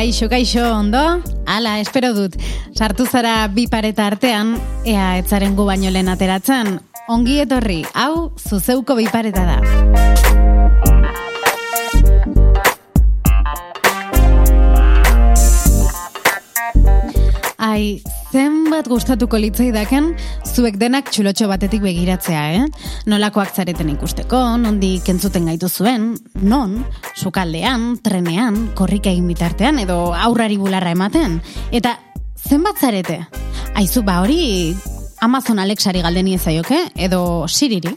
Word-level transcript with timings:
Kaixo, 0.00 0.30
kaixo, 0.30 0.62
ondo? 0.64 1.20
Ala, 1.44 1.78
espero 1.78 2.14
dut. 2.16 2.32
Sartu 2.72 3.04
zara 3.04 3.34
bi 3.52 3.66
pareta 3.68 4.06
artean, 4.08 4.54
ea 4.88 5.18
etzaren 5.20 5.52
gu 5.58 5.68
baino 5.68 5.92
lehen 5.92 6.08
ateratzen. 6.08 6.78
Ongi 7.12 7.36
etorri, 7.44 7.82
hau, 7.92 8.32
zuzeuko 8.40 8.96
bi 8.96 9.10
pareta 9.12 9.44
da. 9.44 9.79
Ai, 17.80 18.02
zenbat 18.28 18.90
gustatuko 18.92 19.38
litzaidaken 19.40 20.10
zuek 20.44 20.74
denak 20.76 21.06
txulotxo 21.14 21.46
batetik 21.48 21.80
begiratzea, 21.80 22.42
eh? 22.58 22.66
Nolakoak 23.08 23.54
zareten 23.56 23.88
ikusteko, 23.94 24.36
nondik 24.60 25.08
entzuten 25.08 25.48
gaitu 25.48 25.70
zuen, 25.70 26.10
non, 26.44 26.74
sukaldean, 27.16 27.94
trenean, 28.04 28.66
korrika 28.76 29.08
egin 29.08 29.30
bitartean, 29.32 29.80
edo 29.80 30.10
aurrari 30.12 30.60
bularra 30.60 30.92
ematen. 30.92 31.38
Eta 31.72 31.94
zenbat 32.36 32.84
zarete? 32.84 33.16
Aizu, 33.80 34.04
ba 34.04 34.18
hori 34.26 34.76
Amazon 35.24 35.64
Alexari 35.64 36.04
galdeni 36.04 36.36
ezaioke, 36.36 36.82
edo 37.00 37.48
Siriri? 37.48 37.96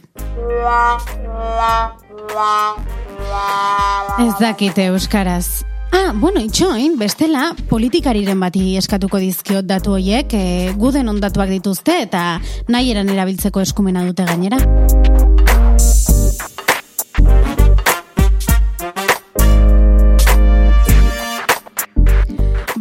Ez 4.23 4.33
dakite 4.39 4.87
euskaraz. 4.93 5.72
Ah, 5.95 6.11
bueno, 6.15 6.41
itxoin, 6.41 6.95
bestela, 6.97 7.51
politikariren 7.69 8.39
bati 8.41 8.71
eskatuko 8.79 9.19
dizkiot 9.21 9.67
datu 9.69 9.93
hoiek, 9.93 10.33
e, 10.33 10.71
guden 10.73 11.11
ondatuak 11.13 11.53
dituzte 11.53 11.99
eta 12.07 12.23
nahi 12.73 12.89
eran 12.95 13.13
erabiltzeko 13.13 13.61
eskumena 13.61 14.01
dute 14.07 14.25
gainera. 14.25 14.57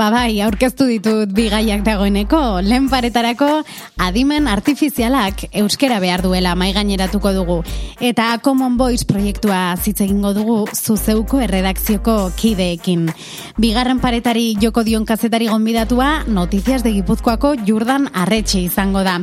Ba 0.03 0.09
bai, 0.11 0.41
aurkeztu 0.43 0.89
ditut 0.91 1.31
bigaiak 1.31 1.85
dagoeneko, 1.87 2.39
lehen 2.67 2.89
paretarako 2.91 3.61
adimen 4.03 4.49
artifizialak 4.51 5.45
euskera 5.61 6.01
behar 6.03 6.25
duela 6.25 6.57
mai 6.59 6.73
gaineratuko 6.75 7.31
dugu. 7.37 7.61
Eta 8.03 8.25
Common 8.43 8.75
Voice 8.81 9.07
proiektua 9.07 9.77
zitz 9.79 10.01
egingo 10.03 10.33
dugu 10.35 10.57
zuzeuko 10.75 11.39
erredakzioko 11.45 12.17
kideekin. 12.35 13.13
Bigarren 13.63 14.01
paretari 14.03 14.57
joko 14.59 14.83
dion 14.83 15.07
kazetari 15.07 15.47
gonbidatua 15.53 16.25
notiziaz 16.27 16.83
de 16.83 16.97
Gipuzkoako 16.97 17.55
Jordan 17.63 18.11
Arretxe 18.11 18.59
izango 18.65 19.05
da. 19.07 19.21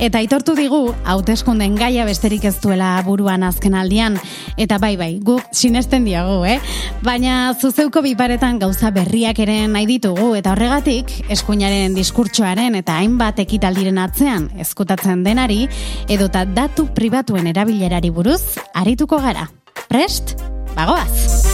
Eta 0.00 0.24
aitortu 0.24 0.56
digu, 0.56 0.94
hauteskunden 1.04 1.76
gaia 1.76 2.08
besterik 2.08 2.48
ez 2.48 2.54
duela 2.64 2.94
buruan 3.04 3.44
azken 3.44 3.76
aldian. 3.76 4.16
Eta 4.56 4.80
bai 4.80 4.94
bai, 4.96 5.12
guk 5.20 5.44
sinesten 5.52 6.08
diago, 6.08 6.40
eh? 6.48 6.56
Baina 7.04 7.52
zuzeuko 7.52 8.00
biparetan 8.00 8.64
gauza 8.64 8.88
berriak 8.96 9.44
ere 9.44 9.60
nahi 9.68 9.90
ditugu 9.92 10.21
eta 10.38 10.52
horregatik 10.54 11.10
eskuinaren 11.32 11.96
diskurtsoaren 11.98 12.78
eta 12.78 13.00
hainbat 13.00 13.40
ekitaldiren 13.42 13.98
atzean 14.02 14.48
ezkutatzen 14.62 15.24
denari 15.26 15.66
edota 16.08 16.44
datu 16.46 16.86
pribatuen 16.94 17.50
erabilerari 17.50 18.12
buruz 18.14 18.58
arituko 18.72 19.18
gara. 19.24 19.48
Prest? 19.88 20.36
Bagoaz! 20.76 21.51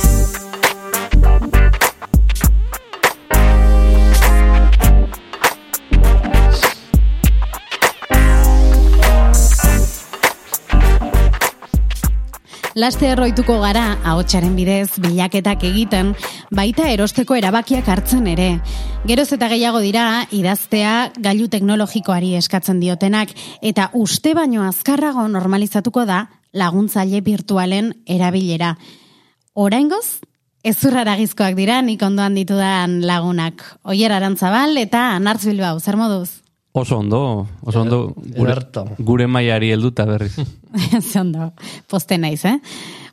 Laste 12.78 13.09
erroituko 13.11 13.56
gara, 13.59 13.97
ahotsaren 14.06 14.53
bidez, 14.55 15.00
bilaketak 15.03 15.65
egiten, 15.66 16.12
baita 16.55 16.84
erosteko 16.93 17.34
erabakiak 17.34 17.89
hartzen 17.91 18.28
ere. 18.31 18.61
Geroz 19.09 19.27
eta 19.34 19.49
gehiago 19.50 19.81
dira, 19.83 20.05
idaztea 20.31 20.93
gailu 21.19 21.49
teknologikoari 21.50 22.37
eskatzen 22.39 22.78
diotenak, 22.78 23.34
eta 23.66 23.89
uste 23.99 24.37
baino 24.39 24.62
azkarrago 24.62 25.27
normalizatuko 25.27 26.06
da 26.06 26.28
laguntzaile 26.55 27.19
virtualen 27.27 27.97
erabilera. 28.06 28.77
Oraingoz, 29.59 30.21
ez 30.62 30.77
zurraragizkoak 30.78 31.59
dira 31.59 31.83
nik 31.83 32.06
ondoan 32.06 32.39
ditudan 32.39 33.00
lagunak. 33.03 33.72
Oier 33.83 34.15
arantzabal 34.15 34.78
eta 34.78 35.09
nartz 35.19 35.49
bilbao, 35.50 35.81
zer 35.83 35.99
moduz? 35.99 36.45
Oso 36.78 36.99
ondo, 36.99 37.49
oso 37.62 37.81
ondo 37.83 38.15
gure, 38.15 38.55
gure 38.99 39.27
maiari 39.27 39.72
helduta 39.75 40.05
berriz. 40.06 40.37
Oso 40.99 41.21
ondo, 41.21 41.53
poste 41.91 42.19
naiz, 42.19 42.44
eh? 42.44 42.59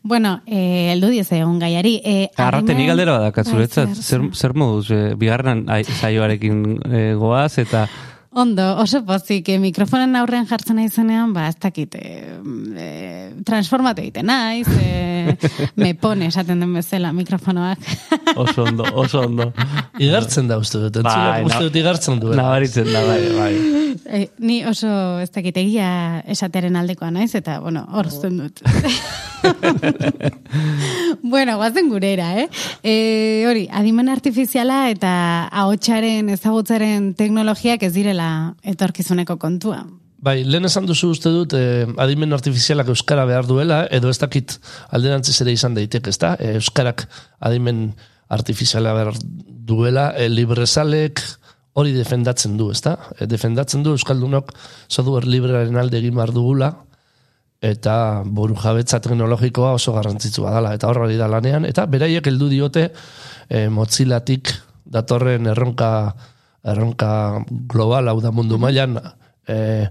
Bueno, 0.06 0.42
eh, 0.46 0.92
eldu 0.94 1.10
diez 1.10 1.26
egon 1.34 1.58
gaiari. 1.58 1.96
Eh, 2.06 2.30
Arrate, 2.38 2.76
ni 2.78 2.86
galdera 2.86 3.18
badak, 3.18 3.40
zuretzat, 3.42 3.96
zer, 3.98 4.28
zer 4.38 4.54
moduz, 4.54 4.92
eh, 4.94 5.16
bigarren 5.18 5.66
zaioarekin 5.82 6.60
eh, 6.92 7.14
goaz, 7.18 7.58
eta... 7.58 7.88
Ondo, 8.38 8.76
oso 8.84 9.00
pozik, 9.08 9.48
eh, 9.48 9.56
mikrofonen 9.64 10.12
aurrean 10.20 10.44
jartzen 10.50 10.76
naizenean, 10.76 11.32
ba, 11.32 11.46
ez 11.48 11.56
dakit, 11.56 11.94
eh, 11.96 12.34
eh, 12.84 13.30
transformatu 13.48 14.04
egiten 14.04 14.28
naiz, 14.28 14.68
eh, 14.76 15.38
me 15.80 15.94
pone, 15.96 16.28
esaten 16.28 16.60
den 16.60 16.74
bezala, 16.76 17.14
mikrofonoak. 17.16 17.80
oso 18.44 18.66
ondo, 18.66 18.84
oso 18.92 19.22
ondo. 19.22 19.54
Igartzen 20.04 20.52
da 20.52 20.60
uste 20.60 20.84
dut, 20.84 21.00
bai, 21.08 21.46
uste 21.48 21.64
dut 21.70 21.80
igartzen 21.80 22.20
du. 22.20 22.36
Nabaritzen 22.36 22.92
da, 22.92 23.06
bai, 23.08 23.22
bai. 23.40 23.54
Eh, 24.04 24.28
ni 24.44 24.66
oso 24.68 24.92
ez 25.24 25.32
dakit 25.32 25.56
egia 25.64 26.20
esateren 26.28 26.76
aldekoa 26.76 27.14
naiz, 27.16 27.32
eta, 27.40 27.62
bueno, 27.64 27.88
hor 27.96 28.12
dut. 28.12 28.60
bueno, 31.24 31.56
guazen 31.56 31.90
gurera, 31.90 32.42
eh? 32.42 32.50
E, 32.84 33.46
hori, 33.48 33.70
adimen 33.72 34.10
artifiziala 34.10 34.90
eta 34.92 35.48
ahotsaren 35.52 36.30
ezagutzaren 36.36 37.14
teknologiak 37.16 37.88
ez 37.88 37.94
direla 37.96 38.25
etorkizuneko 38.64 39.38
kontua. 39.42 39.84
Bai, 40.26 40.40
lehen 40.48 40.66
esan 40.66 40.88
duzu 40.90 41.12
uste 41.14 41.30
dut, 41.30 41.54
eh, 41.54 41.86
adimen 42.02 42.34
artifizialak 42.34 42.90
euskara 42.94 43.26
behar 43.30 43.46
duela, 43.46 43.84
edo 43.94 44.10
ez 44.10 44.18
dakit 44.18 44.56
alderantziz 44.96 45.36
ere 45.44 45.54
izan 45.54 45.76
daiteke, 45.78 46.10
ez 46.10 46.18
da? 46.22 46.34
Eh, 46.40 46.56
euskarak 46.60 47.06
adimen 47.40 47.92
artifiziala 48.30 48.94
behar 48.96 49.20
duela, 49.68 50.14
eh, 50.16 50.30
librezalek 50.30 51.22
hori 51.76 51.92
defendatzen 51.92 52.56
du, 52.58 52.72
ez 52.72 52.82
da? 52.82 52.96
Eh, 53.20 53.28
defendatzen 53.28 53.84
du 53.84 53.92
Euskaldunok 53.92 54.54
software 54.88 55.28
librearen 55.28 55.78
alde 55.78 56.00
egin 56.00 56.16
behar 56.16 56.32
dugula, 56.34 56.72
eta 57.66 58.24
buru 58.26 58.56
jabetza 58.60 59.00
teknologikoa 59.04 59.74
oso 59.76 59.94
garrantzitsua 59.96 60.54
dela, 60.56 60.74
eta 60.76 60.88
horra 60.88 61.08
da 61.18 61.28
lanean, 61.32 61.66
eta 61.66 61.86
beraiek 61.90 62.28
heldu 62.28 62.50
diote 62.52 62.90
e, 63.50 63.68
motzilatik 63.70 64.52
datorren 64.86 65.48
erronka 65.50 65.90
erronka 66.66 67.44
global 67.70 68.10
hau 68.10 68.20
da 68.22 68.32
mundu 68.32 68.58
mailan 68.58 68.98
e, 69.48 69.88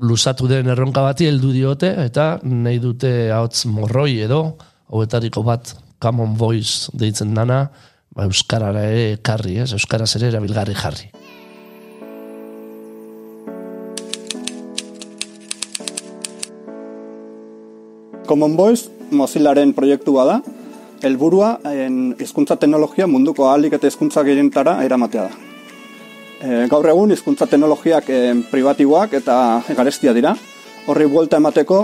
lusatu 0.00 0.48
den 0.48 0.70
erronka 0.72 1.02
bati 1.02 1.26
heldu 1.28 1.52
diote 1.52 1.92
eta 2.06 2.38
nahi 2.42 2.78
dute 2.80 3.30
ahots 3.34 3.66
morroi 3.66 4.20
edo 4.26 4.42
hauetariko 4.90 5.42
bat 5.42 5.74
common 6.00 6.36
voice 6.38 6.90
deitzen 6.96 7.34
dana 7.34 7.66
ba, 8.14 8.26
euskarara 8.26 8.86
ere 8.90 9.18
karri, 9.22 9.58
ez? 9.62 9.72
euskaraz 9.76 10.14
ere 10.18 10.30
erabilgarri 10.32 10.76
jarri. 10.78 11.10
Common 18.30 18.54
Voice 18.54 18.86
Mozillaren 19.10 19.72
proiektua 19.74 20.22
da, 20.28 20.36
helburua 21.02 21.56
hizkuntza 22.22 22.54
teknologia 22.62 23.08
munduko 23.10 23.48
ahalik 23.48 23.74
eta 23.74 23.90
hizkuntza 23.90 24.22
gehientara 24.22 24.76
eramatea 24.86 25.24
da. 25.26 25.49
E, 26.40 26.66
gaur 26.72 26.86
egun 26.88 27.12
hizkuntza 27.12 27.44
teknologiak 27.46 28.06
e, 28.08 28.20
privatiboak 28.48 29.12
eta 29.18 29.34
garestia 29.76 30.14
dira, 30.16 30.32
horri 30.86 31.06
buelta 31.10 31.38
emateko 31.40 31.80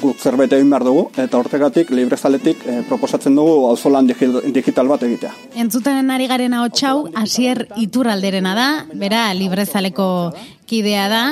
guk 0.00 0.18
zerbait 0.18 0.52
egin 0.52 0.70
behar 0.70 0.84
dugu, 0.86 1.06
eta 1.20 1.38
hortegatik 1.38 1.90
librezaletik 1.94 2.64
e, 2.66 2.76
proposatzen 2.88 3.36
dugu 3.36 3.66
auzolan 3.70 4.08
digital 4.08 4.88
bat 4.90 5.04
egitea. 5.06 5.32
Entzuten 5.62 6.10
ari 6.10 6.28
garen 6.30 6.54
hau 6.56 6.66
txau, 6.68 7.08
asier 7.20 7.66
iturralderena 7.80 8.54
da, 8.56 8.68
bera 8.94 9.28
librezaleko 9.36 10.08
kidea 10.70 11.08
da, 11.10 11.22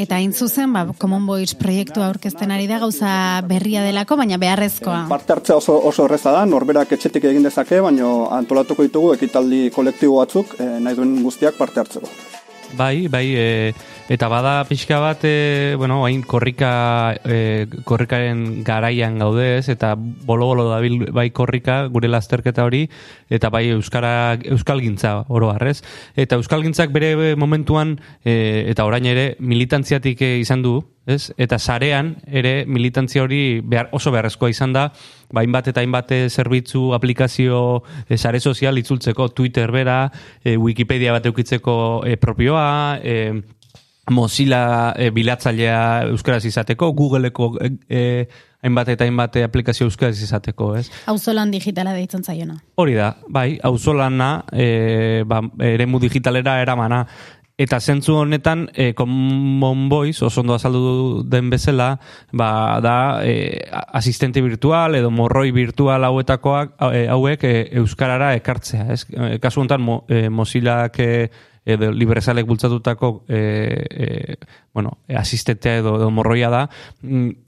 eta 0.00 0.18
hain 0.18 0.34
zuzen, 0.36 0.72
ba, 0.74 0.84
Common 1.00 1.24
Voice 1.26 1.56
proiektu 1.60 2.04
aurkezten 2.04 2.52
ari 2.52 2.68
da 2.68 2.80
gauza 2.82 3.14
berria 3.48 3.84
delako, 3.86 4.18
baina 4.20 4.36
beharrezkoa. 4.40 5.06
Parte 5.08 5.32
hartzea 5.36 5.56
oso, 5.62 5.78
oso 5.88 6.04
horreza 6.04 6.34
da, 6.36 6.44
norberak 6.48 6.92
etxetik 6.98 7.30
egin 7.32 7.48
dezake, 7.48 7.80
baina 7.84 8.12
antolatuko 8.36 8.84
ditugu 8.84 9.14
ekitaldi 9.16 9.68
kolektibo 9.74 10.20
batzuk, 10.20 10.56
e, 10.60 10.70
nahi 10.84 11.00
duen 11.00 11.20
guztiak 11.24 11.60
parte 11.60 11.84
hartzeko. 11.84 12.33
Bai, 12.76 13.06
bai, 13.08 13.26
e, 13.36 13.72
eta 14.10 14.26
bada 14.28 14.64
pixka 14.66 14.98
bat, 14.98 15.22
e, 15.22 15.74
bueno, 15.78 16.00
hain 16.04 16.22
korrika, 16.26 17.14
e, 17.24 17.66
korrikaren 17.86 18.64
garaian 18.66 19.18
gaudez, 19.18 19.68
eta 19.70 19.94
bolo-bolo 19.96 20.66
dabil 20.70 21.12
bai 21.14 21.28
korrika, 21.30 21.84
gure 21.86 22.10
lasterketa 22.10 22.64
hori, 22.66 22.88
eta 23.30 23.50
bai 23.54 23.68
euskara, 23.76 24.38
euskal 24.50 24.82
gintza 24.82 25.24
oro 25.28 25.54
Eta 26.16 26.36
euskal 26.36 26.62
gintzak 26.62 26.90
bere 26.90 27.36
momentuan, 27.36 28.00
e, 28.24 28.66
eta 28.70 28.84
orain 28.84 29.06
ere, 29.06 29.36
militantziatik 29.38 30.20
izan 30.20 30.62
du, 30.62 30.82
ez? 31.06 31.32
Eta 31.36 31.58
sarean 31.58 32.14
ere 32.26 32.64
militantzia 32.66 33.24
hori 33.24 33.60
behar, 33.60 33.90
oso 33.92 34.12
beharrezkoa 34.14 34.50
izan 34.52 34.72
da, 34.76 34.88
ba, 35.32 35.42
hainbat 35.42 35.68
eta 35.72 35.82
hainbat 35.84 36.14
eh, 36.16 36.22
zerbitzu, 36.30 36.92
aplikazio, 36.96 37.82
e, 38.08 38.18
sare 38.18 38.40
sozial 38.40 38.78
itzultzeko, 38.80 39.28
Twitter 39.36 39.72
bera, 39.74 39.98
e, 40.42 40.56
Wikipedia 40.56 41.12
bat 41.12 41.26
eukitzeko 41.26 41.76
e, 42.06 42.16
propioa, 42.16 43.00
e, 43.02 43.42
Mozilla 44.12 44.92
e, 45.00 45.08
bilatzailea 45.10 46.10
euskaraz 46.10 46.44
izateko, 46.44 46.90
Googleeko 46.92 47.54
e, 47.88 48.26
hainbat 48.64 48.90
eta 48.92 49.06
hainbat 49.06 49.38
aplikazio 49.44 49.88
euskaraz 49.88 50.18
izateko, 50.24 50.74
ez? 50.76 50.90
Auzolan 51.08 51.52
digitala 51.52 51.94
deitzen 51.96 52.24
zaiona. 52.24 52.58
Hori 52.80 52.98
da, 52.98 53.14
bai, 53.28 53.58
auzolana, 53.64 54.44
e, 54.52 55.24
ba, 55.28 55.40
eremu 55.72 56.00
digitalera 56.04 56.58
eramana, 56.60 57.04
Eta 57.56 57.78
zentzu 57.78 58.16
honetan, 58.18 58.68
e, 58.74 58.94
Common 58.94 59.88
Voice, 59.88 60.24
oso 60.24 60.40
ondo 60.40 60.56
azaldu 60.56 61.22
den 61.22 61.50
bezala, 61.50 62.00
ba, 62.32 62.80
da 62.82 63.22
e, 63.22 63.62
asistente 63.70 64.42
virtual 64.42 64.96
edo 64.98 65.12
morroi 65.14 65.52
virtual 65.54 66.02
hauetakoak, 66.02 66.74
e, 66.90 67.04
hauek 67.06 67.44
e, 67.46 67.52
euskarara 67.78 68.32
ekartzea. 68.40 68.88
Ez? 68.90 69.06
E, 69.06 69.38
kasu 69.38 69.62
honetan, 69.62 69.86
mo, 69.86 70.00
e, 70.10 70.26
Mozillak 70.34 70.98
edo 70.98 71.92
librezalek 71.94 72.44
bultzatutako 72.44 73.12
e, 73.28 73.38
e, 73.38 74.36
bueno, 74.74 74.98
asistentea 75.14 75.78
edo, 75.78 75.94
edo 76.02 76.10
morroia 76.10 76.50
da, 76.50 76.66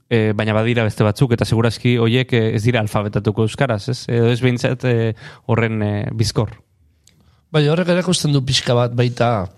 e, 0.07 0.31
baina 0.31 0.55
badira 0.55 0.87
beste 0.87 1.03
batzuk, 1.03 1.35
eta 1.35 1.45
segurazki 1.45 1.97
hoiek 1.99 2.31
ez 2.39 2.63
dira 2.63 2.79
alfabetatuko 2.79 3.43
euskaraz, 3.43 3.83
ez? 3.91 3.99
Edo 4.07 4.31
ez 4.31 4.39
behintzat 4.39 4.87
e, 4.87 4.97
horren 5.51 5.83
e, 5.83 5.93
bizkor. 6.15 6.55
Bai, 7.51 7.67
horrek 7.67 7.91
erakusten 7.91 8.31
du 8.31 8.45
pixka 8.47 8.71
bat 8.75 8.95
baita 8.95 9.49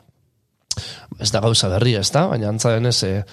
ez 1.19 1.31
da 1.31 1.42
gauza 1.44 1.69
berria, 1.71 2.04
ez 2.04 2.12
da? 2.13 2.27
Baina 2.31 2.50
antza 2.51 2.74
denez, 2.75 2.98
e, 3.04 3.24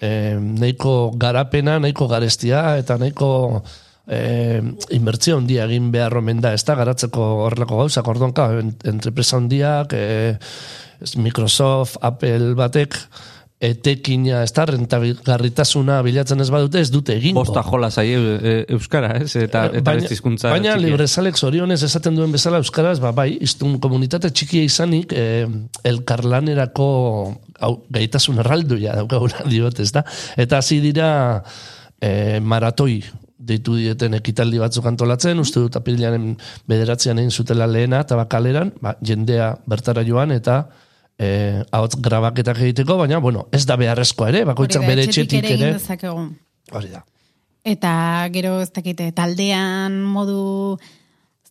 e, 0.00 0.10
nahiko 0.38 1.12
garapena, 1.18 1.78
nahiko 1.82 2.08
garestia, 2.10 2.76
eta 2.82 2.98
nahiko 3.00 3.62
e, 4.06 4.60
inbertzio 4.94 5.38
handia 5.38 5.66
egin 5.70 5.90
behar 5.94 6.16
omen 6.20 6.42
da, 6.44 6.54
ez 6.54 6.64
da? 6.68 6.76
Garatzeko 6.78 7.28
horrelako 7.46 7.82
gauza, 7.82 8.04
kordonka, 8.06 8.48
entrepresa 8.92 9.38
handiak, 9.38 9.94
e, 9.96 10.38
Microsoft, 11.18 11.98
Apple 12.02 12.54
batek, 12.58 12.96
etekina, 13.62 14.40
ez 14.42 14.50
da, 14.56 14.64
rentagarritasuna 14.66 16.00
bilatzen 16.02 16.42
ez 16.42 16.48
badute, 16.50 16.80
ez 16.82 16.90
dute 16.90 17.14
egin. 17.14 17.36
Bosta 17.38 17.62
jola 17.62 17.92
zai 17.92 18.08
e, 18.16 18.54
Euskara, 18.74 19.12
ez? 19.22 19.30
Eta, 19.38 19.68
eta 19.70 19.84
baina, 19.86 20.02
bezizkuntza. 20.02 20.50
Baina, 20.50 20.74
librezalek 20.80 21.38
zorionez 21.38 21.78
esaten 21.86 22.18
duen 22.18 22.34
bezala 22.34 22.58
Euskaraz, 22.62 22.98
ba, 23.02 23.14
bai, 23.14 23.28
iztun 23.46 23.78
komunitate 23.82 24.32
txikia 24.34 24.66
izanik, 24.66 25.14
eh, 25.14 25.46
elkarlanerako 25.92 26.88
hau, 27.62 27.72
gaitasun 27.94 28.42
erralduia 28.42 28.98
daukaguna 28.98 29.46
diot, 29.52 29.78
ez 29.78 29.92
da? 29.94 30.02
Eta 30.42 30.58
hasi 30.58 30.82
dira 30.82 31.08
eh, 32.02 32.40
maratoi 32.42 32.98
deitu 33.42 33.74
dieten 33.78 34.14
ekitaldi 34.18 34.60
batzuk 34.62 34.86
antolatzen, 34.90 35.38
uste 35.42 35.62
dut 35.62 35.78
apirilaren 35.78 36.32
bederatzean 36.70 37.18
egin 37.22 37.30
zutela 37.30 37.66
lehena, 37.70 38.02
eta 38.02 38.18
bakaleran, 38.18 38.74
ba, 38.82 38.96
jendea 39.06 39.52
bertara 39.70 40.04
joan, 40.06 40.34
eta 40.34 40.64
eh 41.18 41.62
ahots 41.70 41.96
grabaketak 42.00 42.58
egiteko, 42.58 42.96
baina 42.96 43.18
bueno, 43.18 43.46
ez 43.52 43.64
da 43.66 43.76
beharrezkoa 43.76 44.28
ere, 44.32 44.44
bakoitzak 44.44 44.86
bere 44.86 45.04
etxetik 45.04 45.44
ere. 45.44 45.76
Hori 46.72 46.88
da. 46.88 47.04
Eta 47.62 47.92
gero 48.34 48.60
ez 48.62 48.72
dakite 48.74 49.12
taldean 49.14 50.00
modu 50.02 50.78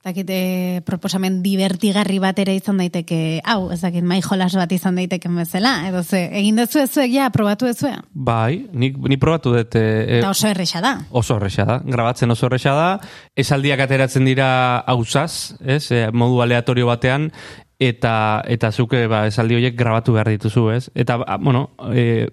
ez 0.02 0.10
dakite 0.10 0.81
proposamen 0.84 1.38
divertigarri 1.44 2.18
bat 2.19 2.40
ere 2.42 2.56
izan 2.58 2.80
daiteke, 2.81 3.40
hau, 3.46 3.69
ez 3.72 3.80
dakit 3.84 4.04
mai 4.04 4.18
jolas 4.25 4.56
bat 4.58 4.72
izan 4.74 4.98
daiteke 4.98 5.30
bezala, 5.30 5.75
edo 5.88 6.02
ze, 6.04 6.24
egin 6.40 6.58
dezu 6.58 6.81
ez 6.81 7.06
ja, 7.13 7.30
probatu 7.30 7.68
ez 7.68 7.78
Bai, 8.12 8.68
ni, 8.74 8.90
ni 8.92 9.18
probatu 9.18 9.54
dut. 9.54 9.75
E, 9.75 10.18
eta 10.18 10.31
oso 10.31 10.48
erresa 10.48 10.81
da. 10.81 10.98
Oso 11.12 11.38
erresa 11.38 11.66
da, 11.66 11.80
grabatzen 11.86 12.31
oso 12.31 12.48
erresa 12.48 12.74
da. 12.74 13.00
Esaldiak 13.36 13.80
ateratzen 13.80 14.25
dira 14.25 14.80
hausaz, 14.88 15.54
ez, 15.62 15.92
e, 15.92 16.10
modu 16.12 16.42
aleatorio 16.42 16.88
batean, 16.88 17.31
eta 17.81 18.44
eta 18.45 18.69
zuke 18.72 19.07
ba 19.10 19.24
esaldi 19.25 19.57
horiek 19.57 19.75
grabatu 19.78 20.13
behar 20.13 20.30
dituzu, 20.30 20.68
ez? 20.69 20.83
Eta 20.94 21.18
bueno, 21.42 21.72
eh 21.89 22.30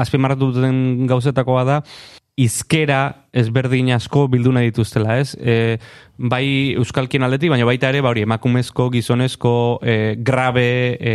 azpimarratu 0.00 0.52
duten 0.54 1.06
gauzetakoa 1.10 1.64
da 1.68 1.82
izkera 2.38 3.00
ezberdin 3.34 3.90
asko 3.96 4.26
bildu 4.30 4.52
nahi 4.54 4.70
dituztela, 4.70 5.18
ez? 5.20 5.34
E, 5.38 5.78
bai 6.18 6.74
euskalkien 6.78 7.22
aldetik, 7.26 7.50
baina 7.52 7.66
baita 7.66 7.90
ere, 7.92 8.00
ba 8.02 8.12
hori, 8.12 8.22
emakumezko, 8.26 8.88
gizonezko, 8.94 9.52
e, 9.82 9.96
grabe, 10.26 10.68
e, 10.98 11.14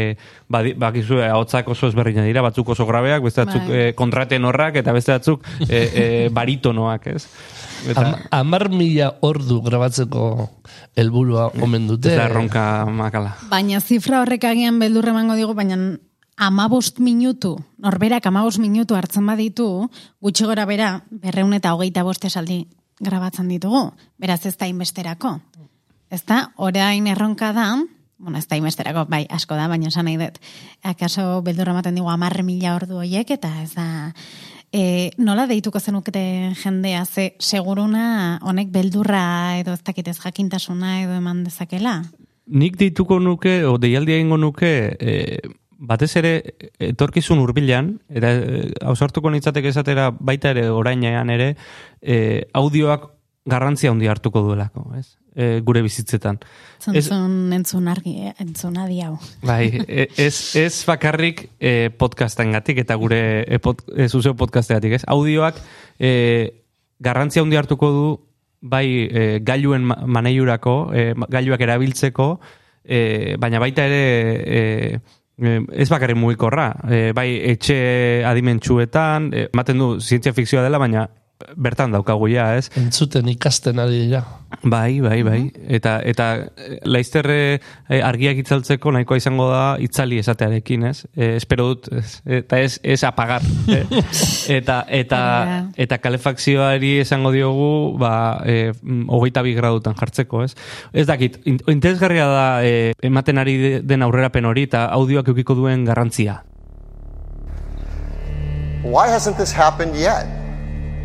bakizu, 0.52 1.22
ba, 1.22 1.32
ahotzak 1.34 1.72
oso 1.74 1.90
ezberdina 1.92 2.28
dira, 2.28 2.44
batzuk 2.46 2.74
oso 2.76 2.88
grabeak, 2.88 3.24
beste 3.26 3.44
batzuk 3.44 3.66
bai. 3.68 3.80
e, 3.80 3.96
kontraten 4.00 4.46
horrak, 4.48 4.80
eta 4.84 4.96
beste 4.96 5.16
batzuk 5.16 5.48
e, 5.68 5.82
e, 5.82 6.08
baritonoak, 6.36 7.10
ez? 7.16 7.26
Eta, 7.88 8.04
Am, 8.04 8.16
amar 8.44 8.70
mila 8.72 9.14
ordu 9.24 9.60
grabatzeko 9.64 10.30
helburua 11.00 11.50
omen 11.64 11.88
dute. 11.90 12.14
Eta 12.14 12.30
erronka 12.30 12.64
makala. 12.88 13.36
Baina 13.52 13.82
zifra 13.84 14.22
horrek 14.24 14.46
agian 14.48 14.80
beldurre 14.80 15.12
emango 15.16 15.36
digu, 15.40 15.56
baina 15.58 15.80
amabost 16.38 17.00
minutu, 17.00 17.58
norberak 17.78 18.26
amabost 18.26 18.60
minutu 18.60 18.96
hartzen 18.96 19.26
baditu, 19.28 19.90
gutxi 20.22 20.46
gora 20.46 20.66
bera, 20.66 21.04
berreun 21.10 21.54
eta 21.54 21.74
hogeita 21.74 22.04
boste 22.04 22.30
saldi 22.30 22.66
grabatzen 23.00 23.50
ditugu. 23.50 23.92
Beraz 24.18 24.46
ez 24.46 24.56
da 24.58 24.68
inbesterako. 24.68 25.40
Ez 26.14 26.24
da, 26.30 26.52
orain 26.58 27.08
erronka 27.08 27.52
da, 27.54 27.68
bueno, 28.18 28.38
ez 28.38 28.48
da 28.48 28.58
inbesterako, 28.58 29.06
bai, 29.10 29.26
asko 29.30 29.58
da, 29.58 29.68
baina 29.68 29.90
esan 29.90 30.06
nahi 30.06 30.18
dut. 30.22 30.40
Akaso 30.84 31.42
beldurra 31.46 31.74
ematen 31.74 31.96
digu 31.98 32.10
amarre 32.10 32.44
mila 32.46 32.76
ordu 32.78 33.02
horiek, 33.02 33.38
eta 33.38 33.54
ez 33.64 33.74
da, 33.76 33.88
E, 34.74 35.12
nola 35.22 35.44
deituko 35.46 35.78
zenukete 35.78 36.56
jendea, 36.58 37.04
ze 37.06 37.36
seguruna 37.38 38.40
honek 38.42 38.72
beldurra 38.74 39.60
edo 39.60 39.76
ez 39.78 39.84
dakitez 39.86 40.16
jakintasuna 40.18 40.96
edo 41.04 41.14
eman 41.14 41.44
dezakela? 41.46 42.00
Nik 42.50 42.80
deituko 42.80 43.20
nuke, 43.22 43.60
o 43.70 43.78
deialdi 43.78 44.16
egingo 44.18 44.40
nuke, 44.42 44.72
e, 44.98 45.14
batez 45.84 46.14
ere 46.20 46.34
etorkizun 46.80 47.42
hurbilan 47.44 47.98
eta 48.10 48.32
e, 48.40 48.62
ausartuko 48.94 49.32
nitzatek 49.34 49.68
esatera 49.74 50.10
baita 50.14 50.54
ere 50.56 50.70
orainean 50.72 51.34
ere, 51.34 51.54
e, 52.02 52.48
audioak 52.56 53.10
garrantzia 53.50 53.92
handi 53.92 54.08
hartuko 54.08 54.42
duelako, 54.46 54.88
ez? 54.96 55.18
e, 55.36 55.62
gure 55.66 55.82
bizitzetan. 55.84 56.40
Zentzun 56.82 57.54
entzun 57.56 57.88
argi, 57.92 58.16
eh, 58.30 58.34
entzun 58.44 58.78
adi 58.80 59.02
hau. 59.04 59.18
Bai, 59.44 59.82
e, 59.88 60.08
ez, 60.18 60.56
ez 60.60 60.84
bakarrik 60.88 61.48
e, 61.60 61.90
podcasten 62.00 62.54
gatik, 62.56 62.84
eta 62.86 62.98
gure 63.02 63.22
e, 63.44 63.60
pod, 63.64 63.84
e, 63.96 64.08
zuzeo 64.08 64.36
podcasteatik, 64.40 65.00
ez? 65.00 65.04
Audioak 65.12 65.60
e, 66.00 66.14
garrantzia 67.04 67.44
handi 67.44 67.60
hartuko 67.60 67.92
du, 67.92 68.06
bai 68.62 68.86
e, 69.10 69.26
gailuen 69.44 69.90
maneiurako, 69.90 70.78
e, 70.96 71.10
gailuak 71.34 71.66
erabiltzeko, 71.68 72.30
e, 72.84 73.36
baina 73.42 73.62
baita 73.64 73.90
ere... 73.90 74.08
E, 74.46 75.20
Ez 75.38 75.90
bakarrik 75.90 76.18
mugikorra, 76.20 76.68
e, 76.86 77.12
bai 77.16 77.28
etxe 77.50 77.76
adimentsuetan, 78.30 79.32
ematen 79.48 79.80
du 79.82 79.88
zientzia 80.00 80.34
fikzioa 80.34 80.62
dela, 80.66 80.78
baina 80.78 81.08
bertan 81.56 81.94
daukagu 81.96 82.30
ja, 82.32 82.54
ez? 82.58 82.70
Entzuten 82.80 83.28
ikasten 83.32 83.80
ari 83.80 84.06
dira. 84.08 84.24
Bai, 84.62 85.02
bai, 85.02 85.24
bai. 85.26 85.40
Eta, 85.76 85.98
eta 86.06 86.28
eh, 86.58 86.78
laizterre 86.86 87.38
eh, 87.90 88.02
argiak 88.06 88.38
itzaltzeko 88.44 88.94
nahikoa 88.94 89.18
izango 89.18 89.48
da 89.50 89.64
itzali 89.82 90.20
esatearekin, 90.22 90.86
ez? 90.92 91.08
E, 91.16 91.34
espero 91.40 91.68
dut, 91.72 91.90
ez? 91.98 92.22
eta 92.40 92.60
ez, 92.62 92.78
ez 92.84 93.00
apagar. 93.08 93.42
eta, 94.58 94.84
eta, 94.88 95.22
eta 95.76 96.00
kalefakzioari 96.04 96.96
esango 97.04 97.34
diogu, 97.34 97.98
ba, 98.00 98.14
e, 98.46 98.72
hogeita 99.08 99.44
bi 99.46 99.56
gradutan 99.58 99.98
jartzeko, 100.00 100.44
ez? 100.46 100.54
Ez 100.94 101.08
dakit, 101.10 101.42
interesgarria 101.48 102.30
da 102.30 102.48
e, 102.64 102.94
ematen 103.02 103.42
ari 103.42 103.58
den 103.84 104.06
aurrerapen 104.06 104.46
hori 104.46 104.68
eta 104.70 104.86
audioak 104.94 105.34
eukiko 105.34 105.58
duen 105.58 105.86
garrantzia. 105.90 106.44
Why 108.84 109.08
hasn't 109.08 109.38
this 109.38 109.54
happened 109.56 109.96
yet? 109.96 110.43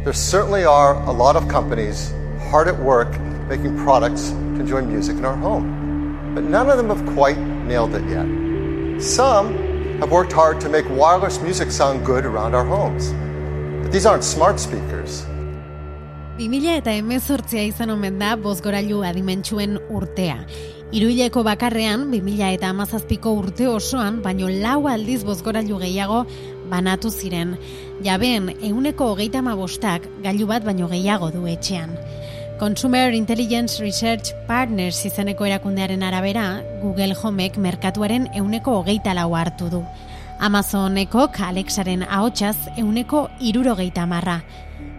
There 0.08 0.14
certainly 0.14 0.64
are 0.64 0.94
a 1.04 1.12
lot 1.12 1.36
of 1.36 1.46
companies 1.48 2.14
hard 2.48 2.66
at 2.66 2.78
work 2.80 3.20
making 3.46 3.76
products 3.76 4.30
to 4.30 4.60
enjoy 4.60 4.80
music 4.80 5.18
in 5.18 5.24
our 5.26 5.36
home. 5.36 5.66
But 6.34 6.44
none 6.44 6.70
of 6.70 6.78
them 6.78 6.88
have 6.88 7.04
quite 7.14 7.36
nailed 7.36 7.94
it 7.94 8.08
yet. 8.08 8.24
Some 9.02 9.52
have 10.00 10.10
worked 10.10 10.32
hard 10.32 10.62
to 10.62 10.70
make 10.70 10.88
wireless 10.88 11.42
music 11.42 11.70
sound 11.70 12.06
good 12.06 12.24
around 12.24 12.54
our 12.54 12.64
homes. 12.64 13.12
But 13.82 13.92
these 13.92 14.06
aren't 14.06 14.24
smart 14.24 14.58
speakers. 14.58 15.26
2000 16.38 16.78
eta 16.78 16.96
emezortzia 16.96 17.68
izan 17.68 17.90
omen 17.90 18.18
da 18.18 18.32
bozgorailu 18.40 19.04
adimentsuen 19.04 19.76
urtea. 19.90 20.38
Iruileko 20.88 21.42
bakarrean, 21.44 22.08
2000 22.14 22.54
eta 22.54 22.72
amazazpiko 22.72 23.34
urte 23.42 23.68
osoan, 23.68 24.22
baino 24.24 24.48
lau 24.48 24.86
aldiz 24.88 25.20
bozgorailu 25.28 25.82
gehiago 25.84 26.24
banatu 26.70 27.10
ziren. 27.10 27.56
Jabeen, 28.04 28.50
euneko 28.62 29.12
hogeita 29.12 29.42
bostak 29.42 30.08
gailu 30.22 30.46
bat 30.46 30.64
baino 30.64 30.88
gehiago 30.88 31.30
du 31.30 31.46
etxean. 31.46 31.96
Consumer 32.58 33.14
Intelligence 33.14 33.80
Research 33.80 34.32
Partners 34.46 35.04
izeneko 35.06 35.46
erakundearen 35.46 36.02
arabera, 36.02 36.60
Google 36.82 37.14
Homek 37.14 37.56
merkatuaren 37.56 38.28
euneko 38.34 38.80
hogeita 38.80 39.14
lau 39.14 39.34
hartu 39.36 39.70
du. 39.70 39.84
Amazoneko 40.40 41.28
Alexaren 41.38 42.02
ahotsaz 42.02 42.56
euneko 42.76 43.28
irurogeita 43.40 44.06
marra. 44.06 44.42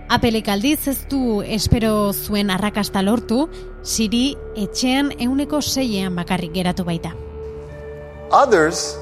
Apelek 0.09 0.47
aldiz 0.47 0.87
ez 0.87 1.05
du 1.09 1.41
espero 1.41 2.13
zuen 2.13 2.49
arrakasta 2.49 3.01
lortu, 3.01 3.49
Siri 3.83 4.35
etxean 4.55 5.11
euneko 5.19 5.61
seiean 5.61 6.15
bakarrik 6.15 6.51
geratu 6.53 6.83
baita. 6.83 7.13
Others 8.31 8.95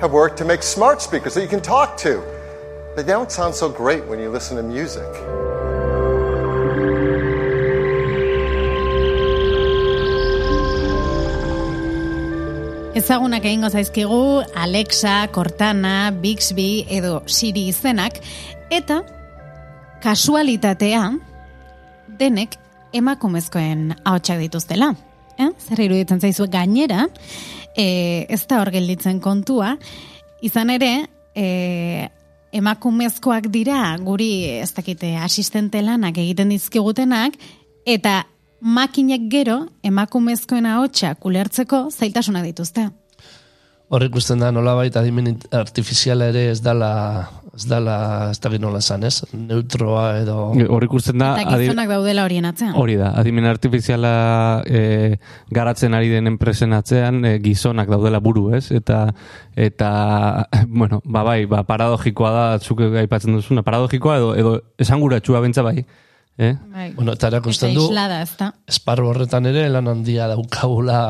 have 0.00 0.12
worked 0.12 0.38
to 0.38 0.44
make 0.44 0.62
smart 0.62 1.02
speakers 1.02 1.34
that 1.34 1.42
you 1.42 1.48
can 1.48 1.60
talk 1.60 1.96
to. 1.98 2.22
They 2.96 3.02
don't 3.02 3.30
sound 3.30 3.54
so 3.54 3.68
great 3.68 4.06
when 4.06 4.18
you 4.18 4.30
listen 4.30 4.56
to 4.56 4.62
music. 4.62 5.06
Ezagunak 12.96 13.44
egingo 13.44 13.68
zaizkigu 13.70 14.42
Alexa, 14.56 15.28
Cortana, 15.32 16.10
Bixby 16.10 16.86
edo 16.90 17.22
Siri 17.26 17.68
izenak 17.68 18.18
eta 18.70 19.02
kasualitatea 20.02 21.04
denek 22.18 22.56
emakumezkoen 22.92 23.94
ahotsak 24.04 24.42
dituztela. 24.42 24.94
Eh? 25.38 25.48
Zer 25.68 25.84
iruditzen 25.86 26.20
zaizu 26.20 26.48
gainera, 26.50 27.06
e, 27.76 28.26
ez 28.28 28.44
da 28.46 28.60
hor 28.60 28.70
gelditzen 28.74 29.20
kontua, 29.20 29.76
izan 30.42 30.70
ere, 30.70 30.92
e, 31.34 32.08
emakumezkoak 32.52 33.48
dira 33.52 33.96
guri 34.02 34.32
ez 34.60 34.72
dakite 34.74 35.14
asistente 35.22 35.82
lanak 35.82 36.18
egiten 36.18 36.50
dizkigutenak 36.50 37.36
eta 37.86 38.24
makinek 38.60 39.28
gero 39.32 39.60
emakumezkoen 39.86 40.66
ahotsak 40.66 41.24
ulertzeko 41.24 41.86
zailtasunak 41.90 42.44
dituzte. 42.50 42.88
Hor 43.90 44.04
ikusten 44.06 44.38
da 44.38 44.52
nolabait 44.54 44.94
adimen 44.96 45.38
artifiziala 45.50 46.28
ere 46.30 46.44
ez 46.52 46.60
dala 46.62 46.90
ez 47.56 47.66
dala 47.68 48.30
ez 48.30 48.38
da 48.40 48.50
nola 48.58 48.78
esan, 48.78 49.04
ez? 49.04 49.24
Neutroa 49.32 50.20
edo 50.20 50.36
Hor 50.68 50.84
ikusten 50.86 51.18
da... 51.18 51.32
Eta 51.40 51.56
adi- 51.56 51.66
gizonak 51.68 51.88
daudela 51.90 52.24
horien 52.24 52.46
atzean. 52.48 52.74
Hori 52.78 52.96
da, 53.00 53.12
adimen 53.20 53.48
artifiziala 53.50 54.62
e, 54.66 55.16
garatzen 55.50 55.94
ari 55.94 56.12
den 56.12 56.30
enpresen 56.30 56.72
atzean 56.76 57.24
e, 57.24 57.38
gizonak 57.42 57.90
daudela 57.90 58.20
buru, 58.22 58.50
ez? 58.54 58.70
Eta, 58.74 59.06
eta 59.56 59.90
bueno, 60.68 61.00
ba 61.04 61.24
bai, 61.26 61.44
ba, 61.50 61.64
paradogikoa 61.68 62.30
da, 62.36 62.44
zuk 62.60 62.84
aipatzen 63.02 63.34
duzuna, 63.38 63.66
paradogikoa 63.66 64.20
edo, 64.20 64.30
edo 64.38 64.54
esanguratsua 64.78 65.42
bentsa 65.44 65.66
bai. 65.66 65.84
Eh? 66.40 66.54
Bai. 66.72 66.92
bueno, 66.94 67.12
eta 67.12 67.28
erakusten 67.28 67.74
du 67.76 67.82
islada, 67.90 68.22
esparru 68.70 69.10
horretan 69.10 69.44
ere 69.50 69.66
lan 69.68 69.90
handia 69.90 70.28
daukagula 70.30 71.00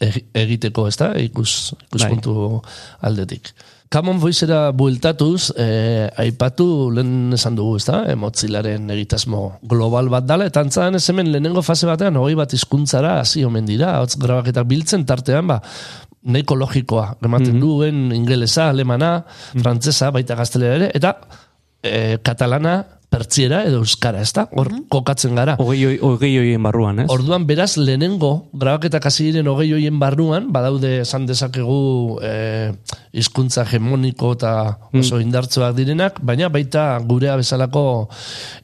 egi- 0.00 0.22
egiteko, 0.32 0.86
ez 0.88 0.96
da? 0.96 1.10
Ikus, 1.20 1.74
ikuspuntu 1.90 2.62
aldetik. 3.04 3.50
Common 3.88 4.18
Voicera 4.20 4.70
bueltatuz, 4.76 5.54
eh, 5.56 6.10
aipatu 6.20 6.90
lehen 6.92 7.32
esan 7.32 7.54
dugu, 7.56 7.78
ez 7.78 7.86
da? 7.86 8.02
Emotzilaren 8.12 8.90
egitasmo 8.92 9.58
global 9.62 10.10
bat 10.12 10.26
dala, 10.28 10.44
eta 10.50 10.60
antzaren 10.60 10.98
ez 10.98 11.06
hemen 11.08 11.30
lehenengo 11.32 11.62
fase 11.64 11.88
batean, 11.88 12.18
hogei 12.20 12.36
bat 12.36 12.52
hizkuntzara 12.52 13.14
hasi 13.22 13.46
omen 13.48 13.64
dira, 13.64 13.94
hotz 14.02 14.18
grabaketak 14.20 14.68
biltzen 14.68 15.06
tartean, 15.08 15.48
ba, 15.48 15.62
nahiko 16.28 16.58
logikoa, 16.60 17.14
ematen 17.24 17.56
duen 17.62 18.12
ingelesa, 18.12 18.68
alemana, 18.74 19.22
frantzesa, 19.56 20.12
baita 20.12 20.36
gaztelera 20.36 20.76
ere, 20.82 20.90
eta 20.98 21.14
eh, 21.82 22.18
katalana, 22.22 22.82
pertsiera 23.08 23.62
edo 23.64 23.78
euskara, 23.80 24.20
ez 24.20 24.32
da? 24.36 24.44
Hor 24.52 24.68
kokatzen 24.92 25.34
gara. 25.38 25.54
Hogei, 25.58 25.80
hoi- 25.86 25.98
hogei 26.04 26.32
hoien 26.38 26.62
barruan, 26.62 26.98
ez? 27.00 27.06
Orduan 27.10 27.46
beraz 27.48 27.76
lehenengo 27.80 28.50
grabaketak 28.52 29.06
hasi 29.08 29.30
diren 29.30 29.48
hogei 29.48 29.70
hoien 29.72 29.96
barruan, 29.98 30.50
badaude 30.52 30.90
esan 31.00 31.24
dezakegu 31.26 32.18
eh, 32.22 32.72
hizkuntza 33.16 33.64
hegemoniko 33.64 34.34
eta 34.36 34.52
oso 34.92 35.20
indartsuak 35.24 35.74
direnak, 35.78 36.20
baina 36.22 36.50
baita 36.52 36.98
gurea 37.08 37.36
bezalako 37.40 37.86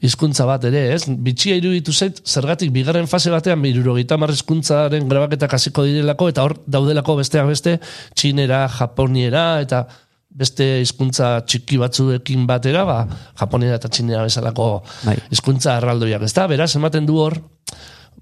hizkuntza 0.05 0.45
bat 0.45 0.63
ere, 0.69 0.85
ez? 0.93 1.03
Bitxia 1.09 1.57
iruditu 1.57 1.91
zait, 1.93 2.21
zergatik 2.25 2.71
bigarren 2.75 3.07
fase 3.09 3.33
batean 3.33 3.65
hirurogeita 3.65 4.15
hamar 4.19 4.29
hizkuntzaren 4.35 5.09
grabaketak 5.09 5.57
hasiko 5.57 5.83
direlako 5.89 6.29
eta 6.29 6.45
hor 6.45 6.57
daudelako 6.67 7.17
besteak 7.23 7.47
beste 7.49 7.79
txinera, 8.13 8.67
japoniera 8.77 9.59
eta 9.65 9.87
beste 10.35 10.65
hizkuntza 10.83 11.37
txiki 11.47 11.79
batzuekin 11.79 12.45
batera, 12.49 12.83
ba, 12.87 12.99
japoniera 13.39 13.79
eta 13.79 13.89
txinera 13.89 14.25
bezalako 14.27 14.69
Bai. 15.05 15.15
hizkuntza 15.31 15.77
erraldoiak, 15.79 16.25
ez 16.27 16.33
da? 16.35 16.47
Beraz, 16.51 16.73
ematen 16.75 17.07
du 17.07 17.21
hor, 17.23 17.39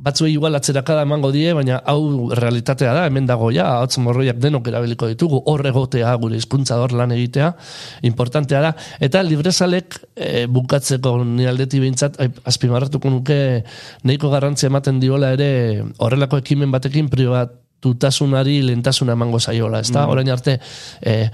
batzuei 0.03 0.34
igual 0.34 0.55
atzerakada 0.58 1.03
emango 1.05 1.32
die, 1.32 1.53
baina 1.55 1.79
hau 1.89 2.29
realitatea 2.36 2.93
da, 2.96 3.05
hemen 3.08 3.27
dago 3.29 3.50
ja, 3.53 3.67
hotz 3.84 3.98
morroiak 4.03 4.39
denok 4.41 4.67
erabiliko 4.72 5.08
ditugu, 5.12 5.39
hor 5.50 5.63
egotea, 5.70 6.12
gure 6.22 6.38
hizkuntza 6.39 6.79
hor 6.82 6.96
lan 6.98 7.13
egitea, 7.15 7.51
importantea 8.10 8.62
da, 8.65 8.74
eta 9.03 9.24
librezalek 9.25 10.00
e, 10.15 10.46
bukatzeko 10.51 11.15
ni 11.29 11.48
aldeti 11.50 11.82
behintzat, 11.84 12.20
azpimarratuko 12.50 13.13
nuke 13.13 13.39
nahiko 14.03 14.34
garrantzia 14.34 14.72
ematen 14.72 15.00
diola 15.03 15.34
ere 15.38 15.50
horrelako 16.03 16.41
ekimen 16.41 16.74
batekin 16.74 17.10
privatutasunari 17.13 18.62
lentasuna 18.70 19.15
emango 19.17 19.39
zaiola, 19.39 19.84
ez 19.86 19.93
da? 19.93 20.08
Orain 20.12 20.29
arte, 20.34 20.60
e, 21.01 21.29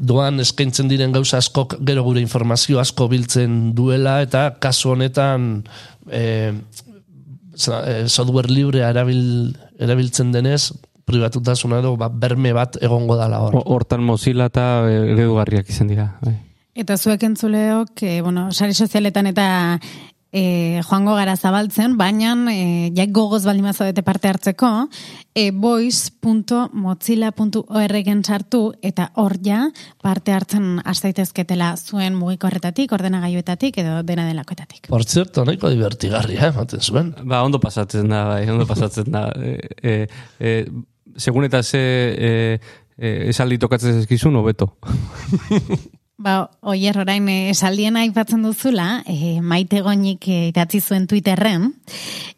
doan 0.00 0.40
eskaintzen 0.42 0.88
diren 0.90 1.12
gauza 1.14 1.38
askok 1.38 1.76
gero 1.86 2.02
gure 2.02 2.20
informazio 2.20 2.80
asko 2.82 3.06
biltzen 3.08 3.72
duela 3.78 4.16
eta 4.24 4.56
kasu 4.58 4.90
honetan 4.96 5.62
e, 6.10 6.52
software 8.06 8.50
librea 8.50 8.90
erabil, 8.90 9.54
erabiltzen 9.78 10.32
denez 10.32 10.70
privatutasuna 11.10 11.80
edo 11.82 11.96
ba, 11.98 12.08
berme 12.08 12.52
bat 12.54 12.76
egongo 12.82 13.16
dala 13.18 13.40
hor. 13.42 13.56
Ho- 13.58 13.64
Hortan 13.74 14.02
mozila 14.06 14.46
eta 14.50 14.66
e, 14.88 14.94
eredugarriak 15.14 15.68
izan 15.70 15.90
dira. 15.90 16.12
Bai. 16.22 16.36
Eta 16.80 16.96
zuek 16.96 17.22
entzuleok, 17.26 17.98
e, 18.06 18.20
bueno, 18.22 18.48
sare 18.54 18.74
sozialetan 18.74 19.26
eta 19.32 19.46
e, 20.32 20.80
joango 20.86 21.14
gara 21.18 21.36
zabaltzen, 21.36 21.96
baina 21.98 22.36
e, 22.52 22.92
jak 22.96 23.10
gogoz 23.12 23.44
baldin 23.44 23.64
bazadete 23.66 24.02
parte 24.06 24.28
hartzeko, 24.28 24.88
e, 25.34 25.50
voice.mozilla.org 25.50 28.24
sartu 28.24 28.72
eta 28.82 29.10
hor 29.14 29.36
ja 29.44 29.70
parte 30.02 30.32
hartzen 30.32 30.80
astaitezketela 30.84 31.76
zuen 31.76 32.14
mugikorretatik, 32.14 32.92
ordenagailuetatik 32.92 33.78
edo 33.82 34.02
dena 34.02 34.26
delakoetatik. 34.28 34.86
Por 34.88 35.04
cierto, 35.04 35.44
nahiko 35.44 35.70
divertigarria, 35.70 36.46
ematen 36.54 36.80
zuen. 36.80 37.14
Ba, 37.24 37.42
ondo 37.42 37.60
pasatzen 37.60 38.08
da, 38.08 38.24
bai, 38.34 38.50
ondo 38.50 38.66
pasatzen 38.66 39.12
da. 39.12 39.30
E, 39.40 39.56
e, 39.82 40.06
e, 40.38 40.66
segun 41.16 41.44
eta 41.46 41.62
ze 41.62 41.80
e, 41.80 42.58
e, 42.98 43.28
esaldi 43.30 43.58
tokatzen 43.58 43.94
zezkizun, 44.00 44.36
hobeto. 44.36 44.76
Ba, 46.20 46.50
oier 46.68 46.98
orain 47.00 47.24
eh, 47.32 47.48
esaldien 47.48 47.96
aipatzen 47.96 48.42
duzula, 48.44 49.00
e, 49.08 49.38
maite 49.40 49.80
goinik 49.80 50.26
eh, 50.28 50.50
idatzi 50.50 50.82
zuen 50.84 51.06
Twitterren, 51.08 51.70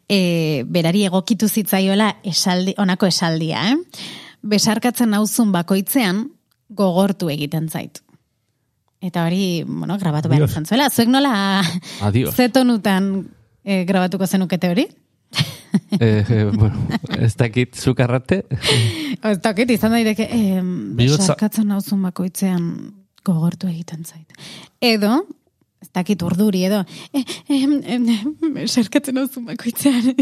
e, 0.07 0.63
berari 0.71 1.01
egokitu 1.09 1.49
zitzaiola 1.51 2.13
esaldi, 2.23 2.77
onako 2.79 3.09
esaldia, 3.11 3.65
eh? 3.73 4.07
Besarkatzen 4.43 5.11
nauzun 5.11 5.51
bakoitzean 5.51 6.23
gogortu 6.71 7.27
egiten 7.31 7.67
zait. 7.69 7.99
Eta 9.03 9.25
hori, 9.27 9.65
bueno, 9.67 9.97
grabatu 9.99 10.31
behar 10.31 10.47
izan 10.47 10.63
zuela. 10.65 10.87
Zuek 10.89 11.11
nola 11.11 11.33
Adios. 12.07 12.31
zetonutan 12.39 13.11
e, 13.65 13.83
grabatuko 13.83 14.27
zenukete 14.27 14.71
hori? 14.71 14.87
e, 15.99 16.07
e, 16.23 16.43
bueno, 16.55 16.87
ez 17.19 17.35
dakit 17.35 17.75
zukarrate. 17.75 18.45
Ez 19.19 19.39
dakit, 19.43 19.75
izan 19.75 19.91
daiteke, 19.99 20.23
e, 20.31 20.61
Bihotza- 20.63 21.19
besarkatzen 21.35 21.67
nauzun 21.67 22.03
bakoitzean 22.07 22.69
gogortu 23.25 23.69
egiten 23.71 24.03
zait. 24.05 24.33
Edo, 24.83 25.23
ez 25.83 25.89
dakit 25.95 26.21
urduri, 26.23 26.63
edo, 26.69 26.83
e, 27.11 27.23
em, 27.51 27.75
em, 27.83 28.07
besarkatzen 28.55 29.15
nauzun 29.19 29.45
bakoitzean 29.49 30.13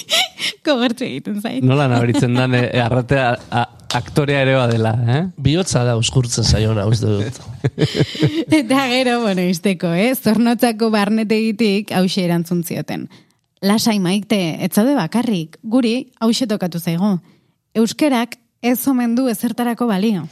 gogortu 0.66 1.06
egiten 1.06 1.40
zait. 1.40 1.64
Nola 1.66 1.88
nabaritzen 1.90 2.34
dan, 2.34 2.54
e, 2.58 2.66
arratea 2.82 3.30
a, 3.50 3.64
aktorea 3.96 4.42
ere 4.44 4.54
badela, 4.58 4.92
eh? 5.08 5.22
Bihotza 5.40 5.82
da 5.86 5.96
uskurtzen 5.98 6.46
zaiona, 6.46 6.86
uste 6.86 7.10
dut. 7.10 7.40
Eta 8.60 8.84
gero, 8.92 9.20
bueno, 9.24 9.42
izteko, 9.42 9.90
eh? 9.94 10.12
Zornotzako 10.14 10.90
barnetegitik 10.94 11.90
hause 11.96 12.24
erantzun 12.24 12.62
zioten. 12.64 13.08
Lasai 13.66 13.98
maite, 14.00 14.38
ez 14.64 14.70
zaude 14.72 14.94
bakarrik, 14.96 15.58
guri 15.62 16.12
hause 16.20 16.46
tokatu 16.48 16.80
zaigu. 16.80 17.18
Euskerak 17.76 18.38
ez 18.62 18.78
omen 18.88 19.14
du 19.18 19.28
ezertarako 19.28 19.90
balio. 19.90 20.24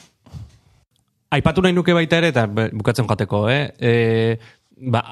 Aipatu 1.30 1.60
nahi 1.60 1.74
nuke 1.76 1.92
baita 1.92 2.22
ere, 2.22 2.30
eta 2.32 2.46
bukatzen 2.48 3.08
joateko, 3.08 3.42
eh? 3.52 3.64
E, 3.76 4.38
ba, 4.88 5.02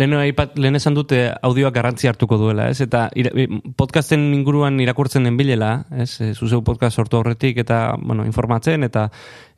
lehen, 0.00 0.14
aipat, 0.16 0.54
lehen 0.56 0.78
esan 0.78 0.94
dute 0.96 1.18
audioak 1.44 1.74
garrantzi 1.74 2.08
hartuko 2.08 2.38
duela, 2.40 2.70
ez? 2.72 2.80
Eta 2.84 3.08
ira, 3.18 3.32
e, 3.36 3.48
podcasten 3.76 4.22
inguruan 4.36 4.78
irakurtzen 4.80 5.26
den 5.28 5.36
bilela, 5.36 5.72
ez? 5.92 6.12
E, 6.24 6.30
zuzeu 6.32 6.62
podcast 6.64 6.96
sortu 6.96 7.18
horretik 7.18 7.60
eta, 7.64 7.82
bueno, 8.00 8.24
informatzen 8.28 8.86
eta 8.86 9.08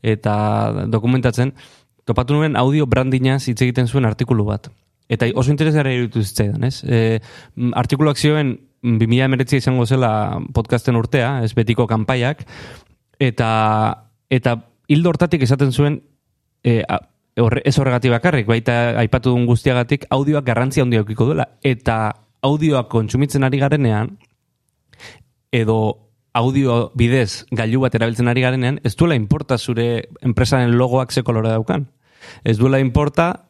eta 0.03 0.35
dokumentatzen, 0.91 1.53
topatu 2.09 2.35
nuen 2.35 2.57
audio 2.57 2.89
brandina 2.91 3.37
hitz 3.39 3.61
egiten 3.61 3.87
zuen 3.87 4.09
artikulu 4.09 4.49
bat. 4.49 4.71
Eta 5.11 5.29
oso 5.35 5.53
interesgarria 5.53 5.99
iruditu 5.99 6.25
zitzaidan, 6.25 6.65
ez? 6.67 6.81
E, 6.83 7.21
artikuluak 7.79 8.19
zioen, 8.19 8.57
m, 8.83 8.97
2000 8.99 9.29
emeretzia 9.29 9.63
izango 9.63 9.87
zela 9.87 10.41
podcasten 10.57 10.99
urtea, 10.99 11.37
ez 11.45 11.53
betiko 11.55 11.87
kanpaiak, 11.91 12.43
eta 13.21 13.51
eta 14.31 14.57
hildo 14.91 15.13
hortatik 15.13 15.45
esaten 15.47 15.73
zuen 15.73 16.03
e, 16.67 16.83
a- 16.89 17.01
horre, 17.41 17.63
ez 17.65 17.77
horregatik 17.79 18.13
bakarrik, 18.13 18.49
baita 18.49 18.99
aipatu 19.01 19.33
duen 19.33 19.47
guztiagatik, 19.47 20.07
audioak 20.11 20.45
garrantzia 20.45 20.85
handia 20.85 21.05
eukiko 21.05 21.29
duela. 21.31 21.47
Eta 21.63 22.01
audioak 22.43 22.91
kontsumitzen 22.91 23.47
ari 23.47 23.61
garenean, 23.63 24.17
edo 25.53 25.77
audio 26.35 26.91
bidez 26.95 27.47
gailu 27.51 27.81
bat 27.85 27.95
erabiltzen 27.95 28.29
ari 28.31 28.43
garenean, 28.45 28.81
ez 28.85 28.95
duela 28.97 29.19
importa 29.19 29.59
zure 29.59 30.09
enpresaren 30.23 30.77
logoak 30.79 31.13
ze 31.13 31.23
kolore 31.23 31.51
daukan. 31.51 31.89
Ez 32.45 32.59
duela 32.59 32.81
importa 32.81 33.47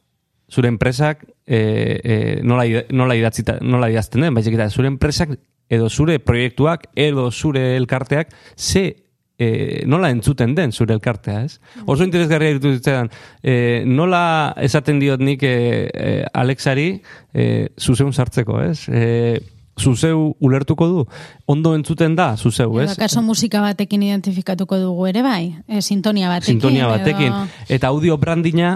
zure 0.50 0.68
enpresak 0.68 1.25
e, 1.47 1.59
e, 2.02 2.40
nola, 2.42 2.64
nola, 2.90 3.16
idatzita, 3.16 3.59
nola 3.61 3.90
idazten 3.90 4.23
den, 4.26 4.35
baizik 4.35 4.56
eta 4.56 4.68
zure 4.70 4.88
enpresak 4.88 5.37
edo 5.70 5.88
zure 5.88 6.18
proiektuak 6.18 6.88
edo 6.99 7.30
zure 7.30 7.76
elkarteak 7.76 8.32
ze 8.56 9.09
e, 9.40 9.85
nola 9.88 10.11
entzuten 10.12 10.52
den 10.54 10.73
zure 10.73 10.94
elkartea, 10.94 11.44
ez? 11.47 11.61
Oso 11.87 12.04
interesgarria 12.04 12.52
irutu 12.52 12.75
zitzaidan, 12.76 13.09
e, 13.42 13.54
nola 13.88 14.52
esaten 14.61 15.00
diot 15.00 15.23
nik 15.25 15.42
e, 15.47 15.54
e, 15.88 16.12
Alexari 16.37 16.90
e, 17.32 17.47
zuzeun 17.80 18.12
sartzeko, 18.12 18.61
ez? 18.68 18.85
E, 18.92 19.40
zuzeu 19.80 20.35
ulertuko 20.44 20.88
du, 20.90 21.04
ondo 21.49 21.73
entzuten 21.75 22.14
da 22.18 22.35
zuzeu, 22.37 22.75
Edo 22.76 22.85
ez? 22.85 22.99
akaso 22.99 23.23
musika 23.25 23.62
batekin 23.64 24.04
identifikatuko 24.11 24.76
dugu 24.82 25.09
ere 25.09 25.25
bai? 25.25 25.54
E, 25.66 25.80
sintonia 25.80 26.28
batekin. 26.28 26.59
Sintonia 26.59 26.90
batekin. 26.90 27.32
Edo... 27.32 27.64
Eta 27.78 27.88
audio 27.94 28.18
brandina 28.20 28.75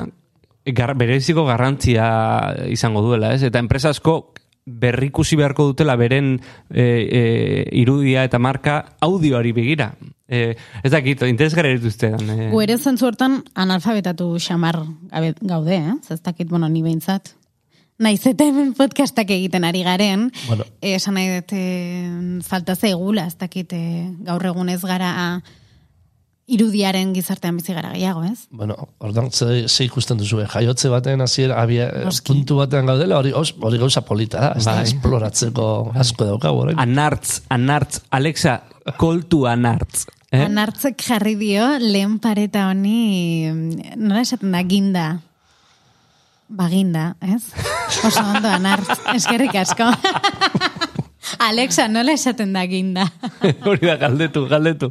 gar, 0.65 0.95
bereziko 0.97 1.45
garrantzia 1.45 2.09
izango 2.73 3.05
duela, 3.05 3.35
ez? 3.37 3.43
Eta 3.45 3.61
enpresa 3.61 3.93
asko 3.93 4.33
berrikusi 4.65 5.37
beharko 5.37 5.67
dutela 5.69 5.93
beren 6.01 6.39
e, 6.73 6.85
e, 7.05 7.23
irudia 7.77 8.25
eta 8.25 8.41
marka 8.41 8.81
audioari 9.05 9.53
begira. 9.53 9.93
E, 10.29 10.57
ez 10.83 10.91
dakit, 10.91 11.21
interesgarri 11.29 11.75
dituztean. 11.79 12.23
E, 12.31 12.51
Gu 12.51 12.61
ere 12.65 12.79
zentzu 12.79 13.07
hortan 13.11 13.43
analfabetatu 13.55 14.31
xamar 14.41 14.79
gaude, 15.43 15.77
eh? 15.77 15.95
Ez 16.11 16.21
dakit, 16.25 16.49
bueno, 16.49 16.69
ni 16.69 16.81
behintzat. 16.83 17.35
Naiz 17.99 18.25
eta 18.27 18.43
hemen 18.49 18.73
podcastak 18.75 19.29
egiten 19.31 19.63
ari 19.65 19.85
garen, 19.87 20.31
Bueno. 20.49 20.65
eh, 20.81 20.97
esan 20.97 21.15
nahi 21.15 21.29
dut 21.37 21.53
eh, 21.53 22.41
falta 22.43 22.75
zaigula, 22.75 23.27
ez 23.31 23.37
dakit 23.39 23.71
eh, 23.73 24.09
gaur 24.27 24.43
egun 24.49 24.69
ez 24.73 24.81
gara 24.83 25.43
irudiaren 26.47 27.15
gizartean 27.17 27.57
bizi 27.57 27.73
gara 27.73 27.93
gehiago, 27.95 28.25
ez? 28.29 28.49
Bueno, 28.51 28.75
ordan 29.01 29.31
ze, 29.33 29.69
ze 29.69 29.85
ikusten 29.87 30.19
duzu, 30.21 30.43
eh? 30.43 30.49
jaiotze 30.53 30.91
baten 30.93 31.23
hasiera 31.25 31.63
abia, 31.63 31.87
Noski. 32.05 32.33
puntu 32.33 32.59
batean 32.59 32.85
gaudela, 32.91 33.17
hori, 33.23 33.33
os- 33.33 33.55
hori 33.61 33.79
gauza 33.81 34.03
polita 34.05 34.41
da, 34.41 34.51
ez 34.59 34.65
da, 34.67 34.75
Bai. 34.75 34.83
esploratzeko 34.91 35.69
asko 35.95 36.27
daukagu, 36.29 36.59
orain. 36.67 36.79
Anartz, 36.79 37.39
anartz, 37.49 38.03
Alexa, 38.11 38.59
koltu 39.01 39.47
anartz. 39.49 40.05
Eh? 40.35 40.43
Anartzek 40.49 40.99
jarri 41.05 41.37
dio 41.39 41.67
lehen 41.79 42.19
pareta 42.23 42.69
honi, 42.73 43.47
mm, 43.53 43.95
nola 44.03 44.25
esaten 44.25 44.55
da, 44.55 44.63
ginda. 44.67 45.07
Baginda, 46.49 47.15
ez? 47.23 47.45
Oso 48.07 48.23
ondo, 48.23 48.51
anartz, 48.51 48.99
eskerrik 49.15 49.55
asko. 49.63 49.87
Alexa, 51.49 51.87
nola 51.89 52.15
esaten 52.15 52.53
da 52.55 52.65
ginda? 52.71 53.07
Hori 53.69 53.87
da, 53.87 53.97
galdetu, 54.01 54.45
galdetu. 54.51 54.91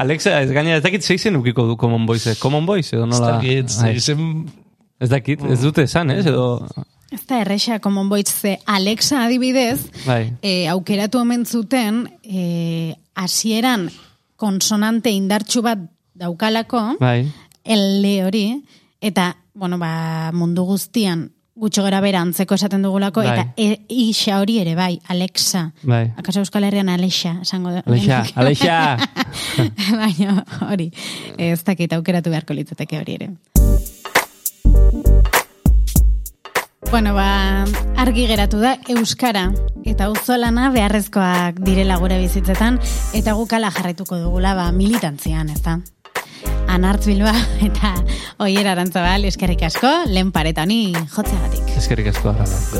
Alexa, 0.00 0.38
ez 0.40 0.50
gaina, 0.54 0.78
ez 0.78 0.84
dakit 0.84 1.04
zeizen 1.04 1.36
ukiko 1.36 1.66
du 1.68 1.76
Common 1.80 2.06
Voice, 2.08 2.34
Common 2.40 2.66
Voice, 2.66 2.94
edo 2.96 3.04
Ez 3.06 3.12
nola... 3.12 3.36
dakit, 3.36 3.76
Ai, 3.84 3.94
izen, 4.00 4.24
ez 5.00 5.10
dakit, 5.12 5.44
ez 5.44 5.60
dute 5.62 5.84
esan, 5.88 6.12
ez, 6.16 6.24
edo... 6.30 6.46
Ez 7.10 7.24
da 7.26 7.40
erresa, 7.42 7.80
Common 7.82 8.08
Voice, 8.08 8.32
ze 8.32 8.58
Alexa 8.70 9.24
adibidez, 9.26 9.80
Bai. 10.06 10.22
e, 10.42 10.68
aukeratu 10.70 11.20
omen 11.20 11.44
zuten, 11.44 12.04
e, 12.22 12.94
hasieran 13.18 13.90
konsonante 14.40 15.12
indartsu 15.12 15.62
bat 15.62 15.82
daukalako, 16.16 16.96
Bai. 17.00 17.28
L 17.64 18.14
hori, 18.24 18.46
eta, 19.00 19.34
bueno, 19.54 19.78
ba, 19.78 20.32
mundu 20.32 20.64
guztian 20.64 21.28
gutxo 21.60 21.82
gara 21.84 22.00
bera 22.00 22.22
antzeko 22.24 22.56
esaten 22.56 22.82
dugulako, 22.86 23.20
Bai. 23.20 23.34
eta 23.34 23.44
e, 23.60 23.84
isa 23.92 24.38
hori 24.40 24.58
ere, 24.62 24.74
bai, 24.78 24.94
Alexa. 25.12 25.66
Bai. 25.82 26.06
Akaso 26.16 26.40
Euskal 26.40 26.64
Herrian 26.64 26.88
Alexa, 26.88 27.36
esango 27.44 27.74
da. 27.76 27.84
Alexa, 27.84 28.24
Alexa! 28.40 28.96
Baina, 30.00 30.40
hori, 30.70 30.88
ez 31.36 31.60
dakit 31.64 31.92
aukeratu 31.98 32.32
beharko 32.32 32.56
litzateke 32.56 33.04
hori 33.04 33.20
ere. 33.20 33.32
Bueno, 36.90 37.14
ba, 37.14 37.64
argi 37.96 38.24
geratu 38.26 38.58
da 38.58 38.72
Euskara 38.90 39.44
eta 39.86 40.08
auzolana 40.10 40.72
beharrezkoak 40.74 41.60
direla 41.62 42.00
gure 42.02 42.18
bizitzetan 42.18 42.80
eta 43.14 43.36
gukala 43.38 43.70
jarraituko 43.70 44.18
dugula 44.18 44.56
ba, 44.58 44.66
militantzian, 44.74 45.54
ez 45.54 45.62
da? 45.62 45.78
Anartz 46.66 47.06
Bilba 47.06 47.36
eta 47.68 47.94
Oier 48.42 48.66
Arantzabal 48.74 49.30
eskerrik 49.30 49.62
asko, 49.70 49.94
lehen 50.10 50.34
pareta 50.34 50.66
honi 50.66 50.82
jotzeagatik. 51.14 51.74
Eskerrik 51.78 52.10
asko. 52.10 52.34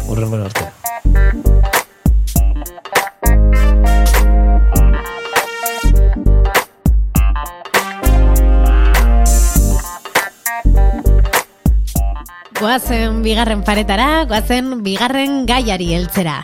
horrengo 0.09 0.43
arte. 0.43 1.60
Goazen 12.61 13.23
bigarren 13.25 13.63
paretara, 13.65 14.27
goazen 14.29 14.83
bigarren 14.85 15.47
gaiari 15.49 15.95
heltzera. 15.97 16.43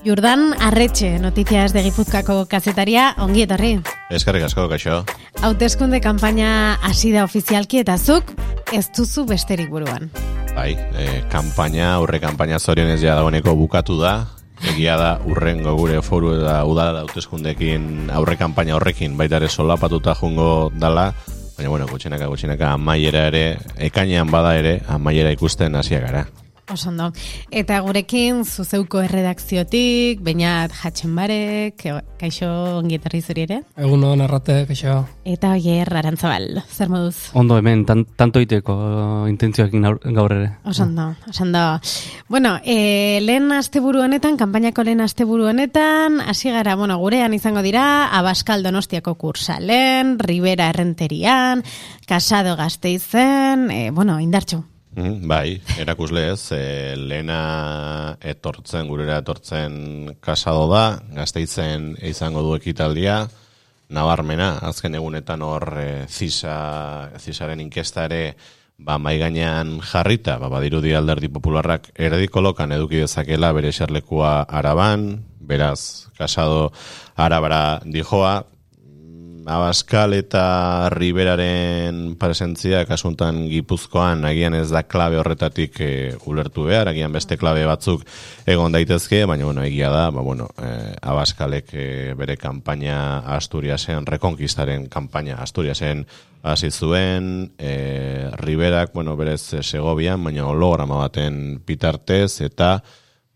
Jurdan 0.00 0.54
Arretxe, 0.56 1.18
notizias 1.20 1.74
de 1.74 1.82
Gipuzkako 1.84 2.46
kazetaria, 2.48 3.10
ongi 3.20 3.44
etorri. 3.44 3.74
Eskerrik 4.08 4.46
asko, 4.46 4.64
kaixo. 4.70 5.02
Hauteskunde 5.44 6.00
kanpaina 6.00 6.78
hasi 6.88 7.12
da 7.12 7.26
ofizialki 7.28 7.82
eta 7.82 7.98
zuk 8.00 8.32
ez 8.72 8.86
duzu 8.96 9.26
besterik 9.28 9.68
buruan. 9.68 10.08
Bai, 10.56 10.72
e, 10.72 11.20
kampaina, 11.28 11.98
aurre 11.98 12.22
kampaina 12.24 12.56
zorionez 12.56 13.02
ja 13.04 13.18
dagoeneko 13.20 13.52
bukatu 13.52 13.98
da. 14.00 14.14
Egia 14.72 14.96
da, 14.96 15.12
urrengo 15.28 15.76
gure 15.76 16.00
foru 16.00 16.32
eta 16.38 16.62
udala 16.64 17.04
hauteskundekin 17.04 18.08
aurre 18.08 18.40
kampaina 18.40 18.78
horrekin 18.80 19.20
baita 19.20 19.36
ere 19.42 19.52
solapatuta 19.52 20.16
jungo 20.16 20.72
dala. 20.80 21.10
Baina, 21.62 21.70
bueno, 21.70 21.86
gutxenaka, 21.86 22.26
gutxenaka, 22.26 22.72
amaiera 22.74 23.20
ere, 23.28 23.42
ekainean 23.86 24.32
bada 24.34 24.56
ere, 24.58 24.80
amaiera 24.90 25.30
ikusten 25.30 25.78
hasia 25.78 26.00
gara. 26.02 26.24
Osondo. 26.70 27.10
Eta 27.50 27.80
gurekin 27.82 28.44
zuzeuko 28.46 29.00
erredakziotik, 29.02 30.20
bainat 30.22 30.72
Hatxenbarek, 30.72 31.82
kaixo 32.20 32.48
ongi 32.78 33.00
etorri 33.00 33.20
zuri 33.20 33.44
ere. 33.48 33.58
Egun 33.76 34.04
hon 34.06 34.22
errate, 34.22 34.60
kaixo. 34.68 35.00
Eta 35.26 35.52
oier 35.56 35.90
Arantzabal, 35.98 36.62
zer 36.70 36.92
moduz? 36.92 37.32
Ondo 37.34 37.58
hemen, 37.58 37.84
tan, 37.88 38.04
tanto 38.16 38.40
iteko 38.40 38.76
intentzioekin 39.28 39.88
gaur, 40.14 40.36
ere. 40.38 40.52
Osondo, 40.64 41.10
osondo. 41.28 41.64
Bueno, 42.28 42.56
e, 42.64 43.18
lehen 43.26 43.50
asteburu 43.52 44.04
honetan, 44.06 44.38
kanpainako 44.40 44.86
lehen 44.86 45.02
asteburu 45.02 45.50
honetan, 45.50 46.20
hasi 46.22 46.54
gara, 46.54 46.76
bueno, 46.78 46.98
gurean 47.02 47.34
izango 47.34 47.62
dira, 47.66 47.84
Abaskal 48.18 48.62
Donostiako 48.62 49.16
kursalen, 49.18 50.18
Ribera 50.22 50.70
Errenterian, 50.70 51.64
Casado 52.06 52.54
Gasteizen, 52.56 53.70
e, 53.70 53.90
bueno, 53.90 54.20
indartxu. 54.20 54.62
Mm, 54.92 55.24
bai, 55.24 55.62
erakuslez, 55.80 56.52
e, 56.52 56.96
lehena 57.00 58.18
etortzen, 58.20 58.90
gurera 58.90 59.22
etortzen 59.22 60.18
kasado 60.20 60.66
da, 60.68 61.00
gazteitzen 61.16 61.94
izango 62.04 62.42
du 62.44 62.52
ekitaldia, 62.58 63.22
nabarmena, 63.88 64.58
azken 64.68 64.98
egunetan 64.98 65.40
hor 65.46 65.64
e, 65.80 65.86
zisa, 66.12 67.08
zisaren 67.16 67.64
inkesta 67.64 68.04
ere 68.10 68.34
ba, 68.76 68.98
mai 69.00 69.16
gainean 69.16 69.78
jarrita, 69.80 70.36
ba, 70.42 70.52
badirudi 70.52 70.92
alderdi 70.92 71.32
popularrak 71.32 71.88
erdikolokan 71.96 72.76
eduki 72.76 73.00
dezakela 73.00 73.54
bere 73.56 73.72
eserlekua 73.72 74.42
araban, 74.44 75.22
beraz, 75.40 76.10
kasado 76.20 76.68
arabara 77.16 77.80
dijoa, 77.88 78.42
Abaskal 79.46 80.14
eta 80.14 80.88
Riberaren 80.92 82.14
presentzia 82.20 82.84
kasuntan 82.86 83.46
Gipuzkoan 83.50 84.24
agian 84.28 84.54
ez 84.54 84.68
da 84.70 84.84
klabe 84.86 85.18
horretatik 85.18 85.78
e, 85.82 85.90
ulertu 86.30 86.68
behar, 86.68 86.90
agian 86.92 87.12
beste 87.12 87.38
klabe 87.40 87.64
batzuk 87.66 88.04
egon 88.46 88.72
daitezke, 88.72 89.24
baina 89.26 89.48
bueno, 89.48 89.64
egia 89.66 89.90
da, 89.90 90.04
ba, 90.14 90.22
bueno, 90.22 90.48
e, 90.58 90.94
Abaskalek 91.02 91.74
e, 91.74 91.86
bere 92.18 92.36
kanpaina 92.38 93.24
Asturiasen, 93.36 94.06
rekonkistaren 94.06 94.86
kanpaina 94.92 95.40
Asturiasen 95.42 96.06
hasi 96.42 96.70
zuen, 96.70 97.52
e, 97.58 98.30
Riberak, 98.38 98.92
bueno, 98.94 99.16
berez 99.16 99.42
Segobian, 99.62 100.22
baina 100.22 100.46
holograma 100.46 101.02
baten 101.02 101.60
pitartez, 101.66 102.40
eta 102.46 102.76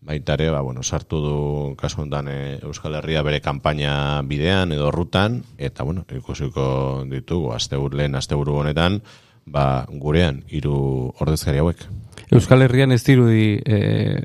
baita 0.01 0.35
ere, 0.37 0.49
ba, 0.53 0.61
bueno, 0.61 0.83
sartu 0.83 1.19
du 1.21 1.37
kasu 1.77 2.01
honetan 2.01 2.27
e, 2.31 2.37
Euskal 2.63 2.95
Herria 2.99 3.23
bere 3.25 3.41
kanpaina 3.41 4.21
bidean 4.23 4.71
edo 4.71 4.91
rutan, 4.91 5.41
eta 5.57 5.83
bueno, 5.83 6.05
ikusiko 6.15 7.05
ditugu 7.09 7.51
asteburu 7.55 7.97
lehen 7.97 8.15
asteburu 8.15 8.59
honetan, 8.61 9.01
ba, 9.45 9.85
gurean 9.89 10.43
hiru 10.47 11.13
ordezkari 11.19 11.63
hauek. 11.63 11.87
Euskal 12.31 12.63
Herrian 12.65 12.91
ez 12.91 13.03
dirudi 13.07 13.57
e, 13.63 13.77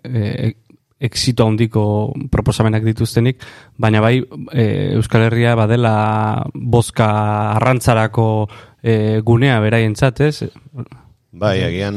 e, 0.02 0.52
exito 1.02 1.46
handiko 1.46 1.84
proposamenak 2.30 2.84
dituztenik, 2.86 3.42
baina 3.78 4.02
bai 4.02 4.20
e, 4.52 4.64
Euskal 4.98 5.26
Herria 5.26 5.56
badela 5.58 5.94
bozka 6.54 7.08
arrantzarako 7.56 8.28
e, 8.82 9.20
gunea 9.26 9.58
beraientzat, 9.62 10.20
ez? 10.20 10.50
Bai, 11.32 11.56
agian 11.64 11.96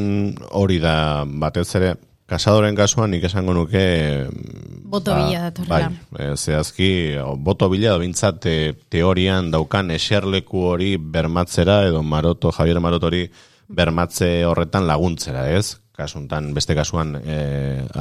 hori 0.56 0.80
da 0.82 1.26
batez 1.28 1.68
ere, 1.78 1.96
kasadoren 2.30 2.76
kasuan 2.76 3.14
nik 3.14 3.24
esango 3.28 3.54
nuke... 3.54 3.86
Boto 4.86 5.16
bila 5.18 5.48
datorrela. 5.50 5.90
Bai, 6.14 6.28
e, 6.32 6.36
zehazki, 6.38 6.90
boto 7.42 7.70
bila 7.70 7.96
da 7.96 8.02
bintzat 8.02 8.46
e, 8.50 8.58
teorian 8.90 9.52
daukan 9.54 9.92
eserleku 9.96 10.66
hori 10.74 10.96
bermatzera, 10.98 11.84
edo 11.90 12.04
Maroto, 12.04 12.52
Javier 12.56 12.82
Maroto 12.82 13.10
hori 13.12 13.26
bermatze 13.68 14.46
horretan 14.46 14.88
laguntzera, 14.88 15.50
ez? 15.54 15.82
Kasuntan, 15.96 16.50
beste 16.54 16.76
kasuan, 16.76 17.16
e, 17.24 17.38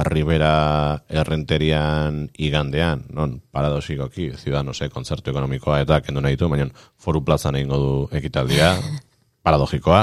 Arribera 0.03 0.99
errenterian 1.07 2.25
igandean, 2.35 3.05
non, 3.15 3.37
paradosikoki, 3.55 4.33
ziudanosek, 4.35 4.91
kontzertu 4.91 5.31
ekonomikoa 5.31 5.79
eta 5.85 6.01
kendu 6.03 6.21
nahi 6.25 6.35
ditu, 6.35 6.49
baina 6.51 6.67
foru 6.99 7.23
plazan 7.23 7.55
egingo 7.61 7.79
du 7.79 7.93
ekitaldia, 8.19 8.73
paradogikoa. 9.45 10.01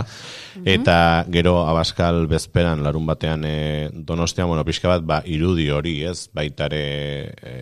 Eta 0.68 0.96
gero 1.32 1.56
abaskal 1.66 2.26
bezperan 2.30 2.82
larun 2.84 3.06
batean 3.08 3.44
e, 3.48 3.56
donostian, 3.92 4.48
bueno, 4.50 4.64
pixka 4.68 4.90
bat, 4.92 5.04
ba, 5.06 5.20
irudi 5.26 5.68
hori, 5.74 5.98
ez, 6.06 6.28
baitare, 6.34 6.82
e, 7.42 7.54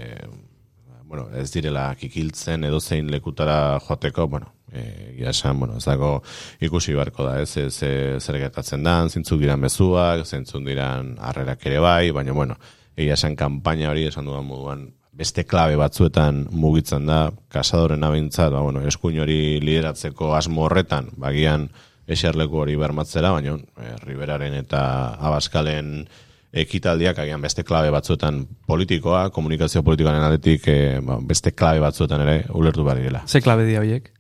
bueno, 1.11 1.29
ez 1.35 1.49
direla 1.55 1.89
kikiltzen 1.99 2.67
edo 2.69 2.81
zein 2.81 3.11
lekutara 3.11 3.79
joateko, 3.87 4.27
bueno, 4.29 4.53
e, 4.73 5.17
esan, 5.31 5.59
bueno, 5.59 5.79
ez 5.79 5.87
dago 5.87 6.19
ikusi 6.61 6.95
beharko 6.95 7.27
da, 7.27 7.39
ez, 7.43 7.57
ez, 7.57 7.83
ez 7.87 8.23
zer 8.23 8.39
gertatzen 8.43 8.85
dan, 8.85 9.11
zintzuk 9.11 9.41
diran 9.41 9.63
bezuak, 9.65 10.27
zintzuk 10.27 10.67
diran 10.67 11.17
harrerak 11.19 11.67
ere 11.71 11.81
bai, 11.83 12.11
baina, 12.15 12.37
bueno, 12.37 12.59
egia 12.97 13.17
esan 13.17 13.37
kanpaina 13.39 13.91
hori 13.91 14.07
esan 14.11 14.29
dudan 14.29 14.45
moduan 14.47 14.89
beste 15.13 15.45
klabe 15.45 15.77
batzuetan 15.81 16.47
mugitzen 16.53 17.07
da, 17.09 17.31
kasadoren 17.53 18.05
abintzat, 18.07 18.53
ba, 18.55 18.63
bueno, 18.65 18.83
eskuin 18.87 19.21
hori 19.25 19.61
lideratzeko 19.63 20.35
asmo 20.37 20.65
horretan, 20.67 21.11
bagian 21.21 21.69
eserleku 22.11 22.63
hori 22.63 22.77
bermatzera, 22.79 23.33
baina 23.35 23.57
e, 23.57 23.95
Riberaren 24.05 24.57
eta 24.59 24.83
Abaskalen 25.19 26.05
ekitaldiak 26.51 27.21
agian 27.23 27.43
beste 27.43 27.63
klabe 27.67 27.93
batzuetan 27.95 28.43
politikoa, 28.67 29.29
komunikazio 29.35 29.85
politikoaren 29.87 30.25
aldetik 30.27 30.67
e, 30.71 30.79
ba, 31.05 31.21
beste 31.23 31.53
klabe 31.55 31.83
batzuetan 31.85 32.25
ere 32.27 32.39
ulertu 32.59 32.87
behar 32.87 33.03
direla. 33.03 33.23
Ze 33.27 33.43
klabe 33.43 33.67
dia 33.69 33.83
horiek? 33.83 34.11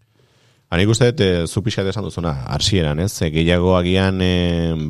Hanik 0.70 0.90
uste, 0.92 1.10
e, 1.18 1.46
zu 1.50 1.64
pixat 1.66 1.88
esan 1.90 2.06
duzuna, 2.06 2.44
arsieran, 2.54 3.00
ez? 3.02 3.12
E, 3.22 3.30
gehiago 3.34 3.74
agian 3.78 4.20
e, 4.22 4.34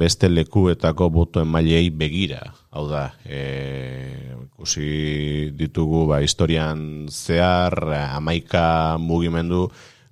beste 0.00 0.28
lekuetako 0.28 1.08
botoen 1.12 1.48
mailei 1.48 1.88
begira. 1.88 2.42
Hau 2.70 2.84
da, 2.86 3.08
e, 3.26 4.30
ikusi 4.46 5.50
ditugu 5.58 6.04
ba, 6.06 6.20
historian 6.22 7.08
zehar, 7.10 7.74
amaika 8.14 8.94
mugimendu, 8.94 9.64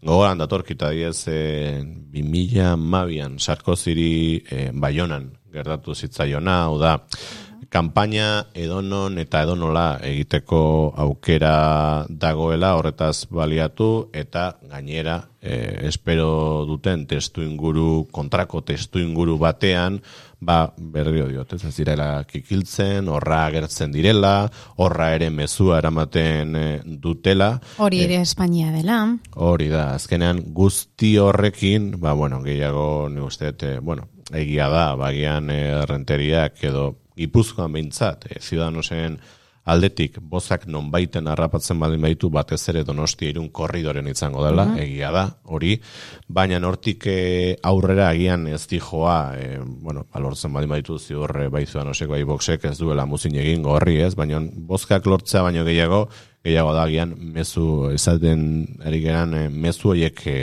gogoran 0.02 0.42
datorkita 0.42 0.90
diez, 0.90 1.22
e, 1.30 1.78
2000 2.10 2.74
mabian, 2.74 3.38
Sarkoziri 3.38 4.42
e, 4.42 4.70
baionan 4.74 5.30
gertatu 5.54 5.94
zitzaiona, 5.94 6.64
hau 6.66 6.80
da, 6.82 6.96
kanpaina 7.68 8.48
edonon 8.56 9.18
eta 9.20 9.42
edonola 9.44 9.98
egiteko 10.08 10.60
aukera 11.04 12.06
dagoela 12.08 12.72
horretaz 12.78 13.28
baliatu 13.30 14.08
eta 14.16 14.54
gainera 14.70 15.18
e, 15.40 15.86
espero 15.88 16.64
duten 16.68 17.04
testu 17.06 17.44
inguru, 17.44 18.08
kontrako 18.12 18.62
testu 18.64 19.02
inguru 19.04 19.36
batean 19.38 20.00
ba, 20.40 20.72
berrio 20.78 21.26
diot, 21.28 21.52
ez 21.54 21.74
direla 21.76 22.22
kikiltzen, 22.28 23.08
horra 23.10 23.44
agertzen 23.48 23.92
direla, 23.92 24.50
horra 24.76 25.10
ere 25.16 25.30
mezua 25.34 25.78
eramaten 25.82 26.54
e, 26.56 26.66
dutela. 26.84 27.54
Hori 27.78 28.04
ere 28.04 28.20
Espainia 28.22 28.70
dela. 28.74 29.00
Hori 29.34 29.68
da, 29.72 29.94
azkenean 29.96 30.44
guzti 30.54 31.16
horrekin, 31.18 31.96
ba, 32.00 32.14
bueno, 32.14 32.42
gehiago, 32.44 33.08
ni 33.10 33.24
uste, 33.24 33.54
e, 33.58 33.78
bueno, 33.80 34.08
egia 34.32 34.68
da, 34.70 34.92
bagian 35.00 35.50
errenteriak 35.50 36.62
edo 36.70 36.92
Gipuzkoan 37.18 37.74
behintzat, 37.74 38.28
e, 38.30 38.38
Ciudadanosen 38.40 39.18
aldetik 39.68 40.18
bozak 40.20 40.64
nonbaiten 40.66 41.28
harrapatzen 41.28 41.78
baldin 41.80 42.00
baitu 42.06 42.30
batez 42.32 42.60
ere 42.72 42.84
Donostia 42.88 43.28
irun 43.30 43.50
korridoren 43.52 44.06
izango 44.08 44.44
dela, 44.44 44.64
Mhm. 44.64 44.78
egia 44.78 45.10
da, 45.12 45.24
hori, 45.44 45.80
baina 46.28 46.58
nortik 46.58 47.06
e, 47.06 47.56
aurrera 47.62 48.08
agian 48.08 48.46
ez 48.48 48.66
dijoa, 48.68 49.34
e, 49.36 49.58
bueno, 49.60 50.06
alortzen 50.12 50.52
baldin 50.52 50.70
baitu 50.70 50.98
ziurre 50.98 51.48
bai 51.48 51.66
Ciudadanosek 51.66 52.08
bai 52.08 52.22
boxek 52.24 52.64
ez 52.64 52.78
duela 52.78 53.04
muzin 53.06 53.36
egin 53.36 53.62
gorri 53.62 54.00
ez, 54.00 54.14
baina 54.14 54.40
bozkak 54.40 55.06
lortzea 55.06 55.42
baino 55.42 55.64
gehiago, 55.64 56.08
gehiago 56.44 56.72
da 56.72 56.84
agian 56.86 57.14
mezu 57.18 57.90
esaten 57.92 58.42
ari 58.86 59.00
geran 59.02 59.34
e, 59.34 59.42
mezu 59.50 59.92
horiek 59.92 60.20
e, 60.26 60.38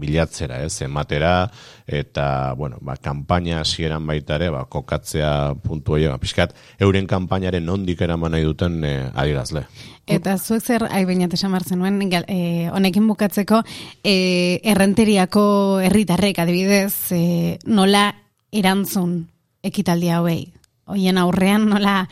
bilatzera, 0.00 0.60
ez, 0.64 0.80
ematera 0.86 1.50
eta 1.90 2.54
bueno, 2.56 2.78
ba 2.80 2.96
kanpaina 2.96 3.60
hasieran 3.60 4.06
baita 4.06 4.36
ere, 4.38 4.50
ba 4.54 4.64
kokatzea 4.70 5.54
puntu 5.62 5.96
hori, 5.96 6.06
ba 6.08 6.20
pixkat 6.22 6.54
euren 6.78 7.08
kanpainaren 7.10 7.66
nondik 7.66 8.00
eraman 8.06 8.36
nahi 8.36 8.46
duten 8.46 8.78
e, 8.84 8.94
adierazle. 9.10 9.66
Eta 10.10 10.36
zuek 10.38 10.64
zer, 10.64 10.86
ai 10.90 11.04
bainat 11.06 11.34
esan 11.34 11.52
behar 11.54 11.66
zenuen, 11.66 12.00
e, 12.26 12.70
honekin 12.72 13.06
bukatzeko, 13.10 13.62
e, 14.02 14.60
errenteriako 14.64 15.44
herritarrek 15.84 16.38
adibidez, 16.42 17.12
e, 17.12 17.58
nola 17.66 18.08
erantzun 18.50 19.20
ekitaldi 19.62 20.10
hauei? 20.10 20.42
Hoien 20.90 21.18
aurrean 21.18 21.68
nola 21.70 22.02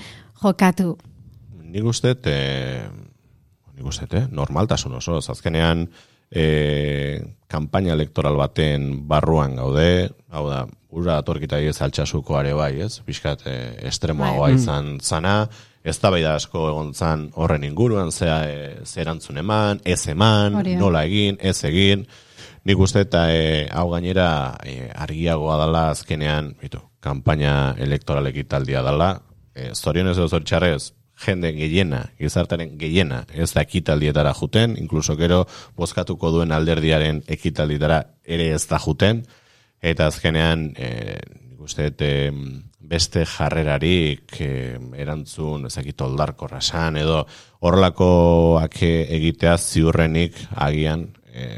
jokatu? 0.43 0.97
Nik 1.69 1.85
uste, 1.85 2.15
e, 2.25 3.08
nik 3.79 3.87
uste, 3.87 4.09
eh, 4.11 4.27
normaltasun 4.35 4.99
oso, 4.99 5.21
azkenean 5.23 5.87
e, 6.31 7.23
kanpaina 7.49 7.95
elektoral 7.95 8.37
baten 8.37 9.07
barruan 9.09 9.57
gaude, 9.57 10.11
hau 10.35 10.45
da, 10.51 10.65
ura 10.91 11.19
atorkita 11.23 11.61
ez 11.61 11.79
altxasuko 11.85 12.37
are 12.39 12.55
bai, 12.57 12.75
ez? 12.85 12.99
Piskat 13.07 13.47
e, 13.47 13.57
estremoagoa 13.89 14.49
Bai. 14.49 14.57
izan 14.59 14.99
zana, 15.01 15.49
ez 15.85 15.99
da 16.01 16.11
asko 16.35 16.69
egon 16.71 16.93
zan 16.95 17.31
horren 17.35 17.65
inguruan, 17.65 18.11
zea, 18.13 18.43
e, 18.45 18.85
ze 18.85 19.01
erantzun 19.01 19.39
eman, 19.39 19.81
ez 19.85 20.07
eman, 20.09 20.55
Hori 20.55 20.75
da. 20.75 20.81
nola 20.81 21.05
egin, 21.05 21.39
ez 21.41 21.65
egin, 21.65 22.07
nik 22.65 22.79
uste 22.79 23.01
eta 23.01 23.31
e, 23.33 23.69
hau 23.71 23.89
gainera 23.91 24.59
e, 24.65 24.91
argiagoa 24.95 25.57
dala 25.57 25.91
azkenean, 25.91 26.55
bitu, 26.61 26.81
kanpaina 27.01 27.75
elektoral 27.79 28.27
ekitaldia 28.27 28.83
dala, 28.83 29.21
e, 29.55 29.73
zorionez 29.75 30.19
edo 30.19 30.29
zortxarrez, 30.29 30.93
jende 31.25 31.53
gehiena, 31.57 32.05
gizartaren 32.19 32.77
gehiena, 32.79 33.25
ez 33.35 33.51
da 33.55 33.65
ekitaldietara 33.67 34.35
juten, 34.39 34.77
inkluso 34.79 35.17
gero 35.19 35.45
bozkatuko 35.77 36.31
duen 36.35 36.53
alderdiaren 36.53 37.23
ekitaldietara 37.27 38.03
ere 38.25 38.53
ez 38.55 38.65
da 38.71 38.81
juten, 38.83 39.25
eta 39.83 40.09
azkenean, 40.11 40.73
e, 40.77 41.19
uste, 41.59 41.91
em, 42.07 42.45
beste 42.89 43.25
jarrerarik 43.29 44.39
e, 44.41 44.79
erantzun, 44.97 45.67
ezakit 45.69 46.01
oldarko 46.07 46.49
rasan, 46.49 46.97
edo 46.97 47.25
horrelakoak 47.61 48.79
egitea 48.83 49.59
ziurrenik 49.59 50.39
agian, 50.57 51.09
e, 51.33 51.51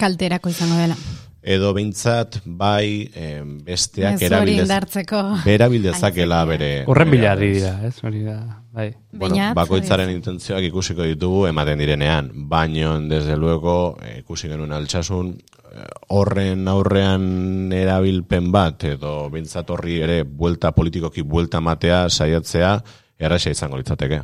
Kalterako 0.00 0.48
izango 0.48 0.78
dela. 0.80 0.96
Edo 1.42 1.72
behintzat 1.72 2.40
bai 2.44 3.10
em, 3.14 3.58
besteak 3.64 4.20
indartzeko. 4.20 5.20
berabildezakela 5.44 6.44
bere... 6.44 6.70
Horren 6.86 7.10
bilarri 7.10 7.50
abez. 7.50 7.62
dira, 7.62 7.88
ez? 7.88 8.04
Hori 8.04 8.22
da, 8.24 8.62
bai. 8.72 8.90
Bueno, 9.12 9.36
bakoitzaren 9.56 10.10
hori. 10.10 10.18
intentzioak 10.20 10.66
ikusiko 10.68 11.06
ditugu 11.08 11.46
ematen 11.48 11.78
direnean, 11.78 12.30
baino 12.48 12.98
desde 13.08 13.36
luego 13.36 13.96
eh, 14.04 14.18
ikusi 14.20 14.48
genuen 14.48 14.72
altxasun 14.76 15.32
eh, 15.72 15.86
horren 16.08 16.68
aurrean 16.68 17.72
erabilpen 17.72 18.50
bat 18.52 18.84
edo 18.84 19.30
bintzat 19.32 19.70
horri 19.70 20.00
ere 20.04 20.22
buelta 20.24 20.72
politikoki 20.76 21.22
buelta 21.22 21.60
matea 21.60 22.08
saiatzea 22.10 22.76
erraxa 23.18 23.50
izango 23.50 23.80
litzateke. 23.80 24.20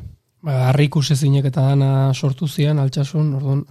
Ba, 0.47 0.69
harri 0.69 0.91
ikusi 0.91 1.17
zinek 1.17 1.49
eta 1.49 1.65
dana 1.73 2.13
sortu 2.15 2.47
zian, 2.47 2.79
altxasun, 2.79 3.33
orduan. 3.41 3.65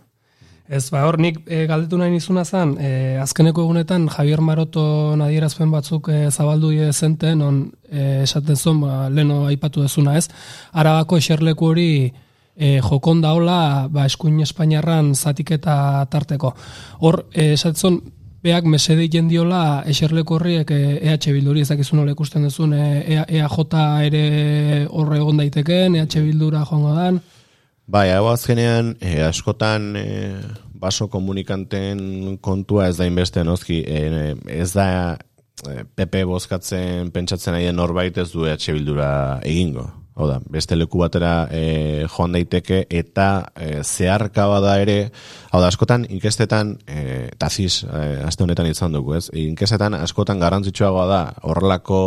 Ez, 0.68 0.88
ba, 0.90 1.04
hor, 1.06 1.20
nik 1.22 1.44
e, 1.46 1.68
galdetu 1.70 2.00
nahi 2.02 2.16
nizuna 2.16 2.42
zen, 2.42 2.72
e, 2.82 2.90
azkeneko 3.22 3.62
egunetan 3.68 4.08
Javier 4.10 4.42
Maroto 4.42 5.14
nadierazpen 5.20 5.70
batzuk 5.70 6.10
e, 6.10 6.32
zabaldu 6.32 6.72
die 6.74 6.88
zenten, 6.90 7.44
on 7.46 7.60
e, 7.86 8.24
esaten 8.24 8.58
zuen, 8.58 8.80
ba, 8.82 9.06
leno 9.14 9.44
aipatu 9.46 9.84
dezuna 9.86 10.16
ez, 10.18 10.26
arabako 10.74 11.20
eserleku 11.22 11.70
hori 11.70 11.90
e, 12.10 12.80
jokon 12.82 13.22
daola, 13.22 13.60
ba, 13.94 14.08
eskuin 14.10 14.42
Espainiarran 14.42 15.14
zatiketa 15.14 15.78
tarteko. 16.10 16.56
Hor, 17.06 17.22
e, 17.30 17.52
esaten 17.54 17.78
zuen, 17.78 18.02
beak 18.46 18.66
mesede 18.66 19.06
jendiola 19.14 19.84
eserleku 19.90 20.40
horriek 20.40 20.74
e, 20.74 20.82
EH 20.98 21.30
Bilduri 21.30 21.62
ezakizun 21.62 22.02
nola 22.02 22.18
ikusten 22.18 22.50
duzun 22.50 22.74
e, 22.74 22.84
EAJ 23.22 23.62
ere 24.10 24.26
horre 24.90 25.22
egon 25.22 25.46
daitekeen, 25.46 26.02
EH 26.02 26.26
Bildura 26.26 26.66
joango 26.66 26.98
dan. 26.98 27.22
Bai, 27.86 28.10
hau 28.10 28.26
azkenean, 28.32 28.96
eh, 29.00 29.22
askotan 29.22 29.92
eh, 30.00 30.42
baso 30.74 31.06
komunikanten 31.08 32.40
kontua 32.42 32.88
ez 32.90 32.96
da 32.98 33.06
inbeste 33.06 33.44
nozki, 33.46 33.84
eh, 33.86 34.34
ez 34.50 34.72
da 34.74 34.88
eh, 35.14 35.84
PP 35.86 36.24
bozkatzen 36.26 37.12
pentsatzen 37.14 37.54
nahi 37.54 37.70
den 37.70 37.78
norbait 37.78 38.18
ez 38.18 38.32
du 38.32 38.48
EH 38.50 38.74
Bildura 38.74 39.12
egingo. 39.46 39.86
Hau 40.16 40.30
da, 40.30 40.40
beste 40.50 40.78
leku 40.80 41.02
batera 41.02 41.50
e, 41.52 42.06
joan 42.08 42.32
daiteke 42.32 42.86
eta 42.88 43.52
e, 43.52 43.82
zeharka 43.84 44.46
bada 44.48 44.78
ere, 44.80 45.10
hau 45.52 45.60
da, 45.60 45.68
askotan 45.68 46.06
inkestetan, 46.08 46.78
e, 46.88 47.02
eta 47.34 47.50
ziz, 47.52 47.82
e, 47.84 48.22
aste 48.24 48.46
honetan 48.46 48.70
izan 48.72 48.96
dugu, 48.96 49.18
ez? 49.18 49.26
Inkestetan 49.36 49.98
askotan 50.00 50.40
garrantzitsuagoa 50.40 51.06
da, 51.12 51.20
horrelako 51.44 52.00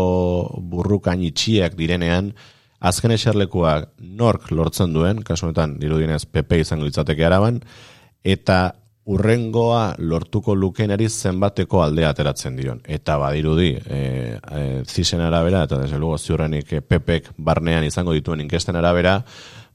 burrukain 0.73 1.27
itxiak 1.29 1.77
direnean, 1.77 2.33
azken 2.79 3.15
eserlekuak 3.15 3.91
nork 3.99 4.51
lortzen 4.55 4.93
duen, 4.95 5.23
kasu 5.27 5.49
honetan, 5.49 5.79
dirudienez, 5.81 6.25
PP 6.27 6.63
izango 6.63 6.87
litzateke 6.87 7.27
araban, 7.27 7.61
eta 8.25 8.75
urrengoa 9.09 9.95
lortuko 10.05 10.53
lukenari 10.55 11.09
zenbateko 11.09 11.81
aldea 11.83 12.11
ateratzen 12.13 12.59
dion. 12.59 12.83
Eta 12.85 13.17
badirudi, 13.21 13.71
e, 13.81 14.01
e, 14.37 14.65
zisen 14.85 15.23
arabera, 15.25 15.63
eta 15.65 15.79
desde 15.81 15.99
luego 15.99 16.19
ziurrenik 16.19 16.73
e, 16.73 16.83
pepek 16.85 17.31
barnean 17.39 17.87
izango 17.89 18.13
dituen 18.13 18.45
inkesten 18.45 18.77
arabera, 18.77 19.23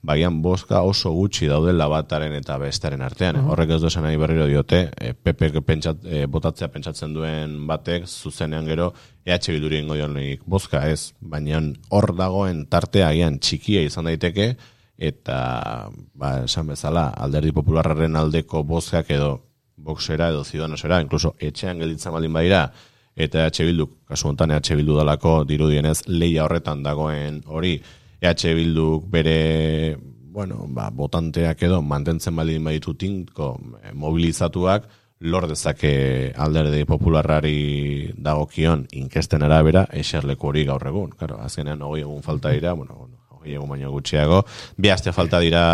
bagian 0.04 0.42
boska 0.44 0.82
oso 0.84 1.14
gutxi 1.16 1.48
daudela 1.48 1.88
bataren 1.88 2.36
eta 2.36 2.58
bestaren 2.60 3.02
artean. 3.02 3.40
Horrek 3.48 3.72
ez 3.78 3.80
duzen 3.82 4.04
nahi 4.04 4.20
berriro 4.20 4.46
diote, 4.50 4.84
e, 5.00 5.14
pepek 5.16 5.62
pentsat, 5.66 6.04
e, 6.04 6.26
botatzea 6.28 6.68
pentsatzen 6.74 7.16
duen 7.16 7.56
batek, 7.70 8.06
zuzenean 8.08 8.68
gero, 8.68 8.92
EH 9.26 9.40
bilduri 9.48 9.80
ingo 9.80 9.96
dionik 9.96 10.44
boska 10.46 10.84
ez, 10.92 11.14
baina 11.22 11.62
hor 11.90 12.12
dagoen 12.20 12.66
tartea 12.68 13.08
agian 13.14 13.40
txikia 13.40 13.86
izan 13.88 14.12
daiteke, 14.12 14.54
eta 15.00 15.90
ba, 16.14 16.36
esan 16.44 16.68
bezala 16.76 17.08
alderdi 17.16 17.56
popularraren 17.56 18.20
aldeko 18.20 18.64
bozkak 18.68 19.10
edo 19.16 19.38
boxera 19.78 20.30
edo 20.36 20.44
zidanosera, 20.44 21.00
inkluso 21.02 21.36
etxean 21.40 21.80
gelditzen 21.80 22.12
baldin 22.12 22.36
badira, 22.36 22.68
eta 23.16 23.48
EH 23.48 23.66
Bilduk, 23.72 23.98
kasu 24.10 24.28
honetan 24.28 24.52
EH 24.52 24.76
Bildu 24.76 25.00
dalako 25.00 25.44
dirudienez, 25.48 26.02
leia 26.12 26.44
horretan 26.44 26.84
dagoen 26.84 27.40
hori, 27.48 27.78
EH 28.24 28.56
Bilduk 28.56 29.10
bere, 29.12 29.98
bueno, 30.32 30.64
ba, 30.72 30.90
botanteak 30.96 31.66
edo 31.68 31.82
mantentzen 31.84 32.36
baldin 32.36 32.64
baditu 32.64 32.94
tinko 32.96 33.58
eh, 33.84 33.92
mobilizatuak, 33.92 34.88
lor 35.24 35.48
dezake 35.48 36.32
alderdi 36.36 36.86
popularrari 36.88 38.14
dagokion 38.16 38.86
inkesten 38.96 39.44
arabera 39.44 39.86
eserleku 39.92 40.50
hori 40.52 40.64
gaur 40.68 40.88
egun. 40.88 41.12
Claro, 41.20 41.42
azkenean 41.44 41.84
hogei 41.84 42.04
egun 42.04 42.24
falta 42.24 42.52
dira, 42.56 42.74
bueno, 42.80 42.96
bueno, 42.96 43.20
hogei 43.36 43.58
egun 43.58 43.70
baino 43.76 43.92
gutxiago, 43.92 44.40
bi 44.80 44.92
aste 44.92 45.12
falta 45.12 45.44
dira 45.44 45.66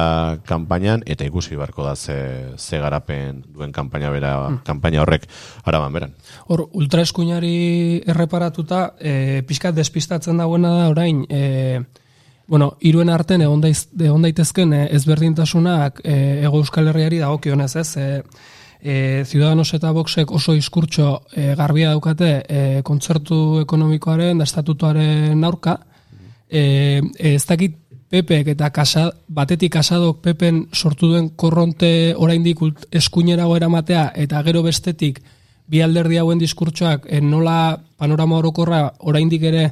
kanpainan 0.49 1.05
eta 1.05 1.29
ikusi 1.29 1.57
beharko 1.57 1.85
da 1.85 1.95
ze, 1.95 2.17
ze 2.57 2.81
garapen 2.81 3.43
duen 3.45 3.71
kanpaina 3.71 4.09
bera, 4.09 4.33
kanpaina 4.65 5.01
horrek 5.05 5.29
araban 5.69 5.93
beran. 5.93 6.17
Hor, 6.49 6.65
ultraeskuinari 6.73 8.03
erreparatuta, 8.09 8.95
e, 8.97 9.41
pixkat 9.45 9.77
despistatzen 9.77 10.41
dagoena 10.41 10.75
da 10.79 10.89
orain, 10.93 11.25
e, 11.29 11.81
bueno, 12.49 12.73
iruen 12.81 13.09
arten 13.13 13.43
egon, 13.45 13.61
daiz, 13.61 13.85
egon 13.93 14.25
daitezken 14.25 14.73
e, 14.73 14.85
ezberdintasunak 14.97 16.01
e, 16.03 16.15
ego 16.43 16.63
euskal 16.63 16.89
herriari 16.89 17.21
dagokionez 17.21 17.75
ez, 17.77 17.89
e, 17.95 18.07
e, 18.81 18.95
Ciudadanos 19.29 19.69
eta 19.77 19.91
Voxek 19.93 20.31
oso 20.33 20.55
diskurtso 20.57 21.21
e, 21.31 21.53
garbia 21.55 21.93
daukate 21.93 22.31
e, 22.41 22.63
kontzertu 22.83 23.59
ekonomikoaren 23.61 24.41
da 24.41 24.49
estatutuaren 24.49 25.45
aurka, 25.45 25.77
e, 26.49 27.01
ez 27.19 27.45
dakit 27.45 27.77
Pepek 28.09 28.47
eta 28.55 28.71
kasa, 28.73 29.11
batetik 29.29 29.75
kasadok 29.75 30.23
Pepen 30.25 30.63
sortu 30.73 31.11
duen 31.11 31.29
korronte 31.37 32.15
oraindik 32.17 32.63
eskuinerago 32.89 33.53
eramatea 33.59 34.07
eta 34.17 34.41
gero 34.47 34.63
bestetik 34.65 35.19
bi 35.69 35.83
alderdi 35.85 36.17
hauen 36.17 36.41
diskurtsoak 36.41 37.05
nola 37.21 37.77
panorama 38.01 38.39
orokorra 38.41 38.81
oraindik 39.05 39.45
ere 39.51 39.67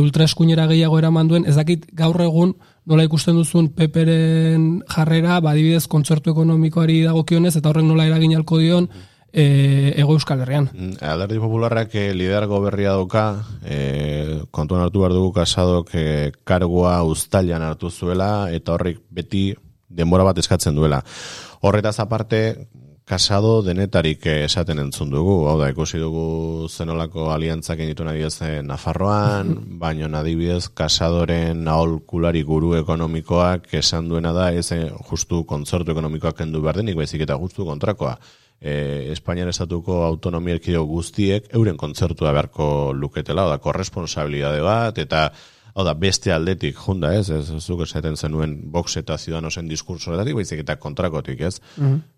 ultraeskuinera 0.00 0.66
gehiago 0.70 0.98
eraman 0.98 1.28
duen, 1.30 1.46
ez 1.46 1.56
dakit 1.56 1.86
gaur 1.94 2.20
egun 2.20 2.54
nola 2.86 3.04
ikusten 3.06 3.36
duzun 3.38 3.70
Peperen 3.76 4.82
jarrera, 4.90 5.40
badibidez 5.40 5.86
kontzertu 5.88 6.34
ekonomikoari 6.34 7.02
dagokionez 7.06 7.54
eta 7.56 7.70
horrek 7.70 7.86
nola 7.86 8.06
eragin 8.08 8.36
alko 8.36 8.58
dion 8.60 8.88
e, 9.34 9.94
ego 9.96 10.14
euskal 10.14 10.44
herrian. 10.44 10.68
Mm, 10.72 10.98
Alderdi 11.02 11.40
popularrak 11.42 11.94
eh, 11.98 12.12
lidergo 12.14 12.60
berria 12.62 12.94
dauka, 12.94 13.26
eh, 13.64 14.40
kontuan 14.54 14.84
hartu 14.84 15.02
behar 15.02 15.16
dugu 15.16 15.32
kasadok 15.34 15.90
eh, 15.98 16.32
kargua 16.44 17.00
ustailan 17.08 17.62
hartu 17.66 17.90
zuela, 17.90 18.50
eta 18.54 18.76
horrik 18.76 19.02
beti 19.10 19.48
denbora 19.88 20.24
bat 20.26 20.38
eskatzen 20.38 20.74
duela. 20.76 21.02
Horretaz 21.64 21.98
aparte, 22.00 22.68
kasado 23.04 23.62
denetarik 23.62 24.24
eh, 24.26 24.44
esaten 24.46 24.80
entzun 24.80 25.10
dugu, 25.12 25.44
hau 25.48 25.58
da, 25.60 25.68
ikusi 25.72 26.00
dugu 26.00 26.68
zenolako 26.68 27.28
aliantzak 27.34 27.82
egin 27.84 28.08
adibidez 28.08 28.40
eh, 28.42 28.62
Nafarroan, 28.64 29.52
baino 29.80 30.08
adibidez 30.16 30.70
kasadoren 30.72 31.68
aholkulari 31.68 32.42
guru 32.42 32.74
ekonomikoak 32.80 33.68
esan 33.76 34.08
duena 34.08 34.32
da, 34.32 34.50
ez 34.52 34.72
eh, 34.72 34.88
justu 35.10 35.44
kontzertu 35.44 35.92
ekonomikoak 35.92 36.40
kendu 36.40 36.62
behar 36.62 36.80
denik, 36.80 36.96
baizik 36.96 37.26
eta 37.28 37.36
justu 37.36 37.68
kontrakoa. 37.68 38.16
E, 38.64 39.10
Espainian 39.12 39.50
estatuko 39.50 40.04
autonomia 40.06 40.54
erkidego 40.56 40.86
guztiek 40.88 41.50
euren 41.52 41.76
kontzertua 41.76 42.32
beharko 42.32 42.94
luketela, 42.96 43.44
da, 43.50 43.58
korresponsabilidade 43.60 44.62
bat, 44.64 44.96
eta 45.02 45.26
hau 45.74 45.84
da, 45.86 45.94
beste 45.98 46.32
aldetik, 46.32 46.76
junda 46.78 47.10
ez, 47.18 47.28
ez, 47.34 47.48
ez 47.50 47.62
zuk 47.62 47.82
esaten 47.82 48.16
zenuen 48.16 48.54
Vox 48.72 48.96
eta 49.00 49.16
Ciudadanosen 49.18 49.66
diskursoretatik, 49.70 50.36
baizik 50.38 50.62
eta 50.62 50.76
kontrakotik, 50.78 51.42
ez? 51.48 51.56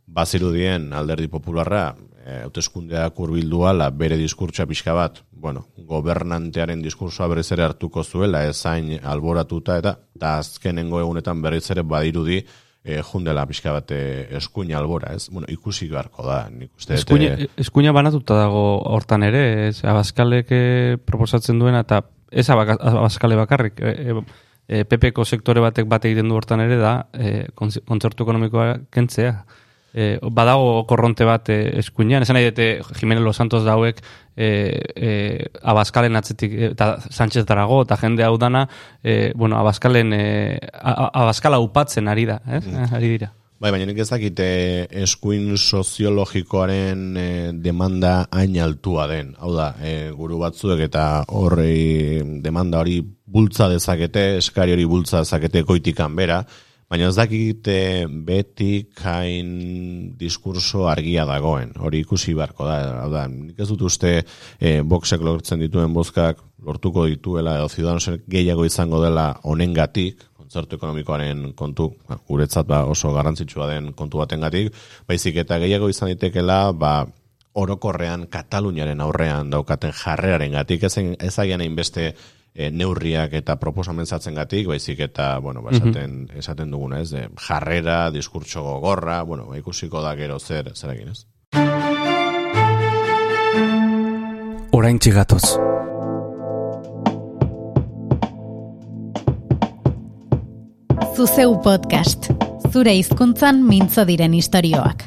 Bazirudien 0.06 0.90
alderdi 0.96 1.30
popularra, 1.32 1.86
e, 2.20 2.42
hauteskundeak 2.44 3.16
hurbildu 3.16 3.64
ala 3.68 3.88
bere 3.90 4.18
diskurtsa 4.20 4.66
pixka 4.68 4.92
bat, 4.96 5.22
bueno, 5.32 5.66
gobernantearen 5.88 6.84
diskursoa 6.84 7.30
berriz 7.32 7.48
ere 7.56 7.64
hartuko 7.64 8.04
zuela, 8.04 8.44
ezain 8.50 8.92
alboratuta, 9.02 9.80
eta, 9.80 9.96
eta 10.18 10.36
azkenengo 10.42 11.00
egunetan 11.00 11.40
berriz 11.42 11.64
ere 11.72 11.84
badirudi, 11.86 12.42
e, 12.86 13.00
jundela 13.02 13.46
pixka 13.48 13.72
bat 13.74 13.90
e, 13.96 14.00
eskuina 14.38 14.76
albora, 14.78 15.14
ez? 15.16 15.30
Bueno, 15.32 15.48
ikusi 15.50 15.88
beharko 15.90 16.26
da, 16.26 16.42
nik 16.52 16.74
uste. 16.76 17.00
Eskuina, 17.00 17.32
eh, 17.34 17.48
eskuina 17.64 17.94
banatuta 17.96 18.38
dago 18.38 18.66
hortan 18.92 19.26
ere, 19.26 19.42
ez, 19.68 19.80
abaskalek 19.84 20.52
eh, 20.54 20.98
proposatzen 21.08 21.58
duena, 21.62 21.82
eta 21.86 22.04
ez 22.30 22.48
abaskale 22.50 23.36
bakarrik, 23.36 23.80
e, 23.80 23.90
e, 24.10 24.14
e, 24.68 24.84
PPko 24.84 25.24
sektore 25.24 25.60
batek 25.60 25.86
bat 25.86 26.04
egiten 26.04 26.28
du 26.28 26.34
hortan 26.34 26.60
ere 26.60 26.76
da, 26.76 27.06
e, 27.14 27.46
kontz- 27.54 27.82
kontzertu 27.86 28.24
ekonomikoa 28.24 28.76
kentzea. 28.90 29.44
E, 29.96 30.18
badago 30.20 30.84
korronte 30.84 31.24
bat 31.24 31.48
e, 31.48 31.78
eskuinean, 31.78 32.20
esan 32.26 32.36
nahi 32.36 32.50
dute 32.50 32.82
Jimenez 32.98 33.22
Los 33.24 33.36
Santos 33.40 33.62
dauek 33.64 34.02
e, 34.36 34.48
e, 34.94 35.46
abaskalen 35.62 36.16
atzetik, 36.16 36.52
e, 36.52 36.66
eta 36.74 36.98
Sánchez 37.08 37.46
Darago, 37.48 37.80
eta 37.86 37.96
jende 37.96 38.22
hau 38.26 38.36
dana, 38.36 38.66
e, 39.02 39.32
bueno, 39.34 39.56
abaskalen, 39.56 40.12
e, 40.12 40.58
a- 40.74 40.92
a- 41.06 41.10
abaskala 41.22 41.58
upatzen 41.64 42.08
ari 42.12 42.26
da, 42.26 42.42
ez? 42.58 42.66
Ari 42.92 43.08
dira. 43.08 43.32
Bai, 43.56 43.70
baina 43.72 43.86
nik 43.88 44.02
ez 44.02 44.10
dakit 44.10 44.40
eh, 44.44 44.84
eskuin 45.00 45.54
soziologikoaren 45.56 47.04
eh, 47.16 47.52
demanda 47.64 48.26
hain 48.28 48.58
altua 48.60 49.06
den. 49.08 49.30
Hau 49.40 49.54
da, 49.56 49.70
eh, 49.80 50.10
guru 50.12 50.42
batzuek 50.42 50.82
eta 50.84 51.04
horrei 51.32 52.20
demanda 52.44 52.82
hori 52.84 52.98
bultza 53.00 53.70
dezakete, 53.72 54.26
eskari 54.42 54.76
hori 54.76 54.84
bultza 54.84 55.24
dezakete 55.24 55.64
goitikan 55.64 56.12
bera, 56.20 56.42
baina 56.92 57.08
ez 57.08 57.16
dakit 57.16 57.72
betik 58.28 59.00
hain 59.08 59.48
diskurso 60.20 60.84
argia 60.92 61.24
dagoen. 61.24 61.72
Hori 61.80 62.04
ikusi 62.04 62.36
beharko 62.36 62.68
da. 62.68 62.76
Hau 63.06 63.10
da, 63.14 63.24
nik 63.32 63.56
ez 63.56 63.70
dut 63.72 63.88
uste 63.88 64.18
eh, 64.60 64.82
boxek 64.84 65.24
lortzen 65.24 65.64
dituen 65.64 65.96
bozkak 65.96 66.44
lortuko 66.60 67.08
dituela 67.08 67.56
edo 67.56 67.72
ciudadanosek 67.72 68.28
gehiago 68.28 68.68
izango 68.68 69.00
dela 69.00 69.30
honengatik, 69.48 70.28
kontzertu 70.56 70.76
ekonomikoaren 70.80 71.52
kontu, 71.54 71.90
ba, 72.08 72.16
guretzat 72.28 72.66
ba, 72.66 72.84
oso 72.88 73.12
garrantzitsua 73.12 73.68
den 73.74 73.92
kontu 73.92 74.18
batengatik, 74.22 74.72
baizik 75.08 75.36
eta 75.36 75.58
gehiago 75.60 75.90
izan 75.92 76.08
ditekela, 76.14 76.72
ba, 76.72 77.06
orokorrean 77.56 78.26
Kataluniaren 78.28 79.00
aurrean 79.00 79.50
daukaten 79.50 79.92
jarreraren 79.92 80.52
gatik, 80.52 80.88
ezen, 80.88 81.14
ezagian 81.20 81.60
hainbeste 81.64 82.10
e, 82.54 82.70
neurriak 82.70 83.32
eta 83.36 83.56
proposamen 83.60 84.06
zatzen 84.06 84.36
gatik, 84.36 84.66
baizik 84.68 85.00
eta, 85.08 85.38
bueno, 85.44 85.62
ba, 85.62 85.72
esaten, 85.76 86.28
esaten 86.36 86.72
duguna, 86.72 87.00
ez, 87.00 87.10
de, 87.12 87.28
jarrera, 87.48 88.10
diskurtso 88.10 88.64
gogorra, 88.64 89.22
bueno, 89.22 89.46
ba, 89.50 89.58
ikusiko 89.60 90.04
da 90.04 90.14
gero 90.16 90.38
zer, 90.40 90.72
zer 90.74 90.96
egin, 90.96 91.12
ez? 91.12 91.26
Orain 94.76 94.98
txigatoz. 95.00 95.56
Zuzeu 101.26 101.56
podcast. 101.58 102.28
Zure 102.70 102.92
hizkuntzan 102.94 103.58
mintzo 103.66 104.04
diren 104.06 104.34
istorioak. 104.38 105.00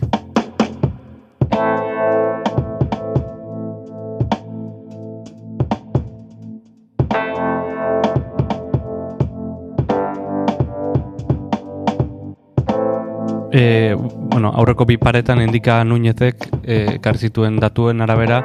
E, 13.54 13.96
bueno, 13.96 14.52
aurreko 14.52 14.84
bi 14.90 14.98
paretan 15.00 15.40
endika 15.40 15.78
nuñezek 15.86 16.50
e, 16.66 16.98
ekarri 16.98 17.30
zituen 17.30 17.62
datuen 17.64 18.04
arabera 18.04 18.42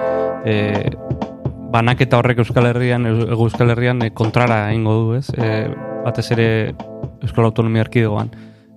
e, 0.46 0.92
banaketa 1.74 2.22
horrek 2.22 2.44
Euskal 2.44 2.70
Herrian, 2.70 3.10
Euskal 3.10 3.74
Herrian 3.74 4.06
e, 4.06 4.12
kontrara 4.14 4.68
egingo 4.70 4.94
du, 5.00 5.18
ez? 5.18 5.26
E, 5.34 5.50
batez 6.04 6.30
ere 6.36 6.48
Euskal 7.22 7.48
Autonomia 7.48 7.84
Erkidegoan. 7.86 8.30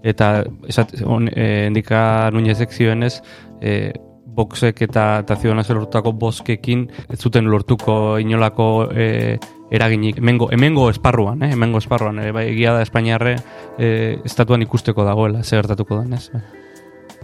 Eta 0.08 0.46
esat, 0.70 0.94
on, 1.06 1.28
e, 1.28 1.68
endika 1.68 2.30
Nuñezek 2.34 2.72
zioenez, 2.72 3.18
e, 3.62 3.94
boxek 4.38 4.84
eta, 4.86 5.06
eta 5.24 5.36
zionazo 5.36 5.76
lortutako 5.76 6.13
boskekin 6.13 6.86
ez 7.10 7.18
zuten 7.20 7.50
lortuko 7.50 8.18
inolako 8.22 8.68
e, 8.94 9.38
eraginik. 9.74 10.22
Hemengo, 10.22 10.52
hemengo 10.54 10.90
esparruan, 10.94 11.42
eh? 11.44 11.52
hemengo 11.56 11.82
esparruan. 11.82 12.22
E, 12.22 12.32
bai, 12.36 12.48
egia 12.54 12.76
da 12.78 12.86
Espainiarre 12.86 13.36
e, 13.78 13.90
estatuan 14.26 14.63
ikusteko 14.63 15.06
dagoela, 15.08 15.44
zer 15.44 15.63
gertatuko 15.63 16.00
den, 16.04 16.16
ez? 16.20 16.30
Bai. 16.34 16.46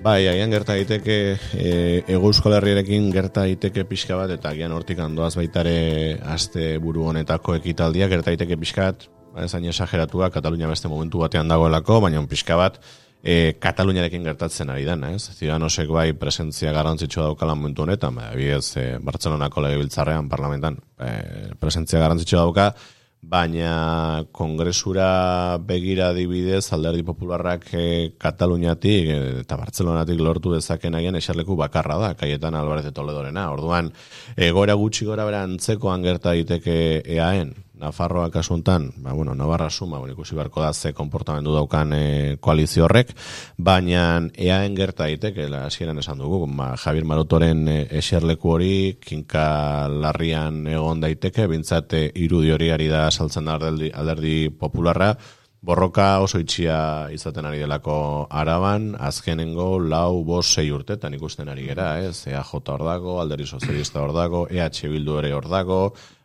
Bai, 0.04 0.26
agian 0.28 0.52
gerta 0.52 0.74
daiteke 0.76 1.16
e, 1.56 1.70
Ego 2.12 2.28
Euskal 2.28 2.58
Herriarekin 2.58 3.06
gerta 3.14 3.46
daiteke 3.46 3.86
pixka 3.88 4.18
bat 4.20 4.34
eta 4.36 4.52
agian 4.52 4.74
hortik 4.76 5.00
handoaz 5.00 5.36
baitare 5.40 6.18
aste 6.28 6.74
buru 6.84 7.06
honetako 7.08 7.56
ekitaldia 7.56 8.10
gerta 8.12 8.34
daiteke 8.34 8.58
pixka 8.60 8.90
bat, 8.90 9.06
ba, 9.08 9.23
ez 9.38 9.54
hain 9.54 9.66
esageratua, 9.66 10.30
Katalunia 10.30 10.68
beste 10.68 10.92
momentu 10.92 11.24
batean 11.24 11.48
dagoelako, 11.48 12.02
baina 12.02 12.22
pixka 12.30 12.58
bat 12.60 12.80
e, 13.24 13.56
Kataluniarekin 13.60 14.26
gertatzen 14.28 14.70
ari 14.74 14.84
dena, 14.88 15.14
ez? 15.16 15.32
Zidanosek 15.38 15.92
bai 15.94 16.12
presentzia 16.20 16.74
garrantzitsua 16.76 17.30
daukala 17.32 17.56
momentu 17.56 17.88
honetan, 17.88 18.20
ba, 18.20 18.34
bidez, 18.36 18.66
e, 18.78 18.90
Bartzelonako 19.04 19.64
legebiltzarrean, 19.64 20.28
parlamentan, 20.30 20.78
e, 21.00 21.14
presentzia 21.60 22.04
garrantzitsua 22.04 22.44
dauka, 22.44 22.74
baina 23.24 24.26
kongresura 24.36 25.58
begira 25.64 26.10
adibidez 26.12 26.66
alderdi 26.76 27.06
popularrak 27.08 27.70
e, 27.72 27.86
Kataluniatik 28.20 29.12
e, 29.14 29.20
eta 29.46 29.58
Bartzelonatik 29.62 30.20
lortu 30.20 30.52
dezaken 30.58 31.00
agian 31.00 31.16
eserleku 31.16 31.56
bakarra 31.56 31.98
da, 32.02 32.14
kaietan 32.20 32.60
Alvarez 32.60 32.84
de 32.84 32.92
Toledorena. 32.92 33.48
Orduan, 33.56 33.94
egoera 34.36 34.76
gutxi 34.76 35.08
gora 35.08 35.24
bera 35.30 35.46
antzekoan 35.48 36.04
gerta 36.04 36.36
daiteke 36.36 36.76
EAN, 37.16 37.56
Nafarroa 37.74 38.30
kasuntan, 38.30 38.92
ba, 38.98 39.14
bueno, 39.14 39.34
Navarra 39.34 39.72
suma, 39.72 39.98
bueno, 39.98 40.14
ikusi 40.14 40.36
beharko 40.36 40.62
da 40.62 40.74
ze 40.74 40.94
konportamendu 40.94 41.56
daukan 41.56 41.94
e, 41.98 42.38
koalizio 42.40 42.86
horrek, 42.86 43.16
baina 43.58 44.22
eaen 44.38 44.76
gerta 44.78 45.08
daiteke, 45.08 45.48
la 45.50 45.64
hasieran 45.66 45.98
esan 45.98 46.22
dugu, 46.22 46.46
ba, 46.54 46.76
Javier 46.78 47.06
Marotoren 47.10 47.68
e, 47.68 47.78
eserleku 47.98 48.54
hori, 48.54 48.76
kinka 49.02 49.88
larrian 49.90 50.68
egon 50.70 51.02
daiteke, 51.02 51.48
bintzate 51.50 52.12
irudi 52.14 52.54
hori 52.54 52.70
ari 52.70 52.92
da 52.94 53.08
saltzen 53.10 53.50
da 53.50 53.58
alderdi, 53.58 53.90
alderdi 53.90 54.38
popularra, 54.54 55.16
borroka 55.64 56.20
oso 56.20 56.38
itxia 56.44 57.10
izaten 57.10 57.48
ari 57.50 57.64
delako 57.64 58.28
araban, 58.30 58.92
azkenengo 59.00 59.80
lau, 59.80 60.22
bos, 60.28 60.46
sei 60.46 60.70
urtetan 60.76 61.16
ikusten 61.18 61.50
ari 61.50 61.66
gera, 61.72 61.96
ez? 62.04 62.28
EAJ 62.28 62.54
hor 62.60 62.84
dago, 62.86 63.22
alderdi 63.22 63.48
sozialista 63.48 64.04
hor 64.04 64.14
dago, 64.14 64.46
EH 64.52 64.92
Bildu 64.92 65.18
ere 65.24 65.34
hor 65.34 65.48
dago, 65.50 65.80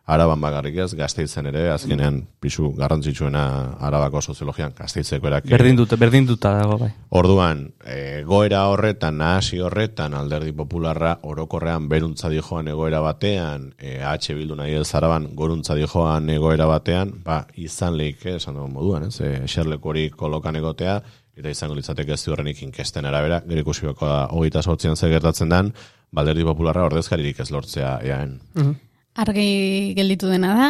araban 0.09 0.41
bagarrik 0.41 0.77
ez, 0.81 0.89
gazteitzen 0.97 1.49
ere, 1.51 1.67
azkenean 1.69 2.23
pisu 2.41 2.71
garrantzitsuena 2.77 3.43
arabako 3.85 4.21
soziologian, 4.21 4.73
gazteitzeko 4.77 5.29
erak. 5.29 5.45
Berdin 5.51 5.77
dut, 5.77 5.93
berdin 6.01 6.25
duta 6.29 6.55
dago, 6.57 6.79
bai. 6.81 6.89
Orduan, 7.19 7.61
e, 7.85 8.23
goera 8.25 8.63
horretan, 8.71 9.19
nahasi 9.21 9.61
horretan, 9.61 10.15
alderdi 10.17 10.53
popularra 10.57 11.13
orokorrean 11.29 11.87
beruntza 11.91 12.31
dijoan 12.33 12.71
egoera 12.73 13.03
batean, 13.05 13.69
e, 13.77 13.99
H 14.01 14.33
bildu 14.33 14.57
nahi 14.57 14.79
ez 14.79 14.89
araban 14.97 15.29
goruntza 15.37 15.77
dijoan 15.77 16.29
egoera 16.33 16.65
batean, 16.69 17.13
ba, 17.25 17.43
izan 17.53 17.97
lehik, 17.99 18.25
eh, 18.25 18.35
esan 18.41 18.57
dugu 18.57 18.73
moduan, 18.79 19.07
ez, 19.11 19.21
e, 19.21 19.43
eserleku 19.45 19.93
hori 19.93 20.09
kolokan 20.09 20.57
egotea, 20.57 20.99
eta 21.39 21.53
izango 21.53 21.77
litzateke 21.77 22.17
ez 22.17 22.21
ziurrenik 22.25 22.65
inkesten 22.65 23.05
arabera, 23.05 23.43
gero 23.47 23.61
ikusiko 23.61 23.93
da, 24.09 24.25
hogeita 24.33 24.65
sortzian 24.65 24.97
zer 24.97 25.13
gertatzen 25.13 25.53
den, 25.53 25.73
balderdi 26.11 26.43
popularra 26.43 26.89
ordezkaririk 26.89 27.39
ez 27.39 27.51
lortzea 27.53 27.99
eaen. 28.03 28.39
Mhm. 28.55 28.88
Argi 29.15 29.93
gelditu 29.97 30.29
dena 30.29 30.53
da, 30.55 30.69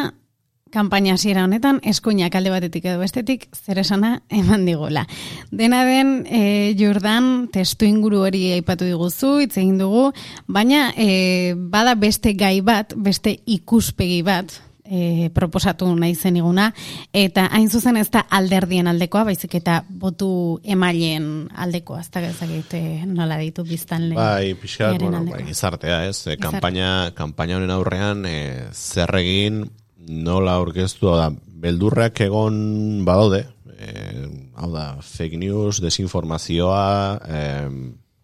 kanpaina 0.70 1.14
hasiera 1.14 1.44
honetan, 1.44 1.80
eskuinak 1.86 2.34
alde 2.38 2.52
batetik 2.52 2.86
edo 2.86 3.00
bestetik, 3.02 3.48
zer 3.54 3.80
esana 3.82 4.20
eman 4.30 4.64
digula. 4.66 5.04
Dena 5.50 5.82
den, 5.84 6.24
e, 6.26 6.74
Jordan, 6.78 7.48
testu 7.52 7.88
inguru 7.88 8.22
hori 8.26 8.46
aipatu 8.54 8.86
diguzu, 8.88 9.36
hitz 9.44 9.56
egin 9.56 9.78
dugu, 9.82 10.10
baina 10.46 10.90
e, 10.96 11.54
bada 11.54 11.96
beste 11.98 12.34
gai 12.38 12.60
bat, 12.62 12.94
beste 12.96 13.36
ikuspegi 13.46 14.22
bat, 14.26 14.60
e, 14.90 15.30
proposatu 15.30 15.86
nahi 15.94 16.16
zen 16.18 16.40
iguna, 16.40 16.70
eta 17.14 17.46
hain 17.54 17.70
zuzen 17.70 17.96
ez 18.00 18.08
da 18.10 18.24
alderdien 18.28 18.90
aldekoa, 18.90 19.24
baizik 19.30 19.54
eta 19.60 19.80
botu 19.88 20.58
emailen 20.64 21.48
aldekoa, 21.54 22.00
ez 22.02 22.10
da 22.10 22.24
gezakite 22.24 22.82
nola 23.06 23.38
ditu 23.40 23.64
biztan 23.64 24.08
lehen. 24.08 24.18
Bai, 24.18 24.54
pixka, 24.58 24.92
bueno, 24.98 25.22
bai, 25.30 25.44
izartea, 25.52 26.02
ez, 26.10 26.26
e, 26.26 26.36
kampaina, 26.40 27.12
kampaina 27.16 27.60
honen 27.60 27.74
aurrean, 27.74 28.26
e, 28.26 28.66
zer 28.74 29.14
egin, 29.20 29.62
nola 30.10 30.58
aurkeztu, 30.58 31.14
da, 31.14 31.30
beldurrak 31.60 32.24
egon 32.26 33.04
badaude, 33.06 33.44
e, 33.78 34.26
hau 34.58 34.72
da, 34.74 34.90
fake 35.04 35.38
news, 35.38 35.78
desinformazioa, 35.84 36.88
e, 37.24 37.44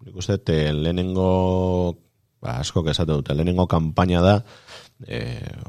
nik 0.07 0.19
uste, 0.19 0.41
lehenengo, 0.75 1.31
ba, 2.43 2.59
asko 2.61 2.83
esate 2.91 3.13
dute, 3.13 3.37
lehenengo 3.37 3.69
kampaina 3.71 4.25
da, 4.25 4.41
e, 5.05 5.21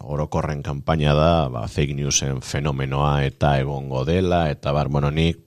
orokorren 0.08 0.63
kanpaina 0.63 1.13
da 1.18 1.32
ba, 1.52 1.66
fake 1.68 1.96
newsen 1.98 2.42
fenomenoa 2.46 3.26
eta 3.28 3.58
egongo 3.60 4.06
dela, 4.08 4.48
eta 4.52 4.74
bar, 4.76 4.90
bueno, 4.94 5.12
nik 5.12 5.44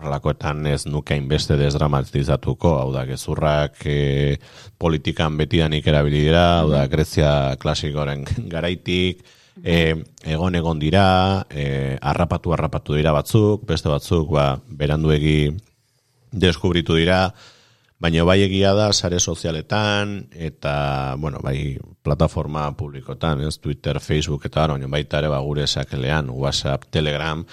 horrelakoetan 0.00 0.64
ez 0.70 0.86
nuke 0.88 1.14
hainbeste 1.14 1.58
desdramatizatuko, 1.60 2.74
hau 2.80 2.88
da, 2.94 3.04
gezurrak 3.08 3.84
e, 3.86 4.38
politikan 4.80 5.36
betidanik 5.38 5.86
erabili 5.86 6.24
dira, 6.26 6.46
hau 6.62 6.70
da, 6.72 6.86
Grezia 6.90 7.56
klasikoren 7.60 8.24
garaitik, 8.54 9.22
e, 9.62 9.94
egon 10.24 10.56
egon 10.56 10.80
dira, 10.82 11.06
e, 11.50 11.96
arrapatu 12.00 12.56
arrapatu 12.56 12.96
dira 12.98 13.14
batzuk, 13.16 13.66
beste 13.68 13.92
batzuk, 13.92 14.32
ba, 14.34 14.54
beranduegi 14.66 15.52
deskubritu 16.30 16.96
dira, 16.96 17.26
Baina 18.00 18.24
bai 18.24 18.38
egia 18.46 18.72
da 18.72 18.92
sare 18.92 19.18
sozialetan 19.20 20.30
eta 20.32 21.16
bueno, 21.20 21.42
bai 21.44 21.76
plataforma 22.02 22.70
publikotan, 22.76 23.42
ez 23.44 23.58
Twitter, 23.58 24.00
Facebook 24.00 24.46
eta 24.48 24.66
baina 24.72 24.88
baita 24.88 25.20
ere 25.20 25.28
ba 25.28 25.40
gure 25.44 25.66
sakelean, 25.66 26.30
WhatsApp, 26.30 26.88
Telegram 26.90 27.44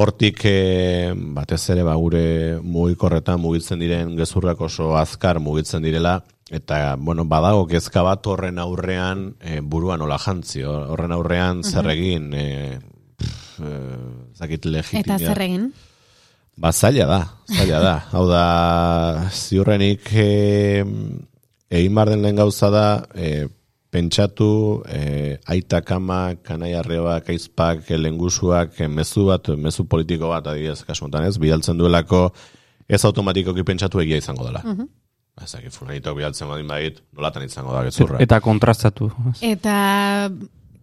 Hortik 0.00 0.44
e, 0.48 1.12
batez 1.34 1.62
ere 1.74 1.82
ba 1.84 1.96
gure 1.98 2.60
mugikorretan 2.62 3.40
mugitzen 3.42 3.82
diren 3.82 4.14
gezurrak 4.16 4.60
oso 4.64 4.94
azkar 4.96 5.40
mugitzen 5.44 5.82
direla 5.82 6.22
eta 6.50 6.96
bueno, 6.96 7.26
badago 7.28 7.66
kezka 7.68 8.02
bat 8.06 8.26
horren 8.26 8.58
aurrean 8.58 9.34
e, 9.40 9.60
buruan 9.60 10.00
ola 10.02 10.16
jantzi, 10.18 10.62
horren 10.64 11.12
aurrean 11.12 11.60
zer 11.64 11.90
egin 11.92 12.32
e, 12.32 12.46
e, 13.60 13.76
zakit 14.38 14.70
legitimia. 14.70 15.04
Eta 15.04 15.18
zer 15.34 15.42
egin? 15.50 15.70
Ba, 16.60 16.72
zaila 16.72 17.06
da, 17.08 17.20
zaila 17.48 17.78
da. 17.80 17.94
Hau 18.12 18.26
da, 18.28 18.42
ziurrenik 19.32 20.10
e, 20.12 20.26
egin 21.72 21.96
bar 21.96 22.10
den 22.12 22.20
lehen 22.20 22.36
gauza 22.36 22.68
da, 22.74 22.84
e, 23.16 23.48
pentsatu, 23.90 24.50
e, 24.84 25.38
aita 25.50 25.80
kama, 25.80 26.36
kanai 26.44 26.74
arreba, 26.76 27.16
kaizpak, 27.24 27.88
lengusuak, 27.96 28.76
mezu 28.92 29.24
bat, 29.30 29.48
mezu 29.56 29.86
politiko 29.88 30.34
bat, 30.34 30.52
adibidez, 30.52 30.84
kasuntan 30.84 31.24
ez, 31.30 31.38
bidaltzen 31.40 31.80
duelako, 31.80 32.26
ez 32.86 33.00
automatikoki 33.08 33.64
pentsatu 33.64 34.04
egia 34.04 34.20
izango 34.20 34.44
dela. 34.44 34.60
Uh 34.60 34.76
-huh. 34.76 34.88
Ez 35.40 35.52
dakit, 35.54 35.72
fulanitok 35.72 36.16
bidaltzen 36.16 36.48
badin 36.48 36.68
badit, 36.68 37.02
nolatan 37.16 37.48
izango 37.48 37.72
da, 37.72 37.84
gezurra. 37.88 38.20
Eta 38.20 38.40
kontrastatu. 38.44 39.10
Eta 39.40 40.30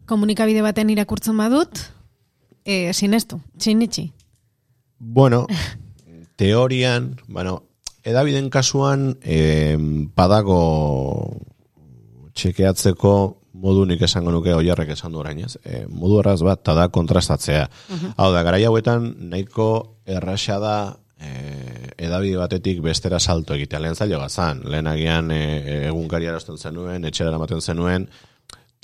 komunikabide 0.10 0.62
baten 0.66 0.90
irakurtzen 0.90 1.38
badut, 1.38 1.86
e, 2.66 2.94
sinestu, 2.94 3.40
sinitxi. 3.60 4.12
Bueno, 5.00 5.46
teorian, 6.36 7.18
bueno, 7.28 7.64
edabiden 8.04 8.50
kasuan, 8.50 9.18
eh, 9.22 9.78
padago 10.16 11.38
txekeatzeko 12.34 13.14
modu 13.58 13.86
nik 13.90 14.02
esango 14.06 14.32
nuke 14.34 14.54
oiarrek 14.54 14.94
esan 14.94 15.14
du 15.14 15.22
orain, 15.22 15.40
ez? 15.46 15.58
E, 15.66 15.86
modu 15.90 16.22
erraz 16.22 16.40
bat, 16.46 16.62
tada 16.66 16.88
kontrastatzea. 16.94 17.66
Hau 18.16 18.32
da, 18.34 18.44
gara 18.46 18.60
hauetan, 18.70 19.10
nahiko 19.32 19.68
erraxa 20.06 20.60
da 20.62 20.78
e, 21.18 21.32
edabide 21.98 22.38
batetik 22.38 22.82
bestera 22.86 23.20
salto 23.20 23.58
egitea. 23.58 23.82
Lehen 23.82 23.98
zailo 23.98 24.22
gazan, 24.22 24.62
lehen 24.70 24.90
agian 24.90 25.32
e, 25.34 25.42
egunkari 25.90 26.30
arazten 26.30 26.58
zenuen, 26.58 27.06
etxera 27.10 27.34
eramaten 27.34 27.62
zenuen, 27.62 28.08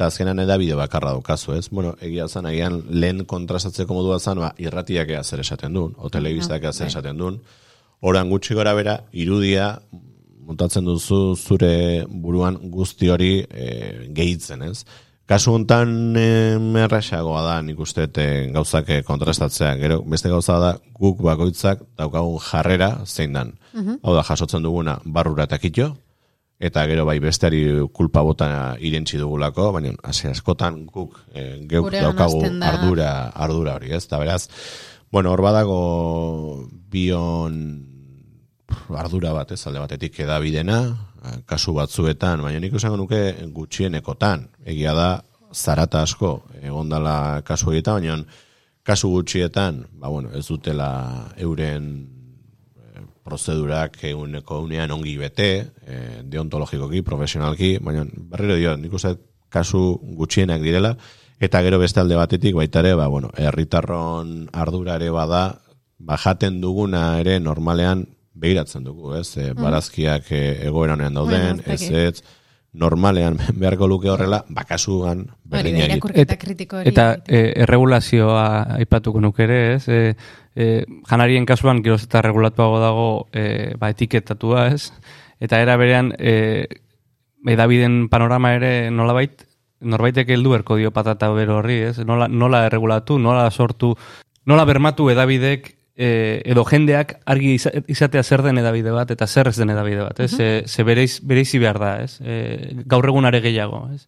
eta 0.03 0.11
azkenan 0.11 0.41
edabide 0.43 0.75
bakarra 0.75 1.13
daukazu, 1.15 1.53
ez? 1.55 1.69
Bueno, 1.71 1.93
egia 2.03 2.27
zan, 2.27 2.45
agian 2.49 2.81
lehen 2.91 3.23
kontrastatzeko 3.29 3.95
modua 3.95 4.19
zan, 4.19 4.41
ba, 4.43 4.49
irratiak 4.59 5.13
ea 5.15 5.23
zer 5.23 5.39
esaten 5.39 5.73
duen, 5.73 5.93
o 5.95 6.09
telebistak 6.11 6.63
ea 6.63 6.73
zer 6.73 6.89
bai. 6.89 6.91
esaten 6.91 7.21
duen. 7.21 7.37
Horan 8.03 8.27
gutxi 8.29 8.53
gora 8.53 8.73
bera, 8.75 8.97
irudia, 9.13 9.77
montatzen 10.43 10.83
duzu 10.83 11.37
zure 11.39 12.03
buruan 12.09 12.57
guzti 12.73 13.09
hori 13.09 13.31
e, 13.47 14.09
gehitzen, 14.11 14.65
ez? 14.67 14.83
Kasu 15.25 15.53
hontan 15.55 16.17
e, 16.19 16.27
merraxagoa 16.59 17.45
da, 17.45 17.55
nik 17.63 17.79
uste 17.79 18.09
e, 18.11 18.27
gauzak 18.51 18.91
kontrastatzea. 19.07 19.77
Gero, 19.79 20.01
beste 20.03 20.27
gauza 20.33 20.59
da, 20.59 20.73
guk 20.99 21.23
bakoitzak 21.23 21.87
daukagun 21.95 22.43
jarrera 22.43 22.97
zein 23.07 23.39
dan. 23.39 23.55
Hau 24.03 24.17
da, 24.17 24.27
jasotzen 24.27 24.67
duguna 24.67 24.99
barrura 25.05 25.47
eta 25.47 25.61
eta 26.59 26.85
gero 26.87 27.05
bai 27.05 27.19
besteari 27.19 27.65
kulpa 27.91 28.21
bota 28.23 28.47
irentzi 28.79 29.17
dugulako, 29.17 29.71
baina 29.73 29.91
hasi 30.03 30.29
askotan 30.29 30.85
guk 30.85 31.19
e, 31.33 31.59
geuk 31.67 31.91
daukagu 31.91 32.43
ardura 32.61 33.29
ardura 33.33 33.75
hori, 33.75 33.91
ez? 33.93 34.05
Ta 34.07 34.19
beraz, 34.21 34.47
Bueno, 35.13 35.29
hor 35.29 35.43
badago 35.45 36.65
bion 36.89 37.57
ardura 38.97 39.29
bat, 39.35 39.51
ez, 39.53 39.59
alde 39.69 39.83
batetik 39.83 40.15
edabidena, 40.23 40.79
kasu 41.45 41.75
batzuetan, 41.77 42.41
baina 42.41 42.57
nik 42.63 42.73
esango 42.79 42.97
nuke 42.97 43.19
gutxienekotan, 43.53 44.47
egia 44.65 44.95
da, 44.97 45.09
zarata 45.53 46.01
asko, 46.01 46.31
egondala 46.65 47.43
kasu 47.45 47.69
horietan, 47.69 48.01
baina 48.01 48.17
kasu 48.81 49.11
gutxietan, 49.13 49.83
ba, 50.01 50.09
bueno, 50.09 50.33
ez 50.33 50.47
dutela 50.47 50.89
euren 51.37 51.85
prozedurak 53.23 53.97
eguneko 54.03 54.59
unean 54.65 54.91
ongi 54.91 55.15
bete, 55.17 55.49
eh, 55.87 56.21
deontologikoki, 56.23 57.01
profesionalki, 57.01 57.77
baina 57.81 58.05
berriro 58.05 58.57
dio, 58.59 58.75
nik 58.77 58.93
uste 58.93 59.15
kasu 59.53 59.99
gutxienak 60.17 60.61
direla, 60.61 60.95
eta 61.39 61.61
gero 61.63 61.79
beste 61.79 62.01
alde 62.01 62.17
batetik 62.19 62.55
baita 62.55 62.81
ere, 62.83 62.95
ba, 62.99 63.07
bueno, 63.07 63.31
herritarron 63.37 64.49
ardura 64.51 64.97
ere 64.99 65.09
bada, 65.13 65.43
ba, 65.99 66.17
jaten 66.17 66.59
duguna 66.61 67.19
ere 67.21 67.39
normalean 67.39 68.07
behiratzen 68.33 68.83
dugu, 68.83 69.13
ez? 69.19 69.37
E, 69.37 69.51
barazkiak 69.57 70.31
e, 70.31 70.43
egoera 70.67 70.97
honean 70.97 71.19
dauden, 71.19 71.61
Bueno, 71.61 71.73
ez 71.73 71.89
ez, 71.91 72.23
normalean 72.73 73.37
beharko 73.59 73.87
luke 73.87 74.09
horrela, 74.09 74.43
bakasuan 74.49 75.27
berdina 75.45 75.83
egiten. 75.83 75.97
irakurketa 75.97 76.37
kritiko 76.41 76.79
hori. 76.81 76.89
Eta 76.91 77.07
e, 77.27 77.43
erregulazioa 77.65 78.45
aipatuko 78.79 79.21
nuke 79.21 79.45
ere, 79.45 79.59
ez? 79.75 79.87
E, 79.87 80.15
e, 80.55 80.69
janarien 81.09 81.45
kasuan 81.49 81.83
geroz 81.85 82.03
eta 82.07 82.23
regulatuago 82.25 82.79
dago 82.81 83.07
e, 83.31 83.73
ba, 83.79 83.91
etiketatua, 83.93 84.67
ez? 84.73 84.89
Eta 85.43 85.61
era 85.61 85.77
berean, 85.77 86.13
e, 86.17 86.65
edabiden 87.45 88.07
panorama 88.09 88.53
ere 88.57 88.89
nolabait, 88.91 89.45
norbaitek 89.83 90.29
heldu 90.31 90.55
erko 90.55 90.77
dio 90.79 90.93
patata 90.95 91.29
bero 91.35 91.59
horri, 91.59 91.81
ez? 91.91 91.97
Nola, 92.07 92.29
nola 92.31 92.65
erregulatu, 92.67 93.19
nola 93.19 93.49
sortu, 93.51 93.93
nola 94.49 94.65
bermatu 94.65 95.09
edabidek 95.11 95.73
e, 95.95 96.41
edo 96.45 96.63
jendeak 96.65 97.19
argi 97.25 97.55
iza- 97.59 97.71
izatea 97.87 98.23
zer 98.23 98.41
den 98.41 98.57
edabide 98.57 98.91
bat 98.91 99.11
eta 99.11 99.27
zer 99.27 99.47
ez 99.47 99.57
den 99.57 99.69
edabide 99.69 100.01
bat, 100.03 100.19
ez? 100.19 100.31
Ze, 100.35 100.63
ze 100.65 100.83
bereiz, 100.83 101.19
bereizi 101.21 101.59
behar 101.59 101.79
da, 101.79 101.91
ez? 102.03 102.19
E, 102.21 102.73
gaur 102.85 103.05
egun 103.09 103.25
are 103.25 103.41
gehiago, 103.41 103.87
ez? 103.93 104.07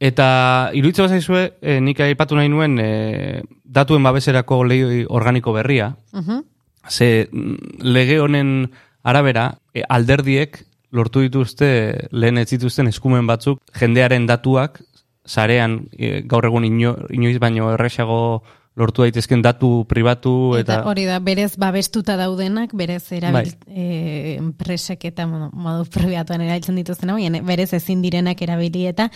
Eta 0.00 0.70
iruditzen 0.74 1.06
bazaizue, 1.06 1.44
e, 1.62 1.78
nik 1.80 2.00
aipatu 2.00 2.36
nahi 2.36 2.48
nuen 2.50 2.78
e, 2.82 3.42
datuen 3.64 4.02
babeserako 4.02 4.62
lehi 4.64 5.04
organiko 5.08 5.52
berria, 5.52 5.94
Mhm. 6.12 6.40
ze 6.88 7.28
mm, 7.32 7.56
lege 7.80 8.18
honen 8.20 8.70
arabera, 9.02 9.58
e, 9.72 9.82
alderdiek 9.88 10.58
lortu 10.90 11.20
dituzte 11.20 12.08
lehen 12.10 12.38
ez 12.38 12.48
zituzten 12.48 12.86
eskumen 12.88 13.26
batzuk, 13.26 13.60
jendearen 13.80 14.26
datuak, 14.26 14.80
sarean 15.24 15.86
e, 15.96 16.22
gaur 16.28 16.44
egun 16.44 16.64
ino, 16.64 16.96
inoiz 17.10 17.38
baino 17.40 17.72
erresago 17.72 18.42
lortu 18.76 19.04
daitezken 19.04 19.42
datu 19.42 19.84
pribatu 19.88 20.56
Eta, 20.58 20.80
eta, 20.80 20.88
hori 20.90 21.04
da, 21.06 21.20
berez 21.22 21.54
babestuta 21.60 22.16
daudenak, 22.18 22.74
berez 22.74 23.04
erabil, 23.14 23.54
Bai. 23.54 23.70
eh, 23.70 24.34
enpresek 24.40 25.04
eta 25.12 25.26
modu, 25.28 25.86
pribatuan 25.94 26.42
erabiltzen 26.42 26.76
dituzten, 26.82 27.14
baina 27.14 27.42
berez 27.42 27.72
ezin 27.78 28.02
direnak 28.02 28.42
erabili 28.42 28.86
eta 28.90 29.10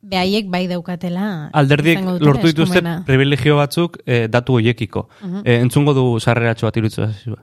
behaiek 0.00 0.48
bai 0.48 0.66
daukatela 0.68 1.50
alderdiek 1.52 2.00
lortu 2.24 2.48
dituzte 2.48 2.78
eskumena. 2.78 3.02
privilegio 3.04 3.56
batzuk 3.58 3.98
e, 4.06 4.28
datu 4.28 4.56
hoiekiko. 4.56 5.08
e, 5.44 5.60
entzungo 5.60 5.92
du 5.92 6.18
sarreratxo 6.20 6.66
bat 6.66 6.76
bazaizue. 6.80 7.36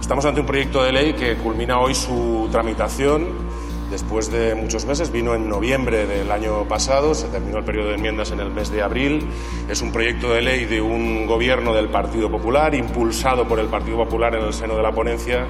Estamos 0.00 0.24
ante 0.24 0.40
un 0.40 0.46
proyecto 0.46 0.82
de 0.82 0.92
ley 0.92 1.12
que 1.14 1.36
culmina 1.36 1.78
hoy 1.78 1.94
su 1.94 2.48
tramitación 2.50 3.47
después 3.90 4.30
de 4.30 4.54
muchos 4.54 4.84
meses. 4.84 5.10
Vino 5.10 5.34
en 5.34 5.48
noviembre 5.48 6.06
del 6.06 6.30
año 6.30 6.64
pasado, 6.64 7.14
se 7.14 7.28
terminó 7.28 7.58
el 7.58 7.64
periodo 7.64 7.88
de 7.88 7.94
enmiendas 7.94 8.30
en 8.30 8.40
el 8.40 8.50
mes 8.50 8.70
de 8.70 8.82
abril. 8.82 9.26
Es 9.68 9.82
un 9.82 9.92
proyecto 9.92 10.32
de 10.32 10.42
ley 10.42 10.64
de 10.64 10.80
un 10.80 11.26
gobierno 11.26 11.72
del 11.72 11.88
Partido 11.88 12.30
Popular, 12.30 12.74
impulsado 12.74 13.46
por 13.46 13.58
el 13.58 13.66
Partido 13.66 13.96
Popular 13.98 14.34
en 14.34 14.44
el 14.44 14.52
seno 14.52 14.76
de 14.76 14.82
la 14.82 14.92
ponencia 14.92 15.46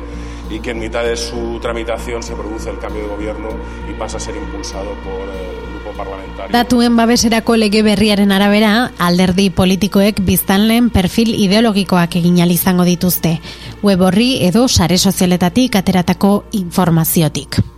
y 0.51 0.61
que 0.61 0.71
en 0.71 0.79
mitad 0.79 1.05
de 1.05 1.17
su 1.17 1.59
tramitación 1.61 2.23
se 2.23 2.35
produce 2.35 2.71
el 2.71 2.79
cambio 2.79 3.03
de 3.03 3.09
gobierno 3.09 3.49
y 3.91 3.99
pasa 3.99 4.17
a 4.17 4.21
ser 4.21 4.37
impulsado 4.37 4.91
por 5.05 5.29
el 5.29 5.83
grupo 5.83 5.97
parlamentario. 5.97 6.53
Datuen 6.53 6.97
babeserako 6.97 7.57
lege 7.57 7.83
berriaren 7.83 8.33
arabera, 8.33 8.93
alderdi 8.99 9.51
politikoek 9.51 10.23
biztanleen 10.25 10.91
perfil 10.91 11.35
ideologikoak 11.35 12.17
egin 12.17 12.39
izango 12.51 12.85
dituzte. 12.85 13.41
Web 13.83 14.01
horri 14.01 14.47
edo 14.47 14.69
sare 14.69 14.97
sozialetatik 14.99 15.77
ateratako 15.77 16.45
informaziotik. 16.53 17.78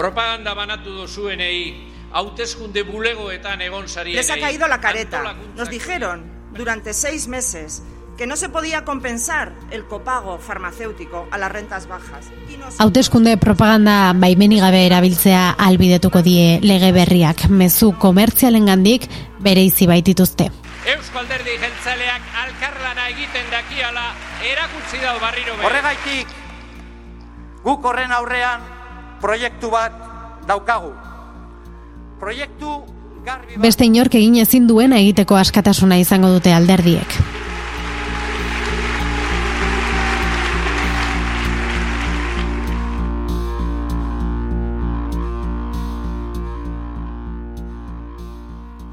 Propaganda 0.00 0.54
banatu 0.54 0.94
dozuenei 0.96 1.92
hauteskunde 2.16 2.86
bulegoetan 2.88 3.60
egon 3.60 3.86
zarienei. 3.86 4.22
Les 4.22 4.30
ha 4.30 4.38
caído 4.40 4.66
la 4.66 4.80
careta. 4.80 5.34
Nos 5.56 5.68
dijeron 5.68 6.24
durante 6.52 6.94
seis 6.94 7.28
meses 7.28 7.82
que 8.16 8.26
no 8.26 8.36
se 8.36 8.48
podía 8.48 8.86
compensar 8.86 9.52
el 9.70 9.84
copago 9.84 10.38
farmacéutico 10.38 11.28
a 11.30 11.36
las 11.36 11.52
rentas 11.52 11.86
bajas. 11.86 12.30
Hauteskunde 12.78 13.36
propaganda 13.36 14.14
baimenik 14.16 14.60
gabe 14.60 14.86
erabiltzea 14.86 15.50
albidetuko 15.58 16.24
die 16.24 16.60
lege 16.62 16.92
berriak 16.96 17.50
mezu 17.50 17.92
komertzialengandik 17.92 19.04
bereizi 19.38 19.86
baitituzte. 19.86 20.48
Eusko 20.96 21.20
alderdi 21.20 21.60
jeltzaleak 21.60 22.34
alkarlana 22.46 23.08
egiten 23.12 23.52
dakiala 23.52 24.14
erakutsi 24.48 25.04
dau 25.04 25.18
barriro 25.20 25.60
be. 25.60 25.68
Horregaitik, 25.68 26.36
guk 27.68 27.84
horren 27.84 28.12
aurrean 28.16 28.79
proiektu 29.20 29.70
bat 29.70 29.92
daukagu. 30.48 30.92
Proiektu 32.20 32.72
garbi 33.24 33.54
bat... 33.56 33.62
Beste 33.64 33.84
inork 33.88 34.14
egin 34.20 34.40
ezin 34.42 34.66
duena 34.68 34.98
egiteko 35.00 35.36
askatasuna 35.40 36.00
izango 36.00 36.32
dute 36.36 36.52
alderdiek. 36.56 37.20